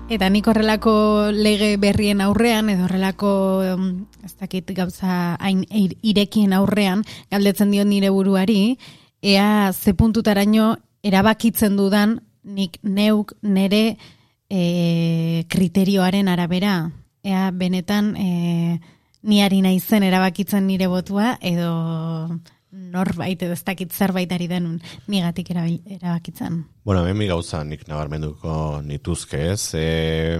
Eta 0.07 0.30
nik 0.32 0.45
horrelako 0.47 0.91
lege 1.36 1.73
berrien 1.78 2.21
aurrean, 2.23 2.69
edo 2.71 2.86
horrelako, 2.86 3.32
ez 4.23 4.32
dakit 4.39 4.71
gauza 4.75 5.36
hain 5.36 5.65
ir- 5.67 5.97
irekien 6.01 6.53
aurrean, 6.55 7.03
galdetzen 7.30 7.73
dio 7.75 7.84
nire 7.84 8.09
buruari, 8.09 8.78
ea 9.28 9.73
ze 9.73 9.93
puntutaraino 9.93 10.78
erabakitzen 11.03 11.75
dudan 11.75 12.21
nik 12.47 12.80
neuk 12.84 13.34
nere 13.41 13.97
e, 14.49 15.43
kriterioaren 15.51 16.30
arabera, 16.32 16.91
ea 17.23 17.49
benetan 17.51 18.13
e, 18.15 18.80
ni 19.28 19.41
ari 19.43 19.59
naizen 19.61 20.07
erabakitzen 20.07 20.67
nire 20.67 20.88
botua, 20.88 21.36
edo 21.41 21.73
norbait 22.71 23.41
edo 23.43 23.55
ez 23.55 23.63
dakit 23.67 23.91
zerbait 23.91 24.32
ari 24.32 24.47
denun 24.47 24.80
erabil, 25.07 25.82
erabakitzen. 25.86 26.63
Bueno, 26.86 27.05
hemen 27.07 27.28
gauza 27.28 27.63
nik 27.63 27.88
nabarmenduko 27.88 28.82
nituzke 28.84 29.51
ez. 29.51 29.73
E, 29.75 30.38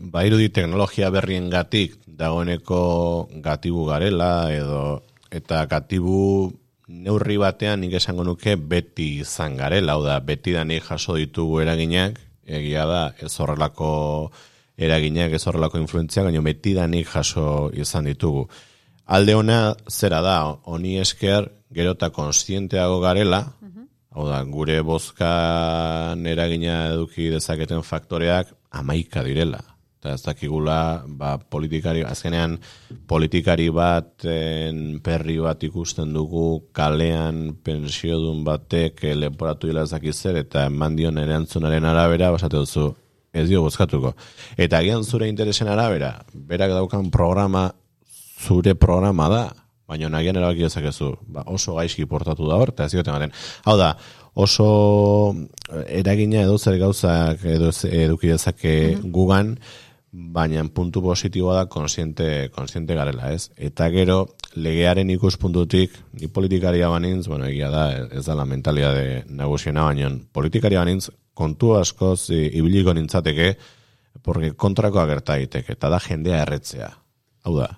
bairudi 0.00 0.48
teknologia 0.48 1.10
berrien 1.10 1.50
gatik 1.50 1.98
dagoeneko 2.06 3.28
gatibu 3.44 3.84
garela 3.84 4.52
edo 4.54 5.02
eta 5.30 5.66
gatibu 5.66 6.52
neurri 6.86 7.36
batean 7.38 7.80
nik 7.82 7.96
esango 7.98 8.24
nuke 8.24 8.54
beti 8.56 9.16
izan 9.22 9.56
garela, 9.58 9.96
hau 9.96 10.04
da, 10.04 10.20
beti 10.20 10.54
danik 10.54 10.86
jaso 10.86 11.16
ditugu 11.18 11.60
eraginak, 11.64 12.20
egia 12.46 12.86
da, 12.86 13.02
ez 13.18 13.32
horrelako 13.42 14.30
eraginak, 14.78 15.34
ez 15.34 15.42
horrelako 15.46 15.80
influentzia, 15.82 16.22
baina 16.22 16.42
beti 16.46 16.76
danik 16.78 17.10
jaso 17.10 17.70
izan 17.74 18.06
ditugu. 18.06 18.46
Alde 19.06 19.34
ona 19.38 19.60
zera 19.90 20.20
da, 20.22 20.38
honi 20.66 20.96
esker 21.02 21.50
gero 21.74 21.94
eta 21.98 22.10
konstienteago 22.14 23.00
garela, 23.02 23.42
hau 24.16 24.26
da, 24.30 24.40
gure 24.48 24.80
bozkan 24.86 26.26
eragina 26.26 26.86
eduki 26.94 27.28
dezaketen 27.34 27.82
faktoreak 27.82 28.54
amaika 28.70 29.26
direla. 29.26 29.60
Ez 30.14 30.22
dakigula, 30.24 31.04
ba, 31.06 31.36
politikari, 31.38 32.04
azkenean 32.06 32.56
politikari 33.08 33.68
baten 33.74 35.00
perri 35.04 35.38
bat 35.42 35.62
ikusten 35.66 36.12
dugu 36.14 36.68
kalean 36.76 37.56
pensiodun 37.64 38.44
batek 38.46 39.04
eh, 39.04 39.16
leporatu 39.16 39.70
dila 39.70 39.86
ez 39.86 39.92
dakit 39.94 40.14
zer, 40.14 40.40
eta 40.44 40.66
eman 40.70 40.96
dion 40.98 41.18
erantzunaren 41.22 41.84
arabera, 41.84 42.30
basate 42.34 42.60
duzu, 42.60 42.90
ez 43.36 43.48
dio 43.48 43.62
bozkatuko. 43.64 44.14
Eta 44.56 44.80
agian 44.80 45.04
zure 45.04 45.28
interesen 45.28 45.68
arabera, 45.68 46.14
berak 46.32 46.72
daukan 46.76 47.10
programa 47.10 47.70
zure 48.40 48.74
programa 48.74 49.28
da, 49.32 49.44
baina 49.86 50.10
nagian 50.10 50.36
erabaki 50.36 50.66
dezakezu, 50.66 51.12
ba, 51.30 51.44
oso 51.46 51.76
gaizki 51.78 52.06
portatu 52.10 52.48
da 52.48 52.58
hor, 52.58 52.72
eta 52.74 52.86
ez 52.86 52.94
dioten 52.94 53.14
ematen. 53.14 53.34
Hau 53.64 53.76
da, 53.78 53.92
oso 54.36 54.68
eragina 55.86 56.42
edo 56.44 56.58
zer 56.58 56.78
gauzak 56.82 57.44
edo 57.48 57.70
eduki 57.88 58.32
dezake 58.34 58.74
gugan, 59.04 59.56
baina 60.16 60.62
puntu 60.72 61.02
positiboa 61.04 61.54
da 61.58 61.66
konsiente, 61.68 62.48
konsiente 62.54 62.94
garela, 62.96 63.32
ez? 63.34 63.50
Eta 63.56 63.90
gero, 63.92 64.22
legearen 64.56 65.10
ikuspuntutik, 65.12 65.92
ni 66.16 66.28
politikaria 66.32 66.88
banintz, 66.88 67.26
bueno, 67.28 67.44
egia 67.50 67.68
da, 67.70 67.82
ez 68.08 68.24
da 68.24 68.34
la 68.34 68.46
mentalidade 68.48 69.24
nagusiena, 69.28 69.84
baina 69.84 70.08
politikaria 70.32 70.80
banintz, 70.80 71.10
kontu 71.36 71.74
askoz 71.76 72.30
i- 72.30 72.48
ibiliko 72.56 72.94
nintzateke, 72.96 73.56
porque 74.22 74.54
kontrakoa 74.56 75.04
gerta 75.06 75.36
daiteke, 75.36 75.76
eta 75.76 75.90
da 75.92 76.00
jendea 76.00 76.42
erretzea. 76.46 76.88
Hau 77.44 77.58
da, 77.58 77.68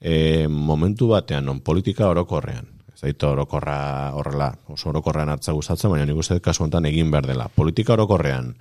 e, 0.00 0.48
momentu 0.48 1.08
batean, 1.14 1.46
non 1.46 1.60
politika 1.60 2.08
orokorrean, 2.10 2.66
ez 2.92 3.00
daito 3.06 3.30
orokorra 3.30 4.10
horrela, 4.18 4.50
oso 4.66 4.90
orokorrean 4.90 5.30
hartza 5.30 5.52
gustatzen, 5.54 5.90
baina 5.94 6.06
nik 6.10 6.18
uste 6.18 6.40
kasu 6.40 6.64
honetan 6.64 6.86
egin 6.90 7.10
behar 7.14 7.26
dela. 7.30 7.48
Politika 7.54 7.94
orokorrean, 7.94 8.56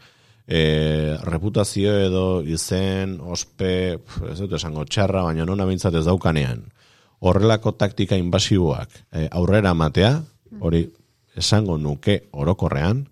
e, 0.47 1.17
reputazio 1.23 1.93
edo 2.05 2.41
izen, 2.43 3.19
ospe, 3.21 3.99
ez 4.31 4.37
dut 4.39 4.53
esango 4.59 4.85
txarra, 4.85 5.23
baina 5.23 5.45
nona 5.45 5.65
bintzat 5.69 5.95
ez 5.95 6.05
daukanean, 6.05 6.65
horrelako 7.23 7.73
taktika 7.79 8.17
inbasiboak 8.19 8.89
e, 9.11 9.27
aurrera 9.31 9.73
matea, 9.73 10.17
hori 10.59 10.85
esango 11.39 11.77
nuke 11.77 12.23
orokorrean, 12.31 13.05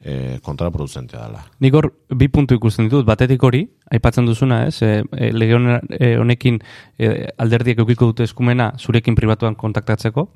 e, 0.00 0.38
kontraproduzentea 0.42 1.20
dela. 1.26 1.44
Nik 1.60 1.74
hor 1.74 1.90
bi 2.14 2.28
puntu 2.32 2.56
ikusten 2.58 2.88
ditut, 2.88 3.06
batetik 3.06 3.42
hori, 3.42 3.64
aipatzen 3.92 4.26
duzuna, 4.26 4.64
ez, 4.68 4.80
e, 4.82 5.02
e, 5.16 5.30
lege 5.32 5.56
hone- 5.58 5.80
honekin 6.18 6.60
e, 6.98 7.28
alderdiek 7.38 7.78
eukiko 7.84 8.12
dute 8.12 8.26
eskumena 8.28 8.72
zurekin 8.78 9.14
pribatuan 9.18 9.54
kontaktatzeko, 9.58 10.28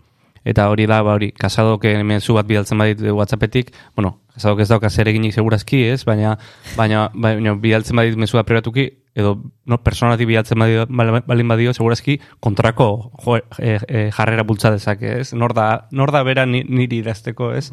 eta 0.45 0.69
hori 0.71 0.87
da, 0.91 1.03
ba, 1.03 1.15
hori, 1.19 1.31
kasadok 1.39 1.85
mezu 2.05 2.35
bat 2.35 2.47
bidaltzen 2.47 2.79
badit 2.79 3.01
WhatsAppetik, 3.13 3.71
bueno, 3.97 4.19
kasadok 4.35 4.61
ez 4.65 4.69
dauka 4.69 4.91
zer 4.91 5.09
eginik 5.09 5.35
segurazki, 5.35 5.85
ez, 5.93 6.05
baina, 6.09 6.37
baina, 6.77 7.09
baina 7.15 7.55
bidaltzen 7.55 7.97
badit 7.97 8.17
mezu 8.19 8.39
bat 8.41 8.47
pribatuki, 8.49 8.89
edo 9.15 9.35
no, 9.69 9.77
personatik 9.85 10.27
bidaltzen 10.27 10.59
badio, 10.59 10.87
bal- 10.89 11.23
balin 11.29 11.49
badio, 11.53 11.75
segurazki 11.77 12.19
kontrako 12.41 12.87
jo, 13.25 13.37
e, 13.59 13.79
e, 13.87 14.05
jarrera 14.17 14.43
bultza 14.49 14.71
dezake, 14.73 15.19
ez? 15.21 15.33
Nor 15.37 15.53
da, 15.55 15.87
nor 15.93 16.11
da 16.15 16.23
bera 16.25 16.47
ni- 16.47 16.65
niri 16.65 17.03
idazteko, 17.03 17.53
ez? 17.55 17.69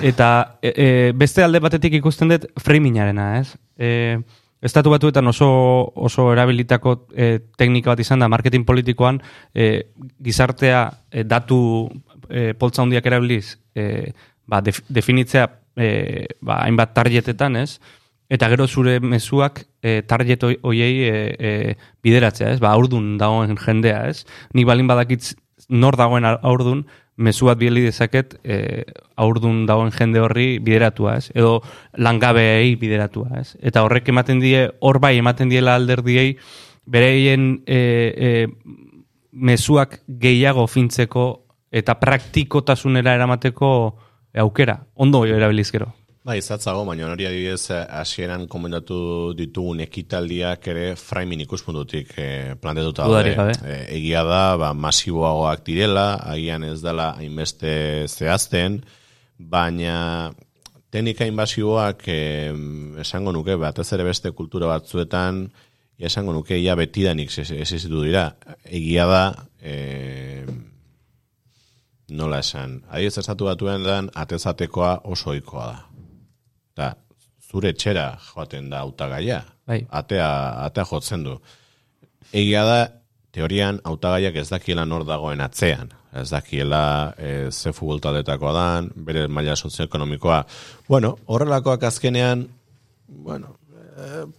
Eta 0.00 0.58
e, 0.62 0.72
e, 0.72 0.86
beste 1.12 1.44
alde 1.44 1.60
batetik 1.60 1.98
ikusten 2.00 2.32
dut 2.32 2.48
framingarena, 2.58 3.34
ez? 3.42 3.58
E, 3.76 3.90
Estatu 4.60 4.90
batuetan 4.92 5.26
oso, 5.26 5.48
oso 5.96 6.26
erabilitako 6.34 7.06
e, 7.16 7.38
teknika 7.56 7.94
bat 7.94 8.02
izan 8.04 8.20
da, 8.20 8.28
marketing 8.28 8.66
politikoan, 8.68 9.22
e, 9.54 9.86
gizartea 10.20 10.82
e, 11.10 11.24
datu 11.24 11.88
e, 12.28 12.52
poltza 12.52 12.82
handiak 12.84 13.06
erabiliz, 13.08 13.56
e, 13.74 14.12
ba, 14.44 14.60
def, 14.60 14.82
definitzea 14.88 15.46
e, 15.76 15.88
ba, 16.44 16.60
hainbat 16.66 16.92
targetetan, 16.94 17.56
ez? 17.56 17.78
Eta 18.30 18.46
gero 18.52 18.68
zure 18.68 19.00
mezuak 19.00 19.64
e, 19.82 20.02
target 20.06 20.44
hoi- 20.44 20.60
hoiei 20.62 21.08
e, 21.08 21.14
e, 21.34 21.76
bideratzea, 22.04 22.52
ez? 22.52 22.60
Ba, 22.60 22.74
aurdun 22.76 23.16
dagoen 23.18 23.56
jendea, 23.58 24.04
ez? 24.12 24.26
Nik 24.54 24.68
balin 24.68 24.90
badakitz 24.90 25.34
nor 25.70 25.96
dagoen 25.96 26.28
aurdun, 26.28 26.84
mezu 27.20 27.50
bat 27.50 27.58
bideli 27.60 27.84
dezaket 27.84 28.34
e, 28.42 28.84
aurdun 29.20 29.64
dagoen 29.68 29.92
jende 29.92 30.22
horri 30.24 30.48
bideratua, 30.64 31.18
ez? 31.20 31.30
Edo 31.36 31.60
langabeei 32.00 32.74
bideratua, 32.80 33.42
ez? 33.42 33.54
Eta 33.60 33.84
horrek 33.84 34.08
ematen 34.08 34.40
die, 34.42 34.64
hor 34.80 35.00
bai 35.02 35.16
ematen 35.20 35.52
diela 35.52 35.76
alderdiei, 35.76 36.34
bereien 36.90 37.60
e, 37.66 37.78
e, 37.78 38.30
mezuak 39.30 40.00
gehiago 40.20 40.66
fintzeko 40.66 41.28
eta 41.70 42.00
praktikotasunera 42.00 43.14
eramateko 43.14 43.70
aukera, 44.42 44.80
ondo 44.94 45.24
erabiliz 45.26 45.70
gero. 45.70 45.92
Bai, 46.20 46.36
izatzago, 46.36 46.82
baina 46.84 47.06
hori 47.08 47.24
adibidez 47.24 47.70
eh, 47.72 47.78
hasieran 47.96 48.42
komentatu 48.52 48.96
ditugun 49.38 49.78
ekitaldiak 49.80 50.66
ere 50.68 50.82
framing 51.00 51.40
ikuspuntutik 51.46 52.12
eh, 52.20 52.52
planteatuta 52.60 53.06
Dudarik 53.08 53.38
gabe. 53.38 53.54
Eh, 53.64 53.86
egia 53.96 54.20
da, 54.28 54.42
ba, 54.60 54.74
masiboagoak 54.76 55.64
direla, 55.64 56.04
agian 56.28 56.68
ez 56.68 56.82
dela 56.84 57.14
hainbeste 57.16 57.72
zehazten, 58.04 58.82
baina 59.40 59.96
teknika 60.92 61.24
inbasiboak 61.24 62.04
eh, 62.12 62.52
esango 63.00 63.32
nuke, 63.32 63.56
batez 63.56 63.88
ere 63.96 64.04
beste 64.10 64.36
kultura 64.36 64.68
batzuetan, 64.74 65.46
esango 65.96 66.36
nuke 66.36 66.60
ja 66.60 66.76
betidanik 66.76 67.32
existitu 67.32 68.04
dira. 68.04 68.34
Egia 68.68 69.08
da, 69.08 69.24
eh, 69.64 70.44
nola 72.12 72.44
esan, 72.44 72.82
adibidez 72.90 73.22
estatu 73.24 73.48
batuen 73.48 73.88
dan, 73.88 74.12
atezatekoa 74.12 74.98
oso 75.08 75.32
ohikoa 75.32 75.70
da. 75.72 75.86
Eta 76.80 76.94
zure 77.50 77.74
etxera 77.74 78.14
joaten 78.24 78.70
da 78.72 78.80
hautagaia. 78.86 79.42
Bai. 79.68 79.82
Atea, 79.90 80.28
atea 80.64 80.86
jotzen 80.88 81.26
du. 81.26 81.34
Egia 82.32 82.62
da, 82.64 82.78
teorian 83.34 83.80
hautagaiak 83.84 84.38
ez 84.40 84.48
dakiela 84.48 84.86
nor 84.88 85.04
dagoen 85.04 85.42
atzean. 85.44 85.90
Ez 86.16 86.30
dakiela 86.30 87.12
e, 87.18 87.50
ze 87.50 87.74
futbol 87.76 88.00
taldetakoa 88.00 88.52
dan, 88.54 88.90
bere 88.96 89.26
maila 89.28 89.56
sozioekonomikoa. 89.56 90.40
Bueno, 90.88 91.18
horrelakoak 91.26 91.84
azkenean, 91.90 92.48
bueno, 93.06 93.56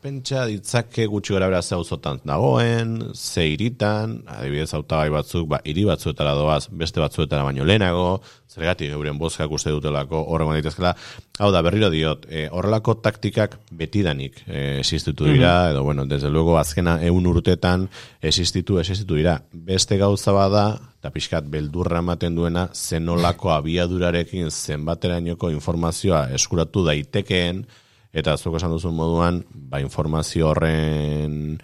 pentsa 0.02 0.45
ditzake 0.49 1.06
gutxi 1.10 1.34
gara 1.36 1.47
bera 1.49 1.62
ze 1.62 1.76
auzotan 1.76 2.20
dagoen, 2.26 3.12
ze 3.14 3.45
iritan, 3.54 4.22
adibidez 4.28 4.72
hautagai 4.74 5.10
batzuk, 5.14 5.47
ba, 5.49 5.60
hiri 5.66 5.84
batzuetara 5.86 6.34
doaz, 6.38 6.68
beste 6.72 7.02
batzuetara 7.02 7.43
baino 7.43 7.66
lehenago, 7.68 8.22
zergatik 8.52 8.91
euren 8.91 9.20
bozkak 9.20 9.52
uste 9.52 9.72
dutelako 9.72 10.24
horrengo 10.34 10.56
daitezkela. 10.56 10.93
Hau 11.39 11.52
da, 11.52 11.62
berriro 11.66 11.89
diot, 11.93 12.26
e, 12.30 12.47
horrelako 12.52 12.97
taktikak 13.04 13.58
betidanik 13.72 14.41
e, 14.47 14.80
existitu 14.80 15.28
dira, 15.30 15.72
edo, 15.72 15.84
bueno, 15.84 16.06
desde 16.06 16.30
luego, 16.30 16.58
azkena 16.60 16.97
eun 17.04 17.28
urtetan 17.28 17.88
existitu, 18.22 18.80
existitu 18.80 19.20
dira. 19.20 19.41
Beste 19.52 19.97
gauza 19.97 20.34
bada, 20.36 20.66
eta 20.99 21.12
pixkat 21.14 21.47
beldurra 21.52 22.02
ematen 22.04 22.36
duena, 22.36 22.68
zenolako 22.74 23.54
abiadurarekin 23.60 24.52
zenbaterainoko 24.52 25.52
informazioa 25.52 26.28
eskuratu 26.36 26.86
daitekeen, 26.88 27.66
eta 28.14 28.38
zuk 28.38 28.57
esan 28.59 28.74
duzun 28.76 28.95
moduan, 28.95 29.43
ba, 29.51 29.80
informazio 29.82 30.51
horren 30.51 31.57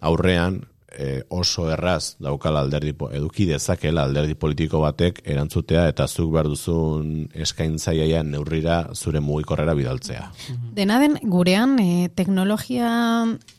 aurrean, 0.00 0.60
e, 0.90 1.22
oso 1.28 1.68
erraz 1.70 2.16
daukala 2.22 2.60
alderdi, 2.64 2.92
eduki 3.14 3.46
dezakela 3.48 4.04
alderdi 4.04 4.34
politiko 4.34 4.80
batek 4.82 5.20
erantzutea 5.24 5.86
eta 5.90 6.06
zuk 6.08 6.32
behar 6.34 6.50
duzun 6.50 7.28
eskaintzaiaia 7.34 8.22
neurrira 8.26 8.82
zure 8.94 9.22
mugikorrera 9.24 9.74
bidaltzea. 9.78 10.30
Dena 10.76 10.98
den, 11.02 11.18
gurean, 11.22 11.78
e, 11.80 12.08
teknologia 12.14 12.90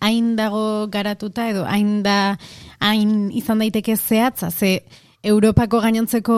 hain 0.02 0.36
dago 0.40 0.88
garatuta 0.92 1.48
edo 1.50 1.66
hain 1.70 2.02
da, 2.04 2.38
hain 2.80 3.32
izan 3.32 3.64
daiteke 3.64 3.98
zehatza, 3.98 4.52
ze 4.52 4.82
Europako 5.24 5.82
gainontzeko 5.84 6.36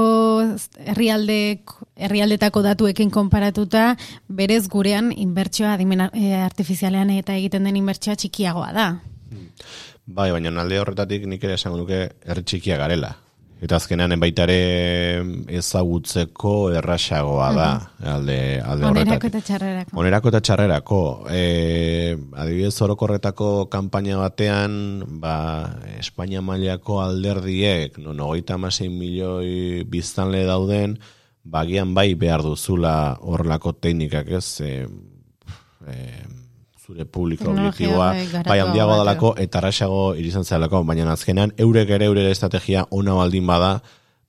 herrialdek 0.91 1.71
herrialdetako 1.95 2.63
datuekin 2.65 3.11
konparatuta, 3.11 3.93
berez 4.27 4.67
gurean 4.67 5.13
inbertsioa 5.15 5.77
adimen 5.77 6.09
e, 6.11 6.33
artifizialean 6.35 7.13
eta 7.15 7.37
egiten 7.39 7.63
den 7.69 7.79
inbertsioa 7.79 8.17
txikiagoa 8.19 8.71
da. 8.75 8.87
Bai, 10.05 10.31
baina 10.35 10.51
alde 10.61 10.81
horretatik 10.81 11.27
nik 11.31 11.43
ere 11.47 11.55
esango 11.55 11.79
nuke 11.79 12.09
herri 12.27 12.43
txikia 12.43 12.77
garela. 12.81 13.13
Eta 13.63 13.77
azkenean 13.79 14.11
baita 14.19 14.43
ere 14.43 15.23
ezagutzeko 15.55 16.73
errasagoa 16.75 17.47
da 17.55 17.67
alde, 18.11 18.59
alde 18.59 18.89
Onerako 18.89 19.29
eta 19.29 19.41
txarrerako. 19.47 19.95
Onerako 20.01 20.31
eta 20.33 20.41
txarrerako. 20.43 20.99
E, 21.31 22.17
adibidez 22.43 22.75
orokorretako 22.83 23.49
kanpaina 23.71 24.19
batean, 24.19 24.75
ba, 25.23 25.35
Espainia 25.95 26.43
mailako 26.43 26.99
alderdiek, 27.05 27.95
non 28.03 28.19
hogeita 28.19 28.59
hamasei 28.59 28.89
milioi 28.91 29.87
biztanle 29.87 30.43
dauden, 30.49 30.97
bagian 31.43 31.95
bai 31.95 32.13
behar 32.19 32.43
duzula 32.43 33.17
horrelako 33.21 33.77
teknikak 33.79 34.27
ez, 34.39 34.47
e, 34.59 34.87
e, 35.87 35.97
zure 36.83 37.05
publiko 37.05 37.51
objektiboa, 37.51 38.09
bai, 38.11 38.43
bai 38.43 38.59
handiago 38.59 38.97
dalako 38.99 39.33
eta 39.39 39.61
araxago 39.61 40.03
irizan 40.19 40.43
zelako, 40.43 40.83
baina 40.83 41.11
azkenan 41.13 41.53
eurek 41.65 41.93
ere 41.95 42.09
eurere 42.11 42.31
estrategia 42.35 42.85
ona 42.91 43.15
baldin 43.15 43.47
bada 43.47 43.77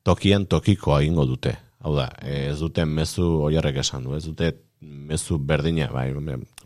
tokian 0.07 0.47
tokikoa 0.47 1.01
egingo 1.03 1.27
dute. 1.27 1.57
Hau 1.85 1.97
da, 1.97 2.09
ez 2.23 2.59
dute 2.61 2.85
mezu 2.89 3.27
oiarrek 3.49 3.81
esan 3.83 4.05
du, 4.07 4.15
ez 4.17 4.25
dute 4.25 4.53
mezu 4.81 5.39
berdina, 5.39 5.89
bai, 5.93 6.13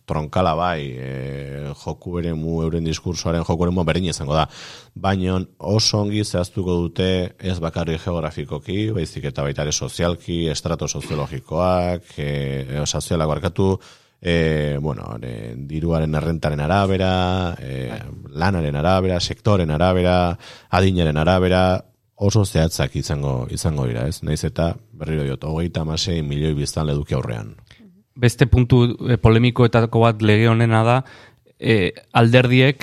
tronkala 0.09 0.55
bai, 0.59 0.91
e, 0.93 1.73
joku 1.83 2.19
ere 2.21 2.35
mu 2.37 2.59
euren 2.65 2.85
diskursoaren 2.87 3.45
joku 3.47 3.67
ere 3.67 3.75
mu 3.75 3.85
berdina 3.89 4.13
izango 4.13 4.37
da. 4.37 4.45
Baina 4.95 5.39
oso 5.59 6.03
ongi 6.03 6.25
zehaztuko 6.25 6.77
dute 6.85 7.09
ez 7.39 7.59
bakarri 7.65 7.97
geografikoki, 8.05 8.91
baizik 8.97 9.31
eta 9.33 9.47
baita 9.47 9.65
ere 9.65 9.73
sozialki, 9.73 10.45
estrato 10.53 10.89
soziologikoak, 10.89 12.13
e, 12.19 12.85
sozialak 12.85 13.33
barkatu, 13.33 13.71
e, 14.21 14.79
bueno, 14.81 15.17
e, 15.23 15.55
diruaren 15.57 16.15
errentaren 16.15 16.61
arabera, 16.61 17.57
e, 17.61 17.91
lanaren 18.35 18.77
arabera, 18.77 19.21
sektoren 19.21 19.71
arabera, 19.71 20.39
adinaren 20.71 21.17
arabera, 21.17 21.85
oso 22.19 22.45
zehatzak 22.45 22.97
izango 22.97 23.47
izango 23.51 23.87
dira, 23.87 24.09
ez? 24.09 24.23
Naiz 24.27 24.43
eta 24.45 24.73
berriro 24.93 25.23
diot, 25.23 25.45
hogeita 25.47 25.85
amasei 25.87 26.23
milioi 26.23 26.55
biztan 26.55 26.87
leduki 26.87 27.15
aurrean. 27.15 27.55
beste 28.19 28.49
puntu 28.51 28.97
e, 29.07 29.17
polemikoetako 29.17 30.01
bat 30.03 30.23
lege 30.23 30.49
honena 30.49 30.83
da, 30.83 30.97
e, 31.61 31.93
alderdiek 32.13 32.83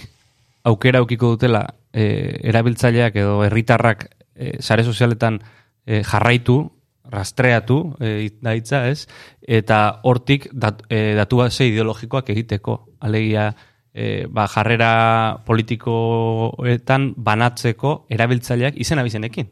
aukera 0.63 0.99
aukiko 0.99 1.33
dutela 1.33 1.65
e, 1.91 2.39
erabiltzaileak 2.47 3.17
edo 3.19 3.41
herritarrak 3.43 4.07
e, 4.35 4.61
sare 4.61 4.83
sozialetan 4.83 5.41
e, 5.85 6.03
jarraitu, 6.03 6.71
rastreatu, 7.11 7.95
e, 7.99 8.29
da 8.41 8.55
hitza, 8.55 8.87
ez? 8.89 9.07
Eta 9.41 10.01
hortik 10.03 10.49
dat, 10.53 10.83
e, 10.89 11.13
datu 11.17 11.41
base 11.43 11.67
ideologikoak 11.67 12.29
egiteko. 12.33 12.77
Alegia, 12.99 13.49
e, 13.93 14.25
ba, 14.29 14.47
jarrera 14.51 15.41
politikoetan 15.47 17.13
banatzeko 17.17 18.05
erabiltzaileak 18.09 18.79
izen 18.81 18.99
abizenekin. 18.99 19.51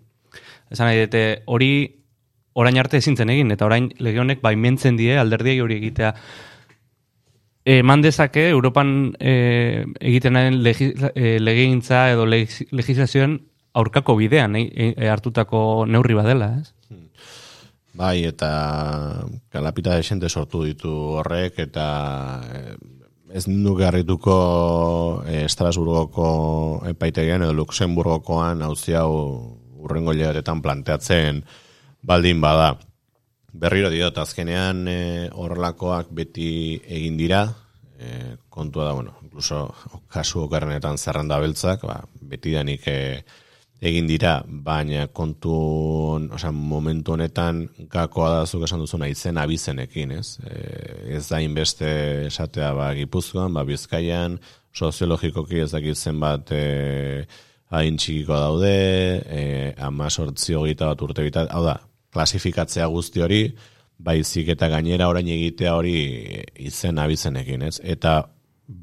Esan 0.74 0.90
nahi 0.90 1.06
dute, 1.06 1.24
hori 1.46 1.74
orain 2.54 2.78
arte 2.78 3.00
ezintzen 3.02 3.32
egin, 3.34 3.54
eta 3.54 3.66
orain 3.66 3.90
lege 4.04 4.22
honek 4.22 4.42
baimentzen 4.44 4.98
die 5.00 5.16
alderdiei 5.18 5.62
hori 5.64 5.80
egitea. 5.82 6.14
Eman 7.74 8.04
dezake, 8.04 8.50
Europan 8.52 9.14
e, 9.20 9.86
egiten 10.02 10.36
den 10.36 10.60
legegintza 10.66 12.10
edo 12.12 12.28
legis- 12.28 12.68
legislazioen 12.76 13.40
aurkako 13.74 14.18
bidean 14.20 14.58
e, 14.60 14.68
e, 14.76 15.08
hartutako 15.10 15.86
neurri 15.90 16.18
badela, 16.18 16.52
ez? 16.60 16.74
Bai, 17.94 18.26
eta 18.26 18.50
kalapita 19.54 19.94
desente 19.94 20.30
sortu 20.30 20.64
ditu 20.66 20.92
horrek, 21.20 21.60
eta 21.62 21.88
eh, 22.50 22.76
ez 23.34 23.46
nuke 23.48 23.86
harrituko 23.86 24.38
eh, 25.28 25.44
Estrasburgoko 25.46 26.30
epaitegian 26.90 27.46
edo 27.46 27.54
Luxemburgokoan 27.54 28.66
hauzi 28.66 28.98
hau 28.98 29.12
urrengo 29.84 30.14
hilabetetan 30.14 30.64
planteatzen 30.66 31.44
baldin 32.02 32.42
bada. 32.42 32.74
Berriro 33.54 33.92
diot, 33.94 34.18
azkenean 34.18 34.88
eh, 34.90 35.30
horrelakoak 35.30 36.10
beti 36.18 36.50
egin 36.98 37.18
dira, 37.20 37.46
eh, 38.00 38.36
kontua 38.50 38.90
da, 38.90 38.94
bueno, 38.98 39.14
incluso 39.22 39.68
kasu 40.10 40.48
okarrenetan 40.48 40.98
zerrenda 40.98 41.38
beltzak, 41.40 41.86
ba, 41.86 42.02
beti 42.22 42.58
danik 42.58 42.88
eh, 42.90 43.22
egin 43.84 44.08
dira, 44.08 44.38
baina 44.48 45.08
kontu, 45.12 45.54
osea, 46.36 46.52
momentu 46.56 47.18
honetan 47.18 47.66
gakoa 47.92 48.30
da 48.32 48.44
zuk 48.48 48.64
esan 48.68 48.84
duzuna 48.84 49.10
izen 49.12 49.40
abizenekin, 49.42 50.14
ez? 50.20 50.38
E, 50.48 50.60
ez 51.18 51.24
da 51.28 51.42
inbeste 51.44 51.90
esatea 52.30 52.72
ba 52.78 52.94
Gipuzkoan, 52.96 53.54
ba 53.56 53.66
Bizkaian, 53.68 54.38
soziologikoki 54.74 55.60
ez 55.66 55.72
dakit 55.74 56.00
zenbat 56.00 56.54
e, 56.56 57.26
hain 57.76 57.98
txikiko 58.00 58.38
daude, 58.40 58.72
e, 59.28 59.44
ama 59.84 60.08
sortzi 60.10 60.56
hogeita 60.56 60.94
bat 60.94 61.04
urte 61.04 61.28
bitat, 61.28 61.52
hau 61.52 61.66
da, 61.68 61.76
klasifikatzea 62.14 62.88
guzti 62.94 63.26
hori, 63.26 63.44
baizik 64.04 64.54
eta 64.54 64.70
gainera 64.72 65.10
orain 65.12 65.28
egitea 65.28 65.76
hori 65.76 65.98
izen 66.70 67.04
abizenekin, 67.04 67.68
ez? 67.68 67.76
Eta 67.84 68.22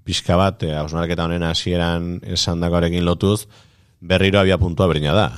pixka 0.04 0.36
bat, 0.36 0.62
hausnarketa 0.76 1.24
honen 1.24 1.44
hasieran 1.46 2.12
esandakoarekin 2.36 3.04
lotuz, 3.06 3.46
berriro 4.00 4.40
abia 4.40 4.58
puntua 4.58 4.86
berdina 4.86 5.14
da. 5.14 5.28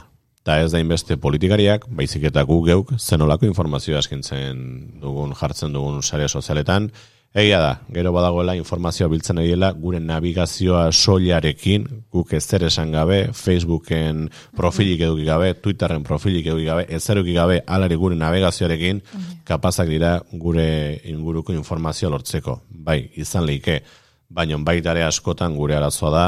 Ta 0.43 0.59
ez 0.63 0.73
da 0.73 0.81
inbeste 0.83 1.17
politikariak, 1.23 1.87
baizik 1.87 2.25
eta 2.27 2.43
gu 2.43 2.63
geuk 2.67 2.95
zenolako 2.99 3.47
informazioa 3.47 4.01
eskintzen 4.03 4.63
dugun, 5.03 5.35
jartzen 5.39 5.75
dugun 5.75 6.03
sare 6.03 6.29
sozialetan. 6.29 6.91
Egia 7.33 7.61
da, 7.63 7.71
gero 7.89 8.11
badagoela 8.13 8.53
informazioa 8.59 9.09
biltzen 9.09 9.39
egiela, 9.41 9.71
gure 9.73 10.03
navigazioa 10.05 10.91
soilarekin, 10.93 11.87
guk 12.13 12.35
ez 12.37 12.43
zer 12.45 12.67
esan 12.69 12.93
gabe, 12.93 13.23
Facebooken 13.33 14.27
profilik 14.59 15.01
eduki 15.01 15.25
gabe, 15.25 15.55
Twitterren 15.55 16.05
profilik 16.05 16.51
eduki 16.53 16.67
gabe, 16.67 16.85
ez 16.93 17.01
zer 17.01 17.23
eduki 17.23 17.33
gabe, 17.39 17.63
alari 17.65 17.97
gure 17.97 18.19
navigazioarekin, 18.21 19.01
kapazak 19.49 19.89
dira 19.89 20.19
gure 20.33 21.01
inguruko 21.09 21.57
informazioa 21.57 22.13
lortzeko. 22.13 22.61
Bai, 22.69 23.07
izan 23.17 23.49
leike, 23.49 23.81
baina 24.29 24.59
baitare 24.61 25.07
askotan 25.07 25.57
gure 25.57 25.79
arazoa 25.79 26.13
da, 26.13 26.27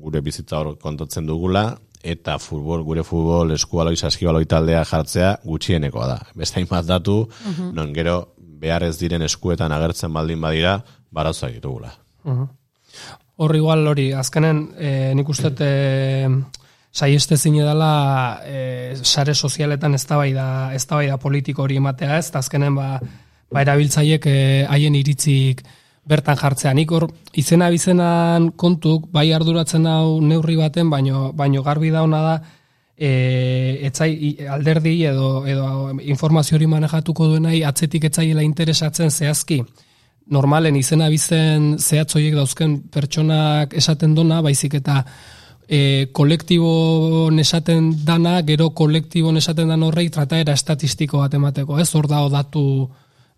gure 0.00 0.20
bizitza 0.24 0.58
hor 0.60 0.74
kontatzen 0.80 1.26
dugula, 1.26 1.68
eta 2.04 2.36
futbol, 2.38 2.82
gure 2.84 3.02
futbol 3.06 3.54
eskualoi 3.54 3.96
saskibaloi 3.96 4.44
taldea 4.48 4.82
jartzea 4.84 5.30
gutxienekoa 5.44 6.08
da. 6.10 6.18
Beste 6.36 6.60
hainbat 6.60 6.86
datu, 6.88 7.22
non 7.72 7.94
gero 7.96 8.18
behar 8.64 8.84
ez 8.84 8.98
diren 9.00 9.24
eskuetan 9.24 9.72
agertzen 9.72 10.12
baldin 10.12 10.40
badira, 10.40 10.78
barazoak 11.14 11.56
ditugula. 11.56 11.94
Hor 13.36 13.56
igual 13.56 13.86
hori, 13.90 14.10
azkenen 14.14 14.60
e, 14.78 14.90
nik 15.16 15.28
uste 15.32 15.50
e, 15.64 16.28
saieste 16.94 17.36
zine 17.36 17.64
dela 17.66 18.40
e, 18.46 18.94
sare 19.02 19.34
sozialetan 19.34 19.96
eztabaida 19.98 20.46
eztabaida 20.76 21.18
politiko 21.18 21.64
hori 21.64 21.80
ematea 21.80 22.20
ez, 22.20 22.28
azkenen 22.38 22.76
ba, 22.78 23.00
ba 23.50 23.64
erabiltzaiek 23.64 24.28
e, 24.30 24.36
haien 24.70 24.94
iritzik 25.00 25.64
bertan 26.06 26.36
jartzea. 26.36 26.74
Nik 26.74 26.92
hor 26.92 27.08
izena 27.34 27.70
bizenan 27.72 28.50
kontuk, 28.60 29.08
bai 29.12 29.30
arduratzen 29.32 29.86
hau 29.86 30.20
neurri 30.20 30.56
baten, 30.56 30.90
baino, 30.90 31.30
baino 31.32 31.62
garbi 31.62 31.90
dauna 31.90 32.20
da, 32.22 32.34
e, 32.96 33.10
etzai 33.88 34.36
alderdi 34.50 34.98
edo, 35.08 35.46
edo 35.46 35.90
informazio 36.02 36.58
hori 36.58 36.68
manejatuko 36.70 37.32
duenai 37.32 37.62
atzetik 37.64 38.04
etzaiela 38.10 38.44
interesatzen 38.44 39.10
zehazki 39.10 39.62
normalen 40.30 40.76
izena 40.76 41.08
bizen 41.12 41.74
zehatzoiek 41.78 42.34
dauzken 42.36 42.78
pertsonak 42.92 43.74
esaten 43.76 44.14
dona, 44.16 44.40
baizik 44.42 44.78
eta 44.80 45.02
e, 45.68 46.08
kolektibon 46.12 47.38
esaten 47.40 47.90
dana, 48.06 48.38
gero 48.46 48.70
kolektibon 48.76 49.36
esaten 49.40 49.68
dan 49.72 49.84
horrei 49.84 50.08
trataera 50.12 50.56
estatistiko 50.56 51.20
bat 51.20 51.34
emateko, 51.34 51.78
ez 51.80 51.90
hor 51.94 52.08
dago 52.08 52.30
datu 52.32 52.64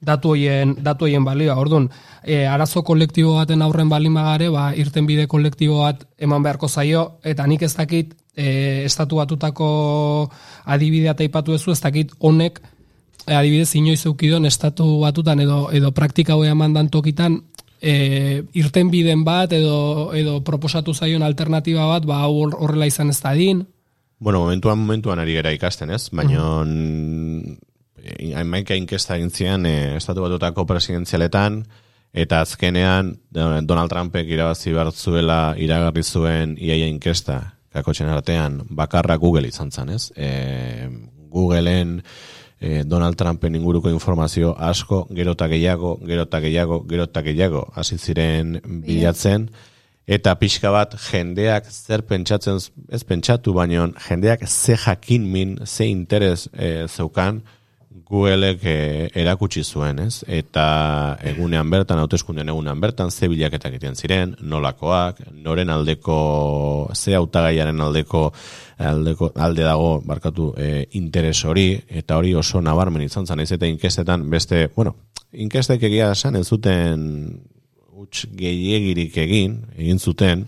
datu 0.00 0.34
hoien 0.34 0.76
datu 0.82 1.06
hoien 1.06 1.24
balioa. 1.24 1.56
Ordun, 1.56 1.88
e, 2.22 2.44
arazo 2.46 2.82
kolektibo 2.84 3.36
baten 3.36 3.62
aurren 3.62 3.88
balin 3.88 4.14
bagare, 4.14 4.48
ba 4.50 4.72
irten 4.76 5.06
bide 5.06 5.26
kolektibo 5.26 5.80
bat 5.82 6.06
eman 6.18 6.42
beharko 6.42 6.68
zaio 6.68 7.18
eta 7.24 7.46
nik 7.46 7.62
ez 7.62 7.74
dakit 7.76 8.14
e, 8.36 8.84
estatu 8.84 9.16
batutako 9.16 10.30
adibidea 10.64 11.14
taipatu 11.14 11.56
duzu, 11.56 11.72
ez 11.72 11.80
dakit 11.80 12.12
honek 12.20 12.60
e, 13.26 13.34
adibidez 13.34 13.74
inoiz 13.74 14.04
eukidon 14.06 14.46
estatu 14.46 15.00
batutan 15.00 15.40
edo 15.40 15.70
edo 15.72 15.92
praktika 15.92 16.34
hau 16.34 16.44
eman 16.44 16.88
tokitan 16.88 17.40
e, 17.80 18.42
irten 18.54 18.90
biden 18.90 19.24
bat 19.24 19.52
edo 19.52 20.12
edo 20.14 20.42
proposatu 20.44 20.94
zaion 20.94 21.22
alternatiba 21.22 21.86
bat 21.86 22.04
ba 22.04 22.26
horrela 22.26 22.86
izan 22.86 23.10
ez 23.10 23.20
dadin. 23.20 23.66
Bueno, 24.18 24.40
momentuan 24.40 24.78
momentuan 24.78 25.18
ari 25.18 25.34
gera 25.36 25.52
ikasten, 25.52 25.90
ez? 25.90 26.08
Baina 26.10 26.64
hainmaika 28.34 28.76
inkesta 28.78 29.16
egin 29.16 29.30
zian 29.30 29.66
eh, 29.66 29.96
estatu 29.96 30.24
batutako 30.24 30.66
presidenzialetan 30.66 31.64
eta 32.16 32.40
azkenean 32.40 33.12
eh, 33.34 33.60
Donald 33.62 33.92
Trumpek 33.92 34.28
irabazi 34.28 34.72
behar 34.72 34.92
zuela 34.92 35.40
iragarri 35.58 36.02
zuen 36.02 36.56
iaia 36.58 36.88
inkesta. 36.88 37.42
Kakotxen 37.76 38.08
artean 38.08 38.62
bakarra 38.72 39.18
Google 39.20 39.48
izan 39.50 39.70
zen, 39.70 39.90
ez? 39.92 40.08
E, 40.16 40.88
Googleen 41.28 41.98
eh, 42.60 42.84
Donald 42.86 43.16
Trumpen 43.16 43.54
inguruko 43.54 43.90
informazio 43.90 44.54
asko, 44.58 45.06
gero 45.12 45.34
eta 45.36 45.48
gehiago, 45.52 45.98
gero 46.06 46.24
eta 46.24 46.40
gehiago, 46.40 46.80
gero 46.88 47.04
eta 47.04 47.22
gehiago 47.26 47.66
hasi 47.74 47.98
ziren 47.98 48.60
bilatzen, 48.86 49.50
eta 50.06 50.36
pixka 50.40 50.70
bat 50.72 50.96
jendeak 51.10 51.68
zer 51.70 52.06
pentsatzen, 52.06 52.62
ez 52.88 53.02
pentsatu 53.04 53.52
baino, 53.56 53.90
jendeak 54.08 54.46
ze 54.46 54.76
jakin 54.76 55.28
min, 55.32 55.58
ze 55.66 55.86
interes 55.90 56.48
eh, 56.54 56.86
zeukan, 56.88 57.42
Googleek 58.04 58.60
eh, 58.68 59.08
erakutsi 59.14 59.62
zuen, 59.64 59.98
ez? 60.04 60.20
Eta 60.28 61.16
egunean 61.24 61.70
bertan, 61.72 61.98
hauteskundean 62.02 62.48
egunean 62.52 62.80
bertan, 62.80 63.10
ze 63.10 63.28
bilaketak 63.28 63.72
egiten 63.72 63.96
ziren, 63.96 64.34
nolakoak, 64.40 65.22
noren 65.32 65.70
aldeko, 65.70 66.90
ze 66.94 67.14
hautagaiaren 67.16 67.80
aldeko, 67.80 68.32
aldeko 68.78 69.32
alde 69.34 69.62
dago, 69.64 70.02
barkatu, 70.04 70.52
eh, 70.58 70.86
interes 70.92 71.44
hori, 71.44 71.80
eta 71.88 72.18
hori 72.20 72.34
oso 72.34 72.60
nabarmen 72.60 73.02
izan 73.02 73.26
zen, 73.26 73.40
ez 73.40 73.50
eta 73.52 73.66
inkestetan, 73.66 74.28
beste, 74.30 74.68
bueno, 74.76 74.96
inkestek 75.32 75.82
egia 75.88 76.12
esan 76.12 76.36
ez 76.36 76.46
zuten 76.46 77.40
huts 77.96 78.26
gehiegirik 78.36 79.16
egin, 79.18 79.62
egin 79.76 79.98
zuten, 79.98 80.46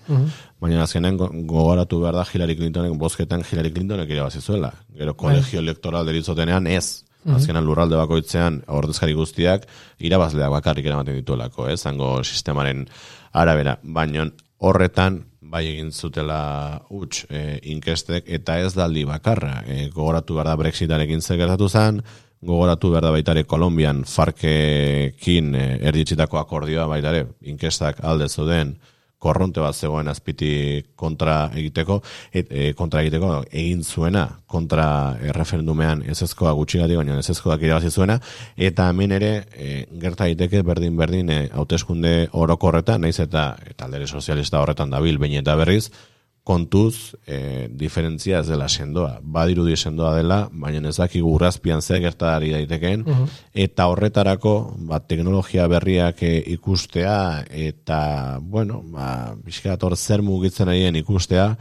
baina 0.61 0.83
azkenen 0.85 1.17
go- 1.17 1.31
gogoratu 1.49 2.01
behar 2.01 2.15
da 2.15 2.27
Hillary 2.29 2.57
Clintonek 2.57 2.93
bozketan 3.01 3.43
Hillary 3.43 3.73
Clintonek 3.73 4.11
irabazi 4.11 4.41
zuela. 4.41 4.73
Gero 4.95 5.15
kolegio 5.17 5.61
elektoral 5.61 6.05
deritzotenean 6.07 6.67
ez. 6.67 7.05
Azkenan 7.37 7.67
lurralde 7.67 7.97
bakoitzean 7.99 8.63
ordezkari 8.69 9.15
guztiak 9.17 9.67
irabazleak 9.99 10.51
bakarrik 10.51 10.87
eramaten 10.87 11.19
dituelako, 11.21 11.69
ez? 11.69 11.81
Zango 11.83 12.23
sistemaren 12.25 12.87
arabera. 13.33 13.79
Baina 13.83 14.29
horretan 14.59 15.23
bai 15.49 15.65
egin 15.71 15.91
zutela 15.93 16.81
huts 16.91 17.25
e, 17.31 17.59
inkestek 17.73 18.29
eta 18.39 18.59
ez 18.61 18.75
daldi 18.77 19.05
bakarra. 19.09 19.63
E, 19.67 19.89
gogoratu 19.95 20.37
behar 20.37 20.53
da 20.53 20.57
Brexitarekin 20.61 21.23
zer 21.23 21.39
gertatu 21.41 21.69
zen, 21.69 22.03
gogoratu 22.45 22.91
behar 22.93 23.09
da 23.09 23.15
baitare 23.15 23.45
Kolombian 23.45 24.05
farkekin 24.05 25.55
e, 25.55 25.67
erditxitako 25.91 26.41
akordioa 26.43 26.87
baitare 26.91 27.27
inkestak 27.43 28.05
alde 28.05 28.29
zuden 28.29 28.77
korronte 29.19 29.61
bat 29.61 29.75
zegoen 29.75 30.09
azpiti 30.09 30.83
kontra 30.97 31.51
egiteko, 31.55 32.01
et, 32.33 32.51
e, 32.51 32.73
kontra 32.79 33.03
egiteko 33.03 33.43
egin 33.51 33.83
zuena 33.83 34.27
kontra 34.47 35.17
e, 35.21 35.33
referendumean 35.35 36.05
ezezkoa 36.07 36.55
baina 36.55 37.19
ezezkoak 37.19 37.63
irabazi 37.63 37.91
zuena, 37.91 38.21
eta 38.57 38.89
hemen 38.89 39.13
ere 39.13 39.33
e, 39.55 39.87
gerta 40.01 40.25
daiteke 40.25 40.63
berdin 40.63 40.97
berdin 40.97 41.31
e, 41.31 41.41
hauteskunde 41.53 42.29
orokorretan, 42.33 43.01
naiz 43.01 43.19
eta, 43.21 43.57
eta 43.67 43.85
aldere 43.85 44.07
sozialista 44.07 44.61
horretan 44.61 44.91
dabil, 44.91 45.19
bain 45.19 45.35
eta 45.43 45.57
berriz, 45.57 45.91
kontuz 46.49 47.15
e, 47.27 47.69
diferentzia 47.69 48.41
ez 48.41 48.49
dela 48.49 48.69
sendoa. 48.73 49.19
Badirudi 49.23 49.77
sendoa 49.77 50.15
dela, 50.17 50.39
baina 50.53 50.89
ez 50.89 50.97
dakigu 50.97 51.35
urrazpian 51.37 51.83
zer 51.85 52.01
gertadari 52.01 52.55
daitekeen, 52.55 53.05
Mhm. 53.07 53.27
eta 53.67 53.89
horretarako 53.93 54.55
ba, 54.89 55.01
teknologia 55.01 55.67
berriak 55.69 56.23
e, 56.23 56.33
ikustea, 56.55 57.45
eta, 57.51 58.39
bueno, 58.41 58.83
ba, 58.85 59.37
hor 59.83 59.97
zer 59.97 60.23
mugitzen 60.23 60.69
arien 60.69 60.97
ikustea, 60.97 61.57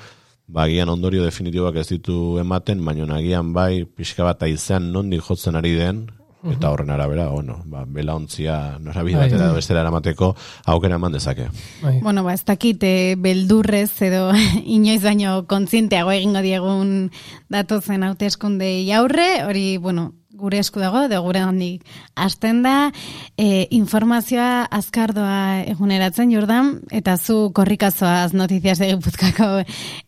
ba, 0.48 0.64
agian 0.64 0.90
ondorio 0.90 1.24
definitibak 1.24 1.76
ez 1.76 1.88
ditu 1.90 2.38
ematen, 2.40 2.84
baina 2.86 3.16
agian 3.16 3.52
bai, 3.54 3.84
pixka 3.86 4.24
bat 4.24 4.44
aizean 4.44 4.92
nondik 4.94 5.22
jotzen 5.22 5.56
ari 5.56 5.76
den, 5.76 6.08
eta 6.52 6.72
horren 6.72 6.90
arabera, 6.90 7.28
bueno, 7.30 7.62
ba, 7.66 7.84
belaontzia 7.88 8.78
norabide 8.80 9.18
Bai. 9.18 9.28
batera 9.28 9.48
edo 9.48 9.56
bestera 9.56 9.82
eramateko 9.82 10.34
aukera 10.66 10.96
eman 10.96 11.16
dezake. 11.16 11.50
Bai. 11.82 12.00
Bueno, 12.02 12.24
ba, 12.24 12.34
ez 12.34 12.44
dakit 12.46 12.84
eh, 12.84 13.16
beldurrez 13.18 13.92
edo 14.02 14.32
inoiz 14.78 15.02
baino 15.04 15.46
kontzienteago 15.48 16.12
egingo 16.12 16.44
diegun 16.46 17.12
datozen 17.50 18.04
hauteskundei 18.04 18.92
aurre, 18.92 19.44
hori, 19.46 19.78
bueno, 19.78 20.14
gure 20.38 20.60
esku 20.62 20.80
dago, 20.80 21.04
edo 21.08 21.20
gure 21.26 21.42
handik 21.42 21.84
hasten 22.16 22.62
da, 22.64 22.92
e, 23.38 23.68
informazioa 23.76 24.68
azkardoa 24.72 25.64
eguneratzen, 25.74 26.32
Jordan, 26.34 26.80
eta 26.92 27.18
zu 27.18 27.52
korrikazoaz 27.58 28.34
notiziaz 28.38 28.78
de 28.80 28.92
Gipuzkoako 28.94 29.50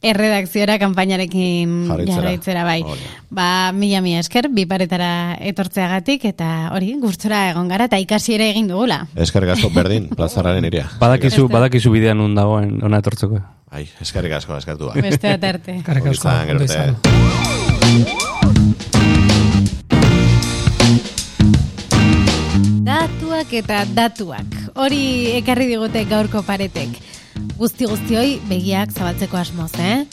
erredakziora 0.01 0.77
kanpainarekin 0.79 1.89
Jarraitzera. 2.07 2.63
bai. 2.63 2.83
Da. 2.83 2.95
Ba, 3.29 3.71
mila 3.73 4.01
mila 4.01 4.19
esker, 4.23 4.49
bi 4.53 4.65
paretara 4.69 5.37
etortzeagatik, 5.51 6.25
eta 6.25 6.69
hori, 6.73 6.93
gurtzura 7.01 7.49
egon 7.51 7.67
gara, 7.69 7.85
eta 7.89 7.97
ikasi 8.01 8.35
ere 8.37 8.49
egin 8.53 8.67
dugula. 8.71 9.07
Eskerrik 9.15 9.55
asko 9.57 9.69
berdin, 9.73 10.09
plazararen 10.17 10.65
iria. 10.65 10.85
Badakizu, 11.01 11.47
badakizu 11.49 11.91
bidean 11.93 12.17
nun 12.21 12.35
dagoen 12.37 12.79
ona 12.85 13.01
etortzeko. 13.03 13.41
Ai, 13.69 13.85
eskerrik 14.01 14.33
asko, 14.39 14.57
eskertu. 14.57 14.89
Beste 14.97 15.35
bat 15.35 15.43
arte. 15.53 15.77
Eskerrik 15.81 16.05
asko, 16.13 16.29
ondo 16.53 16.65
izan. 16.65 16.97
Datuak 22.99 23.53
eta 23.55 23.85
datuak. 23.95 24.55
Hori 24.75 25.31
ekarri 25.37 25.69
digute 25.69 26.01
gaurko 26.09 26.41
paretek. 26.43 26.97
Guzti 27.55 27.87
guztioi 27.87 28.41
begiak 28.49 28.91
zabaltzeko 28.91 29.39
asmoz, 29.39 29.71
eh? 29.79 30.03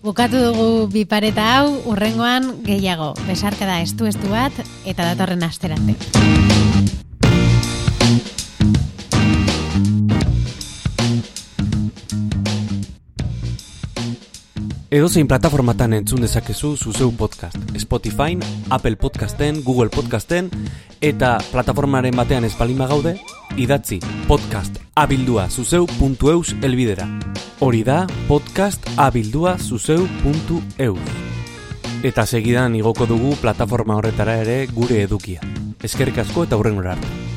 Bukatu 0.00 0.40
dugu 0.40 0.88
bi 0.94 1.04
pareta 1.04 1.44
hau, 1.58 1.76
urrengoan 1.92 2.64
gehiago. 2.64 3.12
Besarka 3.28 3.68
da 3.68 3.82
estu 3.84 4.08
estu 4.08 4.32
bat 4.32 4.64
eta 4.88 5.12
datorren 5.12 5.44
asterante. 5.44 5.98
Edozein 14.92 15.24
plataformatan 15.24 15.94
entzun 15.96 16.20
dezakezu 16.20 16.74
zuzeu 16.76 17.06
podcast. 17.16 17.56
Spotify, 17.80 18.36
Apple 18.68 18.98
Podcasten, 19.00 19.62
Google 19.64 19.88
Podcasten, 19.88 20.50
eta 21.00 21.38
plataformaren 21.48 22.12
batean 22.12 22.44
espalima 22.44 22.84
gaude, 22.90 23.14
idatzi 23.56 24.02
podcast 24.28 24.76
abildua 24.92 25.48
zuzeu.eus 25.48 26.52
elbidera. 26.60 27.08
Hori 27.64 27.80
da 27.88 28.04
podcast 28.28 28.84
abildua 28.98 29.56
zuzeu.eus. 29.56 31.18
Eta 32.04 32.26
segidan 32.26 32.76
igoko 32.76 33.08
dugu 33.08 33.32
plataforma 33.40 33.96
horretara 33.96 34.42
ere 34.44 34.66
gure 34.66 35.06
edukia. 35.08 35.40
Eskerrik 35.80 36.20
asko 36.20 36.44
eta 36.44 36.60
hurrengora 36.60 36.98
arte. 36.98 37.31